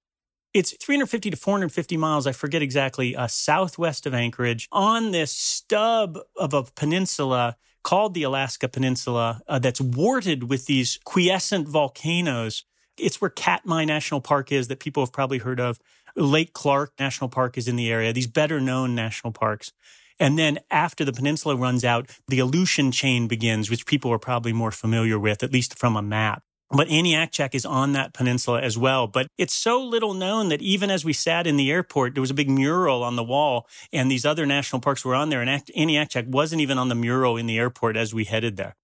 It's 0.52 0.72
350 0.84 1.30
to 1.30 1.36
450 1.36 1.96
miles, 1.96 2.26
I 2.26 2.32
forget 2.32 2.60
exactly, 2.60 3.14
uh, 3.14 3.28
southwest 3.28 4.04
of 4.04 4.14
Anchorage 4.14 4.68
on 4.72 5.12
this 5.12 5.30
stub 5.30 6.18
of 6.36 6.52
a 6.52 6.64
peninsula 6.64 7.56
called 7.84 8.14
the 8.14 8.24
Alaska 8.24 8.68
Peninsula 8.68 9.42
uh, 9.46 9.60
that's 9.60 9.80
warted 9.80 10.50
with 10.50 10.66
these 10.66 10.98
quiescent 11.04 11.68
volcanoes. 11.68 12.64
It's 12.98 13.20
where 13.20 13.30
Katmai 13.30 13.84
National 13.84 14.20
Park 14.20 14.50
is 14.50 14.66
that 14.66 14.80
people 14.80 15.04
have 15.04 15.12
probably 15.12 15.38
heard 15.38 15.60
of. 15.60 15.78
Lake 16.16 16.52
Clark 16.52 16.94
National 16.98 17.30
Park 17.30 17.56
is 17.56 17.68
in 17.68 17.76
the 17.76 17.88
area, 17.88 18.12
these 18.12 18.26
better 18.26 18.60
known 18.60 18.96
national 18.96 19.32
parks. 19.32 19.72
And 20.18 20.36
then 20.36 20.58
after 20.68 21.04
the 21.04 21.12
peninsula 21.12 21.54
runs 21.54 21.84
out, 21.84 22.10
the 22.26 22.40
Aleutian 22.40 22.90
chain 22.90 23.28
begins, 23.28 23.70
which 23.70 23.86
people 23.86 24.12
are 24.12 24.18
probably 24.18 24.52
more 24.52 24.72
familiar 24.72 25.18
with, 25.18 25.44
at 25.44 25.52
least 25.52 25.78
from 25.78 25.96
a 25.96 26.02
map. 26.02 26.42
But 26.70 26.88
Aniakchak 26.88 27.54
is 27.54 27.66
on 27.66 27.92
that 27.92 28.12
peninsula 28.12 28.60
as 28.60 28.78
well. 28.78 29.08
But 29.08 29.26
it's 29.36 29.54
so 29.54 29.82
little 29.82 30.14
known 30.14 30.50
that 30.50 30.62
even 30.62 30.88
as 30.88 31.04
we 31.04 31.12
sat 31.12 31.46
in 31.46 31.56
the 31.56 31.70
airport, 31.70 32.14
there 32.14 32.20
was 32.20 32.30
a 32.30 32.34
big 32.34 32.48
mural 32.48 33.02
on 33.02 33.16
the 33.16 33.24
wall, 33.24 33.66
and 33.92 34.10
these 34.10 34.24
other 34.24 34.46
national 34.46 34.80
parks 34.80 35.04
were 35.04 35.14
on 35.14 35.30
there, 35.30 35.42
and 35.42 35.50
Aniakchak 35.50 36.28
wasn't 36.28 36.60
even 36.60 36.78
on 36.78 36.88
the 36.88 36.94
mural 36.94 37.36
in 37.36 37.46
the 37.46 37.58
airport 37.58 37.96
as 37.96 38.14
we 38.14 38.24
headed 38.24 38.56
there. 38.56 38.76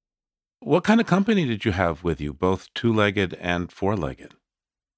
What 0.60 0.82
kind 0.82 1.00
of 1.00 1.06
company 1.06 1.46
did 1.46 1.64
you 1.64 1.72
have 1.72 2.02
with 2.02 2.20
you, 2.20 2.32
both 2.32 2.72
two 2.74 2.92
legged 2.92 3.34
and 3.34 3.70
four 3.70 3.96
legged? 3.96 4.34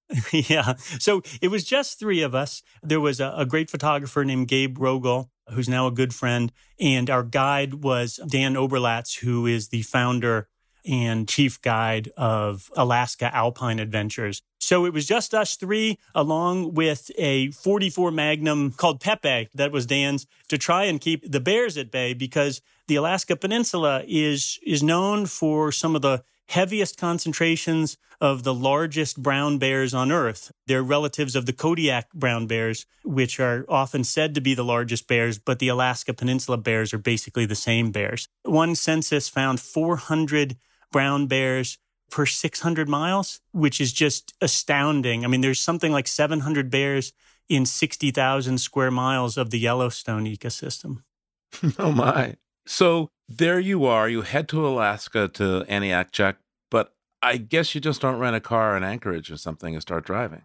yeah. 0.32 0.74
So 0.98 1.22
it 1.42 1.48
was 1.48 1.64
just 1.64 1.98
three 1.98 2.22
of 2.22 2.34
us. 2.34 2.62
There 2.82 3.00
was 3.00 3.20
a, 3.20 3.34
a, 3.36 3.44
great 3.44 3.68
photographer 3.68 4.24
named 4.24 4.48
Gabe 4.48 4.78
Rogel, 4.78 5.28
who's 5.50 5.68
now 5.68 5.86
a 5.86 5.90
good 5.90 6.14
friend. 6.14 6.50
And 6.80 7.10
our 7.10 7.22
guide 7.22 7.74
was 7.74 8.18
Dan 8.26 8.54
Oberlatz, 8.54 9.18
who 9.18 9.46
is 9.46 9.68
the 9.68 9.82
founder 9.82 10.48
and 10.88 11.28
chief 11.28 11.60
guide 11.60 12.10
of 12.16 12.70
Alaska 12.76 13.34
Alpine 13.34 13.78
Adventures. 13.78 14.42
So 14.58 14.86
it 14.86 14.92
was 14.92 15.06
just 15.06 15.34
us 15.34 15.56
three, 15.56 15.98
along 16.14 16.74
with 16.74 17.10
a 17.18 17.50
44 17.52 18.10
Magnum 18.10 18.72
called 18.72 19.00
Pepe, 19.00 19.48
that 19.54 19.70
was 19.70 19.86
Dan's, 19.86 20.26
to 20.48 20.58
try 20.58 20.84
and 20.84 21.00
keep 21.00 21.30
the 21.30 21.40
bears 21.40 21.76
at 21.76 21.90
bay 21.90 22.14
because 22.14 22.62
the 22.86 22.96
Alaska 22.96 23.36
Peninsula 23.36 24.02
is, 24.08 24.58
is 24.66 24.82
known 24.82 25.26
for 25.26 25.70
some 25.70 25.94
of 25.94 26.02
the 26.02 26.24
heaviest 26.48 26.96
concentrations 26.96 27.98
of 28.20 28.42
the 28.42 28.54
largest 28.54 29.22
brown 29.22 29.58
bears 29.58 29.94
on 29.94 30.10
Earth. 30.10 30.50
They're 30.66 30.82
relatives 30.82 31.36
of 31.36 31.46
the 31.46 31.52
Kodiak 31.52 32.12
brown 32.14 32.46
bears, 32.46 32.86
which 33.04 33.38
are 33.38 33.64
often 33.68 34.02
said 34.02 34.34
to 34.34 34.40
be 34.40 34.54
the 34.54 34.64
largest 34.64 35.06
bears, 35.06 35.38
but 35.38 35.58
the 35.58 35.68
Alaska 35.68 36.14
Peninsula 36.14 36.56
bears 36.56 36.92
are 36.92 36.98
basically 36.98 37.46
the 37.46 37.54
same 37.54 37.92
bears. 37.92 38.28
One 38.42 38.74
census 38.74 39.28
found 39.28 39.60
400 39.60 40.56
brown 40.90 41.26
bears 41.26 41.78
per 42.10 42.26
600 42.26 42.88
miles, 42.88 43.40
which 43.52 43.80
is 43.80 43.92
just 43.92 44.34
astounding. 44.40 45.24
I 45.24 45.28
mean, 45.28 45.40
there's 45.40 45.60
something 45.60 45.92
like 45.92 46.08
700 46.08 46.70
bears 46.70 47.12
in 47.48 47.66
60,000 47.66 48.58
square 48.58 48.90
miles 48.90 49.36
of 49.36 49.50
the 49.50 49.58
Yellowstone 49.58 50.24
ecosystem. 50.24 51.02
oh, 51.78 51.92
my. 51.92 52.36
So 52.66 53.10
there 53.28 53.58
you 53.58 53.84
are. 53.86 54.08
You 54.08 54.22
head 54.22 54.48
to 54.50 54.66
Alaska 54.66 55.28
to 55.28 55.64
Aniakchak, 55.68 56.36
but 56.70 56.94
I 57.22 57.36
guess 57.36 57.74
you 57.74 57.80
just 57.80 58.00
don't 58.00 58.18
rent 58.18 58.36
a 58.36 58.40
car 58.40 58.76
in 58.76 58.84
Anchorage 58.84 59.30
or 59.30 59.36
something 59.36 59.74
and 59.74 59.82
start 59.82 60.04
driving. 60.04 60.42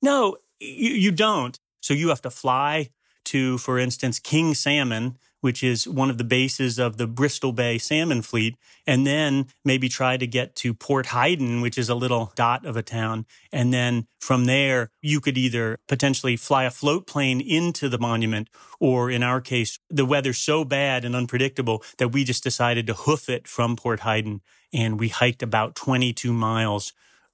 No, 0.00 0.36
you, 0.60 0.90
you 0.90 1.10
don't. 1.10 1.58
So 1.80 1.94
you 1.94 2.08
have 2.08 2.22
to 2.22 2.30
fly 2.30 2.90
to, 3.26 3.58
for 3.58 3.78
instance, 3.78 4.18
King 4.18 4.54
Salmon, 4.54 5.18
which 5.40 5.62
is 5.62 5.86
one 5.86 6.10
of 6.10 6.18
the 6.18 6.24
bases 6.24 6.78
of 6.78 6.96
the 6.96 7.06
Bristol 7.06 7.52
Bay 7.52 7.78
salmon 7.78 8.22
fleet, 8.22 8.56
and 8.86 9.06
then 9.06 9.46
maybe 9.64 9.88
try 9.88 10.16
to 10.16 10.26
get 10.26 10.54
to 10.56 10.74
Port 10.74 11.06
Hayden, 11.06 11.60
which 11.60 11.78
is 11.78 11.88
a 11.88 11.94
little 11.94 12.32
dot 12.34 12.66
of 12.66 12.76
a 12.76 12.82
town. 12.82 13.26
And 13.52 13.72
then 13.72 14.06
from 14.20 14.46
there, 14.46 14.90
you 15.00 15.20
could 15.20 15.38
either 15.38 15.78
potentially 15.88 16.36
fly 16.36 16.64
a 16.64 16.70
float 16.70 17.06
plane 17.06 17.40
into 17.40 17.88
the 17.88 17.98
monument, 17.98 18.50
or 18.80 19.10
in 19.10 19.22
our 19.22 19.40
case, 19.40 19.78
the 19.88 20.06
weather's 20.06 20.38
so 20.38 20.64
bad 20.64 21.04
and 21.04 21.14
unpredictable 21.14 21.82
that 21.98 22.08
we 22.08 22.24
just 22.24 22.42
decided 22.42 22.86
to 22.86 22.94
hoof 22.94 23.28
it 23.28 23.46
from 23.46 23.76
Port 23.76 24.00
Hayden. 24.00 24.40
And 24.72 24.98
we 25.00 25.08
hiked 25.08 25.42
about 25.42 25.74
22 25.74 26.32
miles 26.32 26.92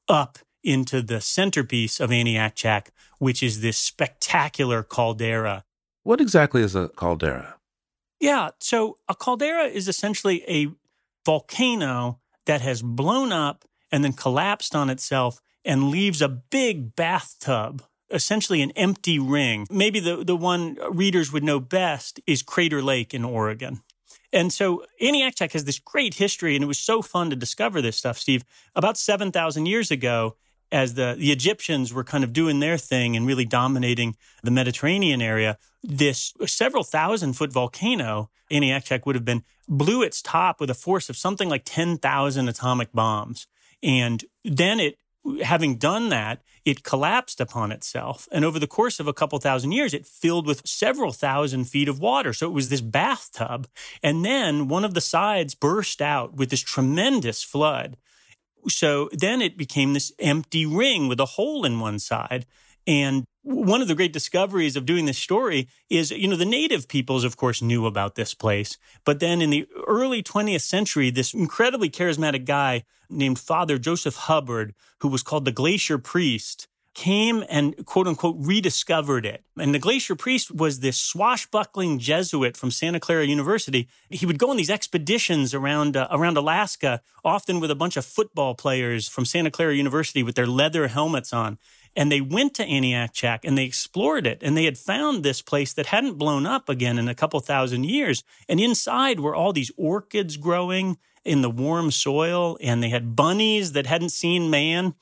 up 0.08 0.38
into 0.62 1.02
the 1.02 1.20
centerpiece 1.20 2.00
of 2.00 2.10
Aniakchak, 2.10 2.88
which 3.18 3.42
is 3.42 3.60
this 3.60 3.76
spectacular 3.76 4.82
caldera. 4.82 5.64
What 6.02 6.20
exactly 6.20 6.62
is 6.62 6.74
a 6.74 6.88
caldera? 6.88 7.56
Yeah. 8.24 8.50
So 8.58 8.96
a 9.06 9.14
caldera 9.14 9.64
is 9.64 9.86
essentially 9.86 10.42
a 10.48 10.68
volcano 11.26 12.20
that 12.46 12.62
has 12.62 12.80
blown 12.80 13.32
up 13.32 13.66
and 13.92 14.02
then 14.02 14.14
collapsed 14.14 14.74
on 14.74 14.88
itself 14.88 15.42
and 15.62 15.90
leaves 15.90 16.22
a 16.22 16.28
big 16.28 16.96
bathtub, 16.96 17.82
essentially 18.10 18.62
an 18.62 18.70
empty 18.76 19.18
ring. 19.18 19.66
Maybe 19.70 20.00
the, 20.00 20.24
the 20.24 20.36
one 20.36 20.78
readers 20.90 21.34
would 21.34 21.44
know 21.44 21.60
best 21.60 22.18
is 22.26 22.40
Crater 22.40 22.82
Lake 22.82 23.12
in 23.12 23.26
Oregon. 23.26 23.82
And 24.32 24.50
so 24.50 24.84
Aniakchak 25.02 25.52
has 25.52 25.64
this 25.64 25.78
great 25.78 26.14
history, 26.14 26.54
and 26.54 26.64
it 26.64 26.66
was 26.66 26.78
so 26.78 27.02
fun 27.02 27.28
to 27.28 27.36
discover 27.36 27.82
this 27.82 27.98
stuff, 27.98 28.18
Steve. 28.18 28.42
About 28.74 28.96
7,000 28.96 29.66
years 29.66 29.90
ago, 29.90 30.36
as 30.74 30.94
the, 30.94 31.14
the 31.16 31.30
Egyptians 31.30 31.94
were 31.94 32.02
kind 32.02 32.24
of 32.24 32.32
doing 32.32 32.58
their 32.58 32.76
thing 32.76 33.16
and 33.16 33.28
really 33.28 33.44
dominating 33.44 34.16
the 34.42 34.50
Mediterranean 34.50 35.22
area, 35.22 35.56
this 35.84 36.34
several 36.46 36.82
thousand 36.82 37.34
foot 37.34 37.52
volcano, 37.52 38.28
Aniakchak 38.50 39.06
would 39.06 39.14
have 39.14 39.24
been, 39.24 39.44
blew 39.68 40.02
its 40.02 40.20
top 40.20 40.60
with 40.60 40.68
a 40.70 40.74
force 40.74 41.08
of 41.08 41.16
something 41.16 41.48
like 41.48 41.62
10,000 41.64 42.48
atomic 42.48 42.92
bombs. 42.92 43.46
And 43.84 44.24
then 44.44 44.80
it, 44.80 44.98
having 45.44 45.76
done 45.76 46.08
that, 46.08 46.42
it 46.64 46.82
collapsed 46.82 47.40
upon 47.40 47.70
itself. 47.70 48.26
And 48.32 48.44
over 48.44 48.58
the 48.58 48.66
course 48.66 48.98
of 48.98 49.06
a 49.06 49.12
couple 49.12 49.38
thousand 49.38 49.70
years, 49.70 49.94
it 49.94 50.06
filled 50.06 50.44
with 50.44 50.66
several 50.66 51.12
thousand 51.12 51.66
feet 51.66 51.88
of 51.88 52.00
water. 52.00 52.32
So 52.32 52.48
it 52.48 52.52
was 52.52 52.68
this 52.68 52.80
bathtub. 52.80 53.68
And 54.02 54.24
then 54.24 54.66
one 54.66 54.84
of 54.84 54.94
the 54.94 55.00
sides 55.00 55.54
burst 55.54 56.02
out 56.02 56.34
with 56.34 56.50
this 56.50 56.62
tremendous 56.62 57.44
flood 57.44 57.96
so 58.68 59.08
then 59.12 59.40
it 59.40 59.56
became 59.56 59.92
this 59.92 60.12
empty 60.18 60.66
ring 60.66 61.08
with 61.08 61.20
a 61.20 61.26
hole 61.26 61.64
in 61.64 61.80
one 61.80 61.98
side. 61.98 62.46
And 62.86 63.24
one 63.42 63.82
of 63.82 63.88
the 63.88 63.94
great 63.94 64.12
discoveries 64.12 64.76
of 64.76 64.86
doing 64.86 65.06
this 65.06 65.18
story 65.18 65.68
is, 65.88 66.10
you 66.10 66.28
know, 66.28 66.36
the 66.36 66.44
native 66.44 66.88
peoples, 66.88 67.24
of 67.24 67.36
course, 67.36 67.62
knew 67.62 67.86
about 67.86 68.14
this 68.14 68.34
place. 68.34 68.76
But 69.04 69.20
then 69.20 69.40
in 69.42 69.50
the 69.50 69.66
early 69.86 70.22
20th 70.22 70.62
century, 70.62 71.10
this 71.10 71.34
incredibly 71.34 71.90
charismatic 71.90 72.44
guy 72.44 72.84
named 73.08 73.38
Father 73.38 73.78
Joseph 73.78 74.16
Hubbard, 74.16 74.74
who 75.00 75.08
was 75.08 75.22
called 75.22 75.44
the 75.44 75.52
Glacier 75.52 75.98
Priest, 75.98 76.68
came 76.94 77.44
and 77.48 77.84
quote 77.84 78.06
unquote 78.06 78.36
rediscovered 78.38 79.26
it. 79.26 79.44
And 79.58 79.74
the 79.74 79.78
Glacier 79.78 80.14
Priest 80.14 80.50
was 80.52 80.80
this 80.80 80.96
swashbuckling 80.96 81.98
Jesuit 81.98 82.56
from 82.56 82.70
Santa 82.70 83.00
Clara 83.00 83.26
University. 83.26 83.88
He 84.08 84.26
would 84.26 84.38
go 84.38 84.50
on 84.50 84.56
these 84.56 84.70
expeditions 84.70 85.54
around 85.54 85.96
uh, 85.96 86.08
around 86.10 86.36
Alaska, 86.36 87.02
often 87.24 87.60
with 87.60 87.70
a 87.70 87.74
bunch 87.74 87.96
of 87.96 88.04
football 88.04 88.54
players 88.54 89.08
from 89.08 89.24
Santa 89.24 89.50
Clara 89.50 89.74
University 89.74 90.22
with 90.22 90.36
their 90.36 90.46
leather 90.46 90.88
helmets 90.88 91.32
on. 91.32 91.58
And 91.96 92.10
they 92.10 92.20
went 92.20 92.54
to 92.54 92.66
Aniakchak 92.66 93.40
and 93.44 93.56
they 93.56 93.64
explored 93.64 94.26
it 94.26 94.38
and 94.42 94.56
they 94.56 94.64
had 94.64 94.78
found 94.78 95.22
this 95.22 95.42
place 95.42 95.72
that 95.74 95.86
hadn't 95.86 96.18
blown 96.18 96.46
up 96.46 96.68
again 96.68 96.98
in 96.98 97.08
a 97.08 97.14
couple 97.14 97.38
thousand 97.40 97.84
years. 97.84 98.24
And 98.48 98.58
inside 98.60 99.20
were 99.20 99.34
all 99.34 99.52
these 99.52 99.70
orchids 99.76 100.36
growing 100.36 100.96
in 101.24 101.42
the 101.42 101.50
warm 101.50 101.90
soil 101.90 102.58
and 102.60 102.82
they 102.82 102.90
had 102.90 103.16
bunnies 103.16 103.72
that 103.72 103.86
hadn't 103.86 104.10
seen 104.10 104.50
man. 104.50 104.94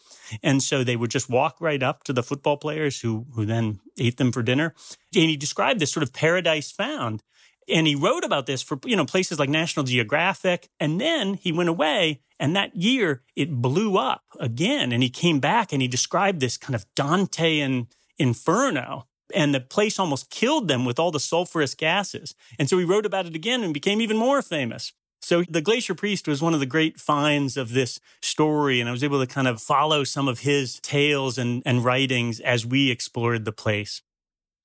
And 0.42 0.62
so 0.62 0.84
they 0.84 0.96
would 0.96 1.10
just 1.10 1.28
walk 1.28 1.60
right 1.60 1.82
up 1.82 2.04
to 2.04 2.12
the 2.12 2.22
football 2.22 2.56
players 2.56 3.00
who, 3.00 3.26
who 3.34 3.44
then 3.44 3.80
ate 3.98 4.16
them 4.16 4.32
for 4.32 4.42
dinner. 4.42 4.74
And 5.14 5.30
he 5.30 5.36
described 5.36 5.80
this 5.80 5.92
sort 5.92 6.02
of 6.02 6.12
paradise 6.12 6.70
found. 6.70 7.22
And 7.68 7.86
he 7.86 7.94
wrote 7.94 8.24
about 8.24 8.46
this 8.46 8.62
for, 8.62 8.78
you 8.84 8.96
know, 8.96 9.04
places 9.04 9.38
like 9.38 9.48
National 9.48 9.84
Geographic. 9.84 10.68
And 10.80 11.00
then 11.00 11.34
he 11.34 11.52
went 11.52 11.68
away 11.68 12.20
and 12.38 12.56
that 12.56 12.74
year 12.74 13.22
it 13.36 13.52
blew 13.52 13.96
up 13.96 14.22
again. 14.40 14.92
And 14.92 15.02
he 15.02 15.10
came 15.10 15.40
back 15.40 15.72
and 15.72 15.82
he 15.82 15.88
described 15.88 16.40
this 16.40 16.56
kind 16.56 16.74
of 16.74 16.86
Dantean 16.94 17.86
inferno 18.18 19.06
and 19.34 19.54
the 19.54 19.60
place 19.60 19.98
almost 19.98 20.30
killed 20.30 20.68
them 20.68 20.84
with 20.84 20.98
all 20.98 21.10
the 21.10 21.18
sulfurous 21.18 21.76
gases. 21.76 22.34
And 22.58 22.68
so 22.68 22.78
he 22.78 22.84
wrote 22.84 23.06
about 23.06 23.26
it 23.26 23.34
again 23.34 23.62
and 23.62 23.74
became 23.74 24.00
even 24.00 24.16
more 24.16 24.42
famous. 24.42 24.92
So 25.22 25.44
the 25.48 25.60
Glacier 25.60 25.94
Priest 25.94 26.26
was 26.26 26.42
one 26.42 26.52
of 26.52 26.60
the 26.60 26.66
great 26.66 26.98
finds 26.98 27.56
of 27.56 27.72
this 27.72 28.00
story, 28.20 28.80
and 28.80 28.88
I 28.88 28.92
was 28.92 29.04
able 29.04 29.20
to 29.20 29.26
kind 29.26 29.46
of 29.46 29.62
follow 29.62 30.02
some 30.02 30.26
of 30.26 30.40
his 30.40 30.80
tales 30.80 31.38
and, 31.38 31.62
and 31.64 31.84
writings 31.84 32.40
as 32.40 32.66
we 32.66 32.90
explored 32.90 33.44
the 33.44 33.52
place. 33.52 34.02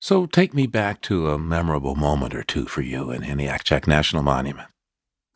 So 0.00 0.26
take 0.26 0.54
me 0.54 0.66
back 0.66 1.00
to 1.02 1.30
a 1.30 1.38
memorable 1.38 1.94
moment 1.94 2.34
or 2.34 2.42
two 2.42 2.66
for 2.66 2.82
you 2.82 3.10
in 3.10 3.22
Aniakchak 3.22 3.86
National 3.86 4.22
Monument. 4.22 4.68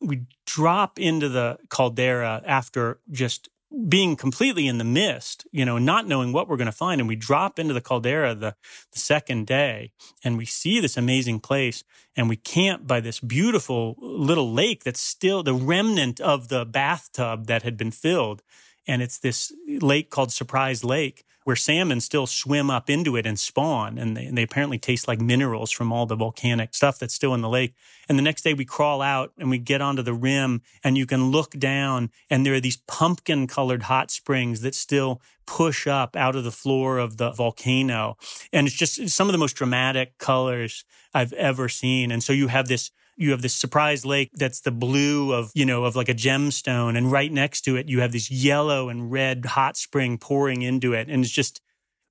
We 0.01 0.27
drop 0.45 0.99
into 0.99 1.29
the 1.29 1.59
caldera 1.69 2.43
after 2.45 2.99
just 3.11 3.49
being 3.89 4.17
completely 4.17 4.67
in 4.67 4.79
the 4.79 4.85
mist, 4.85 5.47
you 5.51 5.65
know, 5.65 5.79
not 5.79 6.07
knowing 6.07 6.33
what 6.33 6.49
we're 6.49 6.57
going 6.57 6.67
to 6.67 6.73
find. 6.73 7.01
And 7.01 7.09
we 7.09 7.17
drop 7.17 7.59
into 7.59 7.75
the 7.75 7.81
caldera 7.81 8.35
the, 8.35 8.55
the 8.93 8.99
second 8.99 9.47
day 9.47 9.93
and 10.25 10.37
we 10.37 10.45
see 10.45 10.81
this 10.81 10.97
amazing 10.97 11.41
place 11.41 11.85
and 12.17 12.29
we 12.29 12.37
camp 12.37 12.87
by 12.87 13.01
this 13.01 13.21
beautiful 13.21 13.97
little 13.99 14.53
lake 14.53 14.85
that's 14.85 15.01
still 15.01 15.43
the 15.43 15.55
remnant 15.55 16.21
of 16.21 16.49
the 16.49 16.65
bathtub 16.65 17.47
that 17.47 17.63
had 17.63 17.77
been 17.77 17.91
filled. 17.91 18.43
And 18.87 19.03
it's 19.03 19.19
this 19.19 19.53
lake 19.67 20.11
called 20.11 20.33
Surprise 20.33 20.85
Lake 20.85 21.25
where 21.45 21.57
salmon 21.57 22.01
still 22.01 22.27
swim 22.27 22.71
up 22.71 22.89
into 22.89 23.17
it 23.17 23.27
and 23.27 23.39
spawn. 23.39 23.99
And 23.99 24.17
they, 24.17 24.27
and 24.27 24.39
they, 24.39 24.43
apparently 24.43 24.79
taste 24.79 25.09
like 25.09 25.21
minerals 25.21 25.71
from 25.71 25.93
all 25.93 26.07
the 26.07 26.17
volcanic 26.17 26.75
stuff 26.75 26.99
that's 26.99 27.15
still 27.15 27.35
in 27.35 27.41
the 27.41 27.49
lake. 27.49 27.75
And 28.09 28.19
the 28.19 28.23
next 28.23 28.43
day 28.43 28.55
we 28.55 28.65
crawl 28.65 29.03
out 29.03 29.33
and 29.39 29.51
we 29.51 29.59
get 29.59 29.81
onto 29.81 30.03
the 30.03 30.15
rim 30.15 30.63
and 30.85 30.97
you 30.97 31.07
can 31.07 31.31
look 31.31 31.53
down 31.53 32.11
and 32.31 32.45
there 32.45 32.55
are 32.55 32.61
these 32.61 32.77
pumpkin 32.77 33.47
colored 33.47 33.85
hot 33.85 34.11
springs 34.11 34.61
that 34.61 34.75
still 34.75 35.21
push 35.47 35.87
up 35.87 36.17
out 36.17 36.37
of 36.37 36.45
the 36.45 36.53
floor 36.53 36.99
of 36.99 37.17
the 37.17 37.31
volcano. 37.33 38.17
And 38.53 38.67
it's 38.67 38.77
just 38.77 39.09
some 39.11 39.29
of 39.29 39.33
the 39.33 39.39
most 39.39 39.55
dramatic 39.55 40.19
colors 40.19 40.85
I've 41.15 41.33
ever 41.33 41.69
seen. 41.69 42.11
And 42.11 42.23
so 42.23 42.33
you 42.33 42.49
have 42.49 42.69
this 42.69 42.91
you 43.23 43.31
have 43.31 43.43
this 43.43 43.55
surprise 43.55 44.05
lake 44.05 44.31
that's 44.35 44.61
the 44.61 44.71
blue 44.71 45.33
of, 45.33 45.53
you 45.55 45.65
know, 45.65 45.85
of 45.85 45.97
like 45.97 46.09
a 46.09 46.15
gemstone. 46.15 46.97
And 46.97 47.11
right 47.11 47.31
next 47.31 47.63
to 47.63 47.77
it, 47.77 47.89
you 47.89 48.01
have 48.01 48.13
this 48.13 48.31
yellow 48.31 48.89
and 48.89 49.11
red 49.11 49.45
hot 49.47 49.77
spring 49.77 50.19
pouring 50.19 50.63
into 50.63 50.93
it. 50.93 51.09
And 51.09 51.25
it's 51.25 51.33
just, 51.33 51.61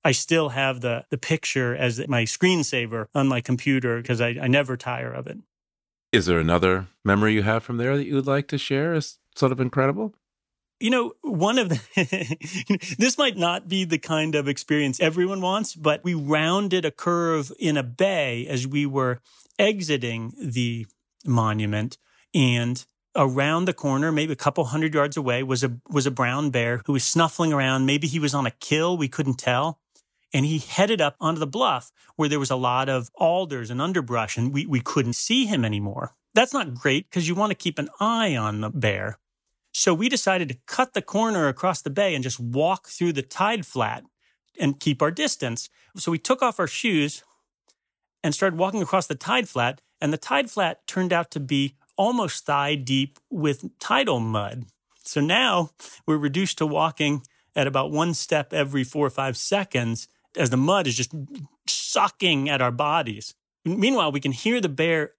I 0.04 0.12
still 0.12 0.50
have 0.50 0.80
the, 0.80 1.04
the 1.10 1.18
picture 1.18 1.76
as 1.76 2.06
my 2.08 2.24
screensaver 2.24 3.06
on 3.14 3.28
my 3.28 3.40
computer 3.40 4.00
because 4.00 4.20
I, 4.20 4.36
I 4.40 4.48
never 4.48 4.76
tire 4.76 5.12
of 5.12 5.26
it. 5.26 5.38
Is 6.12 6.26
there 6.26 6.40
another 6.40 6.88
memory 7.04 7.34
you 7.34 7.42
have 7.42 7.62
from 7.62 7.76
there 7.76 7.96
that 7.96 8.06
you 8.06 8.14
would 8.14 8.26
like 8.26 8.48
to 8.48 8.58
share 8.58 8.94
as 8.94 9.18
sort 9.36 9.52
of 9.52 9.60
incredible? 9.60 10.14
You 10.80 10.90
know, 10.90 11.12
one 11.22 11.58
of 11.58 11.68
the, 11.68 12.96
this 12.98 13.16
might 13.16 13.36
not 13.36 13.68
be 13.68 13.84
the 13.84 13.98
kind 13.98 14.34
of 14.34 14.48
experience 14.48 14.98
everyone 14.98 15.40
wants, 15.40 15.74
but 15.74 16.02
we 16.02 16.14
rounded 16.14 16.84
a 16.84 16.90
curve 16.90 17.52
in 17.58 17.76
a 17.76 17.82
bay 17.82 18.46
as 18.48 18.66
we 18.66 18.84
were 18.84 19.20
exiting 19.58 20.32
the 20.40 20.86
monument 21.24 21.98
and 22.34 22.84
around 23.14 23.66
the 23.66 23.74
corner, 23.74 24.10
maybe 24.10 24.32
a 24.32 24.36
couple 24.36 24.64
hundred 24.64 24.94
yards 24.94 25.16
away, 25.16 25.42
was 25.42 25.62
a 25.62 25.76
was 25.88 26.06
a 26.06 26.10
brown 26.10 26.50
bear 26.50 26.82
who 26.86 26.92
was 26.92 27.04
snuffling 27.04 27.52
around. 27.52 27.86
Maybe 27.86 28.06
he 28.06 28.18
was 28.18 28.34
on 28.34 28.46
a 28.46 28.50
kill, 28.50 28.96
we 28.96 29.08
couldn't 29.08 29.38
tell. 29.38 29.78
And 30.34 30.46
he 30.46 30.58
headed 30.58 31.02
up 31.02 31.16
onto 31.20 31.40
the 31.40 31.46
bluff 31.46 31.92
where 32.16 32.28
there 32.28 32.40
was 32.40 32.50
a 32.50 32.56
lot 32.56 32.88
of 32.88 33.10
alders 33.16 33.70
and 33.70 33.82
underbrush, 33.82 34.38
and 34.38 34.52
we, 34.52 34.64
we 34.64 34.80
couldn't 34.80 35.12
see 35.12 35.44
him 35.44 35.62
anymore. 35.62 36.14
That's 36.34 36.54
not 36.54 36.74
great 36.74 37.10
because 37.10 37.28
you 37.28 37.34
want 37.34 37.50
to 37.50 37.54
keep 37.54 37.78
an 37.78 37.90
eye 38.00 38.34
on 38.34 38.62
the 38.62 38.70
bear. 38.70 39.18
So 39.72 39.92
we 39.92 40.08
decided 40.08 40.48
to 40.48 40.58
cut 40.66 40.94
the 40.94 41.02
corner 41.02 41.48
across 41.48 41.82
the 41.82 41.90
bay 41.90 42.14
and 42.14 42.24
just 42.24 42.40
walk 42.40 42.88
through 42.88 43.12
the 43.12 43.22
tide 43.22 43.66
flat 43.66 44.04
and 44.58 44.80
keep 44.80 45.02
our 45.02 45.10
distance. 45.10 45.68
So 45.96 46.10
we 46.10 46.18
took 46.18 46.42
off 46.42 46.58
our 46.58 46.66
shoes, 46.66 47.22
and 48.22 48.34
started 48.34 48.58
walking 48.58 48.82
across 48.82 49.06
the 49.06 49.14
tide 49.14 49.48
flat. 49.48 49.80
And 50.02 50.12
the 50.12 50.18
tide 50.18 50.50
flat 50.50 50.84
turned 50.88 51.12
out 51.12 51.30
to 51.30 51.38
be 51.38 51.76
almost 51.96 52.44
thigh 52.44 52.74
deep 52.74 53.20
with 53.30 53.78
tidal 53.78 54.18
mud. 54.18 54.64
So 55.04 55.20
now 55.20 55.70
we're 56.06 56.16
reduced 56.16 56.58
to 56.58 56.66
walking 56.66 57.22
at 57.54 57.68
about 57.68 57.92
one 57.92 58.12
step 58.12 58.52
every 58.52 58.82
four 58.82 59.06
or 59.06 59.10
five 59.10 59.36
seconds 59.36 60.08
as 60.36 60.50
the 60.50 60.56
mud 60.56 60.88
is 60.88 60.96
just 60.96 61.14
sucking 61.68 62.48
at 62.48 62.60
our 62.60 62.72
bodies. 62.72 63.34
Meanwhile, 63.64 64.10
we 64.10 64.18
can 64.18 64.32
hear 64.32 64.60
the 64.60 64.68
bear 64.68 65.12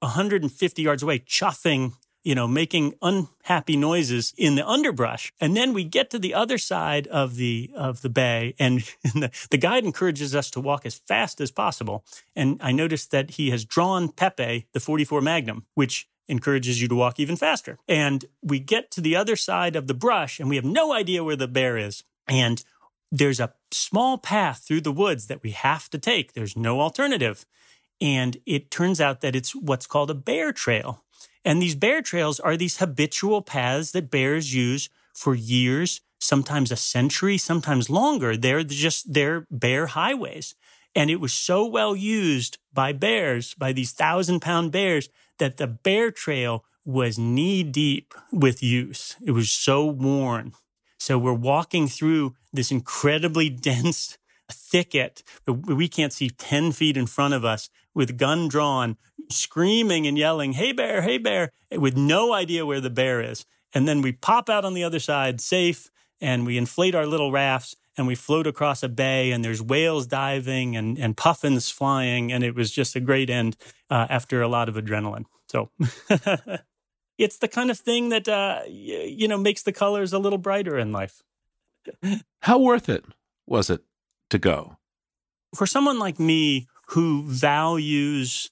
150 0.00 0.82
yards 0.82 1.04
away 1.04 1.20
chuffing 1.20 1.92
you 2.24 2.34
know, 2.34 2.48
making 2.48 2.94
unhappy 3.02 3.76
noises 3.76 4.32
in 4.36 4.56
the 4.56 4.66
underbrush. 4.66 5.32
And 5.40 5.56
then 5.56 5.74
we 5.74 5.84
get 5.84 6.10
to 6.10 6.18
the 6.18 6.34
other 6.34 6.58
side 6.58 7.06
of 7.08 7.36
the 7.36 7.70
of 7.76 8.02
the 8.02 8.08
bay, 8.08 8.54
and 8.58 8.80
the, 9.02 9.30
the 9.50 9.58
guide 9.58 9.84
encourages 9.84 10.34
us 10.34 10.50
to 10.52 10.60
walk 10.60 10.84
as 10.86 10.94
fast 10.94 11.40
as 11.40 11.50
possible. 11.50 12.04
And 12.34 12.58
I 12.62 12.72
noticed 12.72 13.10
that 13.12 13.32
he 13.32 13.50
has 13.50 13.64
drawn 13.64 14.08
Pepe, 14.08 14.66
the 14.72 14.80
44 14.80 15.20
Magnum, 15.20 15.66
which 15.74 16.08
encourages 16.26 16.80
you 16.80 16.88
to 16.88 16.94
walk 16.94 17.20
even 17.20 17.36
faster. 17.36 17.78
And 17.86 18.24
we 18.42 18.58
get 18.58 18.90
to 18.92 19.02
the 19.02 19.14
other 19.14 19.36
side 19.36 19.76
of 19.76 19.86
the 19.86 19.94
brush, 19.94 20.40
and 20.40 20.48
we 20.48 20.56
have 20.56 20.64
no 20.64 20.92
idea 20.92 21.22
where 21.22 21.36
the 21.36 21.46
bear 21.46 21.76
is. 21.76 22.02
And 22.26 22.64
there's 23.12 23.40
a 23.40 23.52
small 23.70 24.18
path 24.18 24.64
through 24.66 24.80
the 24.80 24.92
woods 24.92 25.26
that 25.26 25.42
we 25.42 25.50
have 25.50 25.90
to 25.90 25.98
take. 25.98 26.32
There's 26.32 26.56
no 26.56 26.80
alternative. 26.80 27.44
And 28.00 28.38
it 28.44 28.70
turns 28.70 29.00
out 29.00 29.20
that 29.20 29.36
it's 29.36 29.54
what's 29.54 29.86
called 29.86 30.10
a 30.10 30.14
bear 30.14 30.52
trail. 30.52 31.04
And 31.44 31.60
these 31.60 31.74
bear 31.74 32.02
trails 32.02 32.40
are 32.40 32.56
these 32.56 32.78
habitual 32.78 33.42
paths 33.42 33.92
that 33.92 34.10
bears 34.10 34.54
use 34.54 34.88
for 35.12 35.34
years, 35.34 36.00
sometimes 36.18 36.72
a 36.72 36.76
century, 36.76 37.36
sometimes 37.38 37.90
longer. 37.90 38.36
They're 38.36 38.64
just, 38.64 39.12
they're 39.12 39.46
bear 39.50 39.86
highways. 39.86 40.54
And 40.94 41.10
it 41.10 41.20
was 41.20 41.32
so 41.32 41.66
well 41.66 41.94
used 41.94 42.58
by 42.72 42.92
bears, 42.92 43.54
by 43.54 43.72
these 43.72 43.92
thousand 43.92 44.40
pound 44.40 44.72
bears, 44.72 45.08
that 45.38 45.56
the 45.56 45.66
bear 45.66 46.10
trail 46.10 46.64
was 46.84 47.18
knee 47.18 47.62
deep 47.62 48.14
with 48.32 48.62
use. 48.62 49.16
It 49.24 49.32
was 49.32 49.50
so 49.50 49.84
worn. 49.84 50.52
So 50.98 51.18
we're 51.18 51.32
walking 51.32 51.88
through 51.88 52.34
this 52.52 52.70
incredibly 52.70 53.50
dense 53.68 54.18
thicket, 54.50 55.22
we 55.46 55.88
can't 55.88 56.12
see 56.12 56.30
10 56.30 56.72
feet 56.72 56.96
in 56.96 57.06
front 57.06 57.34
of 57.34 57.44
us 57.44 57.70
with 57.94 58.18
gun 58.18 58.48
drawn, 58.48 58.96
screaming 59.30 60.06
and 60.06 60.18
yelling, 60.18 60.52
Hey 60.52 60.72
bear, 60.72 61.02
hey 61.02 61.18
bear, 61.18 61.52
with 61.72 61.96
no 61.96 62.32
idea 62.32 62.66
where 62.66 62.80
the 62.80 62.90
bear 62.90 63.22
is. 63.22 63.46
And 63.72 63.88
then 63.88 64.02
we 64.02 64.12
pop 64.12 64.48
out 64.48 64.64
on 64.64 64.74
the 64.74 64.84
other 64.84 65.00
side 65.00 65.40
safe 65.40 65.90
and 66.20 66.46
we 66.46 66.56
inflate 66.56 66.94
our 66.94 67.06
little 67.06 67.32
rafts 67.32 67.74
and 67.96 68.06
we 68.06 68.14
float 68.14 68.46
across 68.46 68.82
a 68.82 68.88
bay 68.88 69.30
and 69.30 69.44
there's 69.44 69.62
whales 69.62 70.06
diving 70.06 70.76
and, 70.76 70.98
and 70.98 71.16
puffins 71.16 71.70
flying. 71.70 72.32
And 72.32 72.44
it 72.44 72.54
was 72.54 72.70
just 72.70 72.96
a 72.96 73.00
great 73.00 73.30
end 73.30 73.56
uh, 73.90 74.06
after 74.10 74.42
a 74.42 74.48
lot 74.48 74.68
of 74.68 74.76
adrenaline. 74.76 75.24
So 75.48 75.70
it's 77.18 77.38
the 77.38 77.48
kind 77.48 77.70
of 77.70 77.78
thing 77.78 78.08
that, 78.08 78.28
uh, 78.28 78.60
you 78.68 79.28
know, 79.28 79.38
makes 79.38 79.62
the 79.62 79.72
colors 79.72 80.12
a 80.12 80.18
little 80.18 80.38
brighter 80.38 80.78
in 80.78 80.92
life. 80.92 81.22
How 82.40 82.58
worth 82.58 82.88
it 82.88 83.04
was 83.46 83.70
it 83.70 83.82
to 84.30 84.38
go? 84.38 84.78
For 85.54 85.66
someone 85.66 85.98
like 85.98 86.18
me 86.18 86.66
who 86.88 87.22
values 87.24 88.50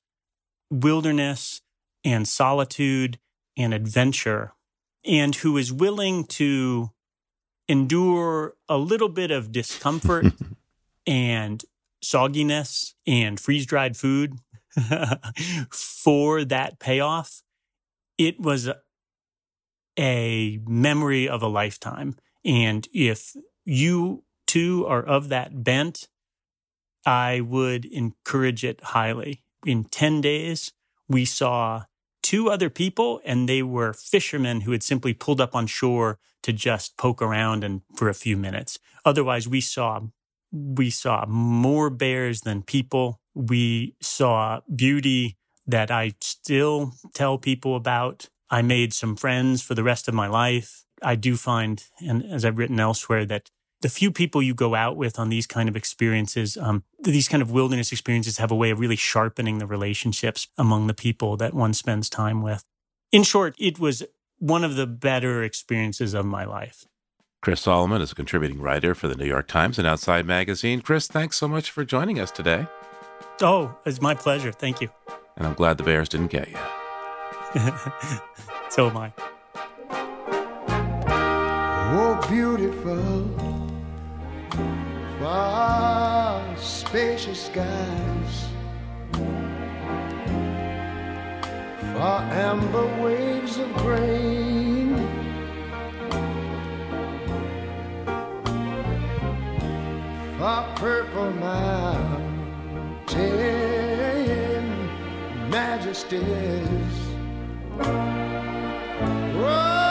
wilderness 0.70 1.60
and 2.04 2.26
solitude 2.26 3.18
and 3.56 3.74
adventure 3.74 4.52
and 5.04 5.34
who 5.36 5.56
is 5.56 5.72
willing 5.72 6.24
to 6.24 6.90
endure 7.68 8.54
a 8.68 8.78
little 8.78 9.08
bit 9.08 9.30
of 9.30 9.52
discomfort 9.52 10.26
and 11.06 11.64
sogginess 12.02 12.94
and 13.06 13.38
freeze 13.38 13.66
dried 13.66 13.96
food 13.96 14.38
for 15.70 16.44
that 16.44 16.78
payoff, 16.78 17.42
it 18.18 18.40
was 18.40 18.68
a 19.98 20.60
memory 20.66 21.28
of 21.28 21.42
a 21.42 21.48
lifetime. 21.48 22.16
And 22.44 22.88
if 22.92 23.36
you 23.64 24.24
too 24.46 24.86
are 24.86 25.02
of 25.02 25.28
that 25.28 25.62
bent, 25.62 26.08
I 27.04 27.40
would 27.40 27.84
encourage 27.84 28.64
it 28.64 28.80
highly. 28.82 29.42
In 29.64 29.84
10 29.84 30.20
days, 30.20 30.72
we 31.08 31.24
saw 31.24 31.84
two 32.22 32.50
other 32.50 32.70
people, 32.70 33.20
and 33.24 33.48
they 33.48 33.62
were 33.62 33.92
fishermen 33.92 34.62
who 34.62 34.72
had 34.72 34.82
simply 34.82 35.12
pulled 35.12 35.40
up 35.40 35.54
on 35.54 35.66
shore 35.66 36.18
to 36.42 36.52
just 36.52 36.96
poke 36.96 37.22
around 37.22 37.64
and 37.64 37.82
for 37.94 38.08
a 38.08 38.14
few 38.14 38.36
minutes. 38.36 38.78
Otherwise, 39.04 39.48
we 39.48 39.60
saw 39.60 40.00
we 40.52 40.90
saw 40.90 41.24
more 41.26 41.88
bears 41.88 42.42
than 42.42 42.62
people. 42.62 43.20
We 43.34 43.96
saw 44.02 44.60
beauty 44.74 45.38
that 45.66 45.90
I 45.90 46.12
still 46.20 46.92
tell 47.14 47.38
people 47.38 47.74
about. 47.74 48.28
I 48.50 48.60
made 48.60 48.92
some 48.92 49.16
friends 49.16 49.62
for 49.62 49.74
the 49.74 49.82
rest 49.82 50.08
of 50.08 50.14
my 50.14 50.26
life. 50.26 50.84
I 51.02 51.14
do 51.14 51.36
find, 51.36 51.82
and 52.00 52.22
as 52.24 52.44
I've 52.44 52.58
written 52.58 52.78
elsewhere, 52.78 53.24
that 53.26 53.50
the 53.82 53.88
few 53.88 54.10
people 54.10 54.42
you 54.42 54.54
go 54.54 54.74
out 54.74 54.96
with 54.96 55.18
on 55.18 55.28
these 55.28 55.46
kind 55.46 55.68
of 55.68 55.76
experiences, 55.76 56.56
um, 56.56 56.84
these 57.00 57.28
kind 57.28 57.42
of 57.42 57.50
wilderness 57.50 57.92
experiences 57.92 58.38
have 58.38 58.50
a 58.50 58.54
way 58.54 58.70
of 58.70 58.80
really 58.80 58.96
sharpening 58.96 59.58
the 59.58 59.66
relationships 59.66 60.48
among 60.56 60.86
the 60.86 60.94
people 60.94 61.36
that 61.36 61.52
one 61.52 61.74
spends 61.74 62.08
time 62.08 62.42
with. 62.42 62.64
In 63.10 63.24
short, 63.24 63.54
it 63.58 63.78
was 63.78 64.04
one 64.38 64.64
of 64.64 64.76
the 64.76 64.86
better 64.86 65.42
experiences 65.42 66.14
of 66.14 66.24
my 66.24 66.44
life. 66.44 66.86
Chris 67.42 67.60
Solomon 67.60 68.00
is 68.00 68.12
a 68.12 68.14
contributing 68.14 68.60
writer 68.60 68.94
for 68.94 69.08
the 69.08 69.16
New 69.16 69.26
York 69.26 69.48
Times 69.48 69.76
and 69.78 69.86
Outside 69.86 70.26
Magazine. 70.26 70.80
Chris, 70.80 71.08
thanks 71.08 71.36
so 71.36 71.48
much 71.48 71.72
for 71.72 71.84
joining 71.84 72.20
us 72.20 72.30
today. 72.30 72.66
Oh, 73.40 73.76
it's 73.84 74.00
my 74.00 74.14
pleasure. 74.14 74.52
Thank 74.52 74.80
you. 74.80 74.88
And 75.36 75.46
I'm 75.46 75.54
glad 75.54 75.76
the 75.76 75.82
Bears 75.82 76.08
didn't 76.08 76.28
get 76.28 76.48
you. 76.48 76.58
so 78.70 78.88
am 78.88 78.96
I. 78.96 79.12
Oh, 81.94 82.26
beautiful 82.30 83.41
far 85.22 86.42
spacious 86.56 87.46
skies, 87.46 88.48
far 91.94 92.22
amber 92.32 92.88
waves 93.00 93.56
of 93.58 93.72
grain. 93.76 94.96
Far 100.38 100.64
purple 100.74 101.30
mountain 101.30 102.32
majesties. 105.48 106.92
now 109.42 109.81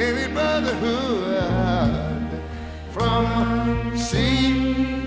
Heavy 0.00 0.32
brotherhood 0.32 2.22
from 2.90 3.96
sea 3.98 4.99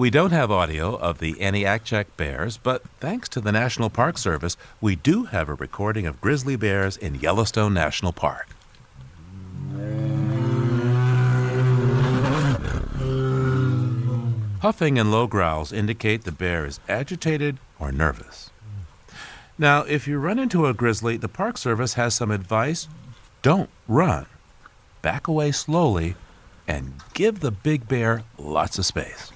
We 0.00 0.08
don't 0.08 0.30
have 0.30 0.50
audio 0.50 0.94
of 0.94 1.18
the 1.18 1.34
Aniakchak 1.34 2.06
bears, 2.16 2.56
but 2.56 2.82
thanks 3.00 3.28
to 3.28 3.38
the 3.38 3.52
National 3.52 3.90
Park 3.90 4.16
Service, 4.16 4.56
we 4.80 4.96
do 4.96 5.24
have 5.24 5.50
a 5.50 5.54
recording 5.54 6.06
of 6.06 6.22
grizzly 6.22 6.56
bears 6.56 6.96
in 6.96 7.16
Yellowstone 7.16 7.74
National 7.74 8.10
Park. 8.10 8.48
Huffing 14.62 14.98
and 14.98 15.12
low 15.12 15.26
growls 15.26 15.70
indicate 15.70 16.24
the 16.24 16.32
bear 16.32 16.64
is 16.64 16.80
agitated 16.88 17.58
or 17.78 17.92
nervous. 17.92 18.48
Now, 19.58 19.82
if 19.82 20.08
you 20.08 20.16
run 20.18 20.38
into 20.38 20.64
a 20.64 20.72
grizzly, 20.72 21.18
the 21.18 21.28
Park 21.28 21.58
Service 21.58 21.92
has 21.92 22.14
some 22.14 22.30
advice. 22.30 22.88
Don't 23.42 23.68
run. 23.86 24.24
Back 25.02 25.28
away 25.28 25.52
slowly 25.52 26.14
and 26.66 26.94
give 27.12 27.40
the 27.40 27.50
big 27.50 27.86
bear 27.86 28.24
lots 28.38 28.78
of 28.78 28.86
space. 28.86 29.30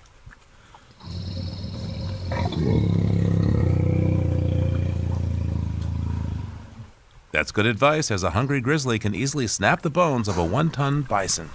That's 7.32 7.50
good 7.50 7.66
advice, 7.66 8.12
as 8.12 8.22
a 8.22 8.30
hungry 8.30 8.60
grizzly 8.60 8.98
can 9.00 9.14
easily 9.14 9.48
snap 9.48 9.82
the 9.82 9.90
bones 9.90 10.28
of 10.28 10.38
a 10.38 10.44
one 10.44 10.70
ton 10.70 11.02
bison. 11.02 11.50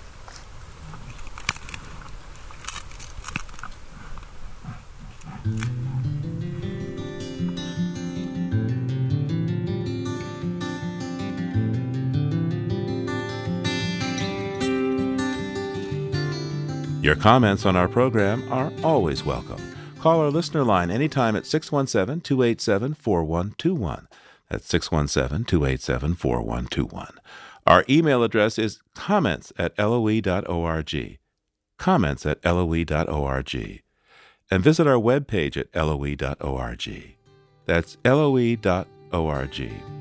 Your 17.10 17.16
comments 17.16 17.66
on 17.66 17.76
our 17.76 17.88
program 17.88 18.48
are 18.54 18.72
always 18.84 19.26
welcome. 19.26 19.76
Call 20.00 20.20
our 20.20 20.30
listener 20.30 20.64
line 20.64 20.92
anytime 20.92 21.36
at 21.36 21.48
617 21.48 22.22
287 22.22 22.94
4121. 22.94 24.08
That's 24.48 24.68
617 24.68 25.44
287 25.46 26.14
4121. 26.14 27.20
Our 27.66 27.84
email 27.90 28.22
address 28.22 28.60
is 28.60 28.84
comments 28.94 29.52
at 29.58 29.76
loe.org. 29.80 31.18
Comments 31.80 32.26
at 32.28 32.46
loe.org. 32.46 33.82
And 34.52 34.64
visit 34.64 34.86
our 34.86 35.02
webpage 35.02 35.58
at 35.58 35.74
loe.org. 35.74 37.16
That's 37.66 37.98
loe.org. 38.06 39.99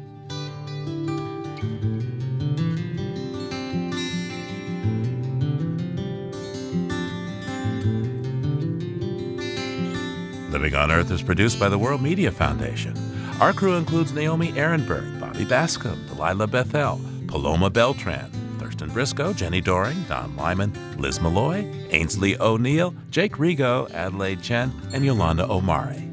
Living 10.58 10.74
on 10.74 10.90
Earth 10.90 11.12
is 11.12 11.22
produced 11.22 11.60
by 11.60 11.68
the 11.68 11.78
World 11.78 12.02
Media 12.02 12.32
Foundation. 12.32 12.92
Our 13.40 13.52
crew 13.52 13.76
includes 13.76 14.12
Naomi 14.12 14.50
Arenberg, 14.54 15.20
Bobby 15.20 15.44
Bascomb, 15.44 16.04
Delilah 16.08 16.48
Bethel, 16.48 17.00
Paloma 17.28 17.70
Beltran, 17.70 18.28
Thurston 18.58 18.90
Briscoe, 18.90 19.32
Jenny 19.32 19.60
Doering, 19.60 20.02
Don 20.08 20.34
Lyman, 20.34 20.72
Liz 21.00 21.20
Malloy, 21.20 21.64
Ainsley 21.90 22.36
O'Neill, 22.40 22.92
Jake 23.12 23.36
Rigo, 23.36 23.88
Adelaide 23.92 24.42
Chen, 24.42 24.72
and 24.92 25.04
Yolanda 25.04 25.48
Omari. 25.48 26.10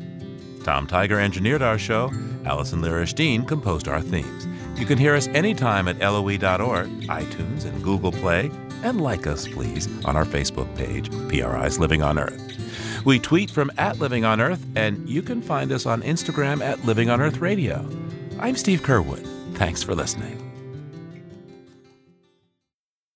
Tom 0.63 0.85
Tiger 0.85 1.19
engineered 1.19 1.63
our 1.63 1.79
show. 1.79 2.11
Allison 2.45 2.83
Lirish 2.83 3.15
Dean 3.15 3.45
composed 3.45 3.87
our 3.87 3.99
themes. 3.99 4.45
You 4.79 4.85
can 4.85 4.99
hear 4.99 5.15
us 5.15 5.25
anytime 5.29 5.87
at 5.87 5.97
loe.org, 5.97 6.37
iTunes, 6.37 7.65
and 7.65 7.83
Google 7.83 8.11
Play. 8.11 8.51
And 8.83 9.01
like 9.01 9.25
us, 9.25 9.47
please, 9.47 9.89
on 10.05 10.15
our 10.15 10.25
Facebook 10.25 10.73
page, 10.77 11.09
PRI's 11.29 11.79
Living 11.79 12.03
on 12.03 12.19
Earth. 12.19 12.44
We 13.05 13.19
tweet 13.19 13.51
from 13.51 13.71
at 13.77 13.99
Living 13.99 14.25
on 14.25 14.41
Earth, 14.41 14.65
and 14.75 15.07
you 15.07 15.21
can 15.21 15.39
find 15.39 15.71
us 15.71 15.85
on 15.85 16.01
Instagram 16.01 16.65
at 16.65 16.83
Living 16.85 17.07
on 17.07 17.21
Earth 17.21 17.37
Radio. 17.37 17.87
I'm 18.39 18.55
Steve 18.55 18.81
Curwood. 18.81 19.23
Thanks 19.53 19.83
for 19.83 19.93
listening. 19.93 20.41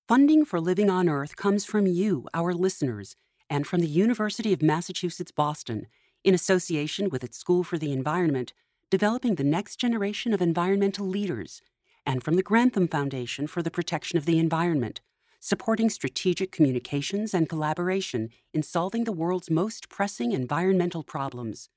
Funding 0.06 0.44
for 0.44 0.60
Living 0.60 0.90
on 0.90 1.08
Earth 1.08 1.34
comes 1.34 1.64
from 1.64 1.88
you, 1.88 2.28
our 2.32 2.54
listeners, 2.54 3.16
and 3.50 3.66
from 3.66 3.80
the 3.80 3.88
University 3.88 4.52
of 4.52 4.62
Massachusetts 4.62 5.32
Boston, 5.32 5.88
in 6.22 6.34
association 6.34 7.10
with 7.10 7.24
its 7.24 7.38
School 7.38 7.64
for 7.64 7.76
the 7.76 7.92
Environment, 7.92 8.52
developing 8.90 9.34
the 9.34 9.44
next 9.44 9.74
generation 9.76 10.32
of 10.32 10.40
environmental 10.40 11.06
leaders, 11.06 11.62
and 12.06 12.22
from 12.22 12.34
the 12.34 12.44
Grantham 12.44 12.86
Foundation 12.86 13.48
for 13.48 13.60
the 13.60 13.72
Protection 13.72 14.16
of 14.18 14.24
the 14.24 14.38
Environment, 14.38 15.00
supporting 15.40 15.90
strategic 15.90 16.52
communications 16.52 17.34
and 17.34 17.48
collaboration 17.48 18.28
in 18.52 18.62
solving 18.62 19.04
the 19.04 19.12
world's 19.12 19.50
most 19.50 19.88
pressing 19.88 20.32
environmental 20.32 21.02
problems. 21.02 21.68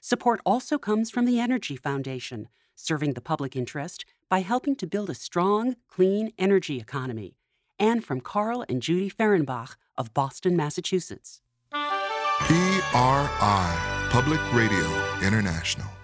Support 0.00 0.40
also 0.46 0.78
comes 0.78 1.10
from 1.10 1.26
the 1.26 1.38
Energy 1.38 1.76
Foundation, 1.76 2.48
serving 2.74 3.12
the 3.12 3.20
public 3.20 3.54
interest 3.54 4.06
by 4.30 4.40
helping 4.40 4.74
to 4.76 4.86
build 4.86 5.10
a 5.10 5.14
strong, 5.14 5.76
clean 5.88 6.32
energy 6.38 6.78
economy, 6.78 7.36
and 7.78 8.02
from 8.02 8.20
Carl 8.20 8.64
and 8.68 8.80
Judy 8.80 9.10
Fehrenbach 9.10 9.76
of 9.98 10.14
Boston, 10.14 10.56
Massachusetts. 10.56 11.42
PRI, 11.70 14.08
Public 14.10 14.40
Radio 14.54 14.86
International. 15.22 15.99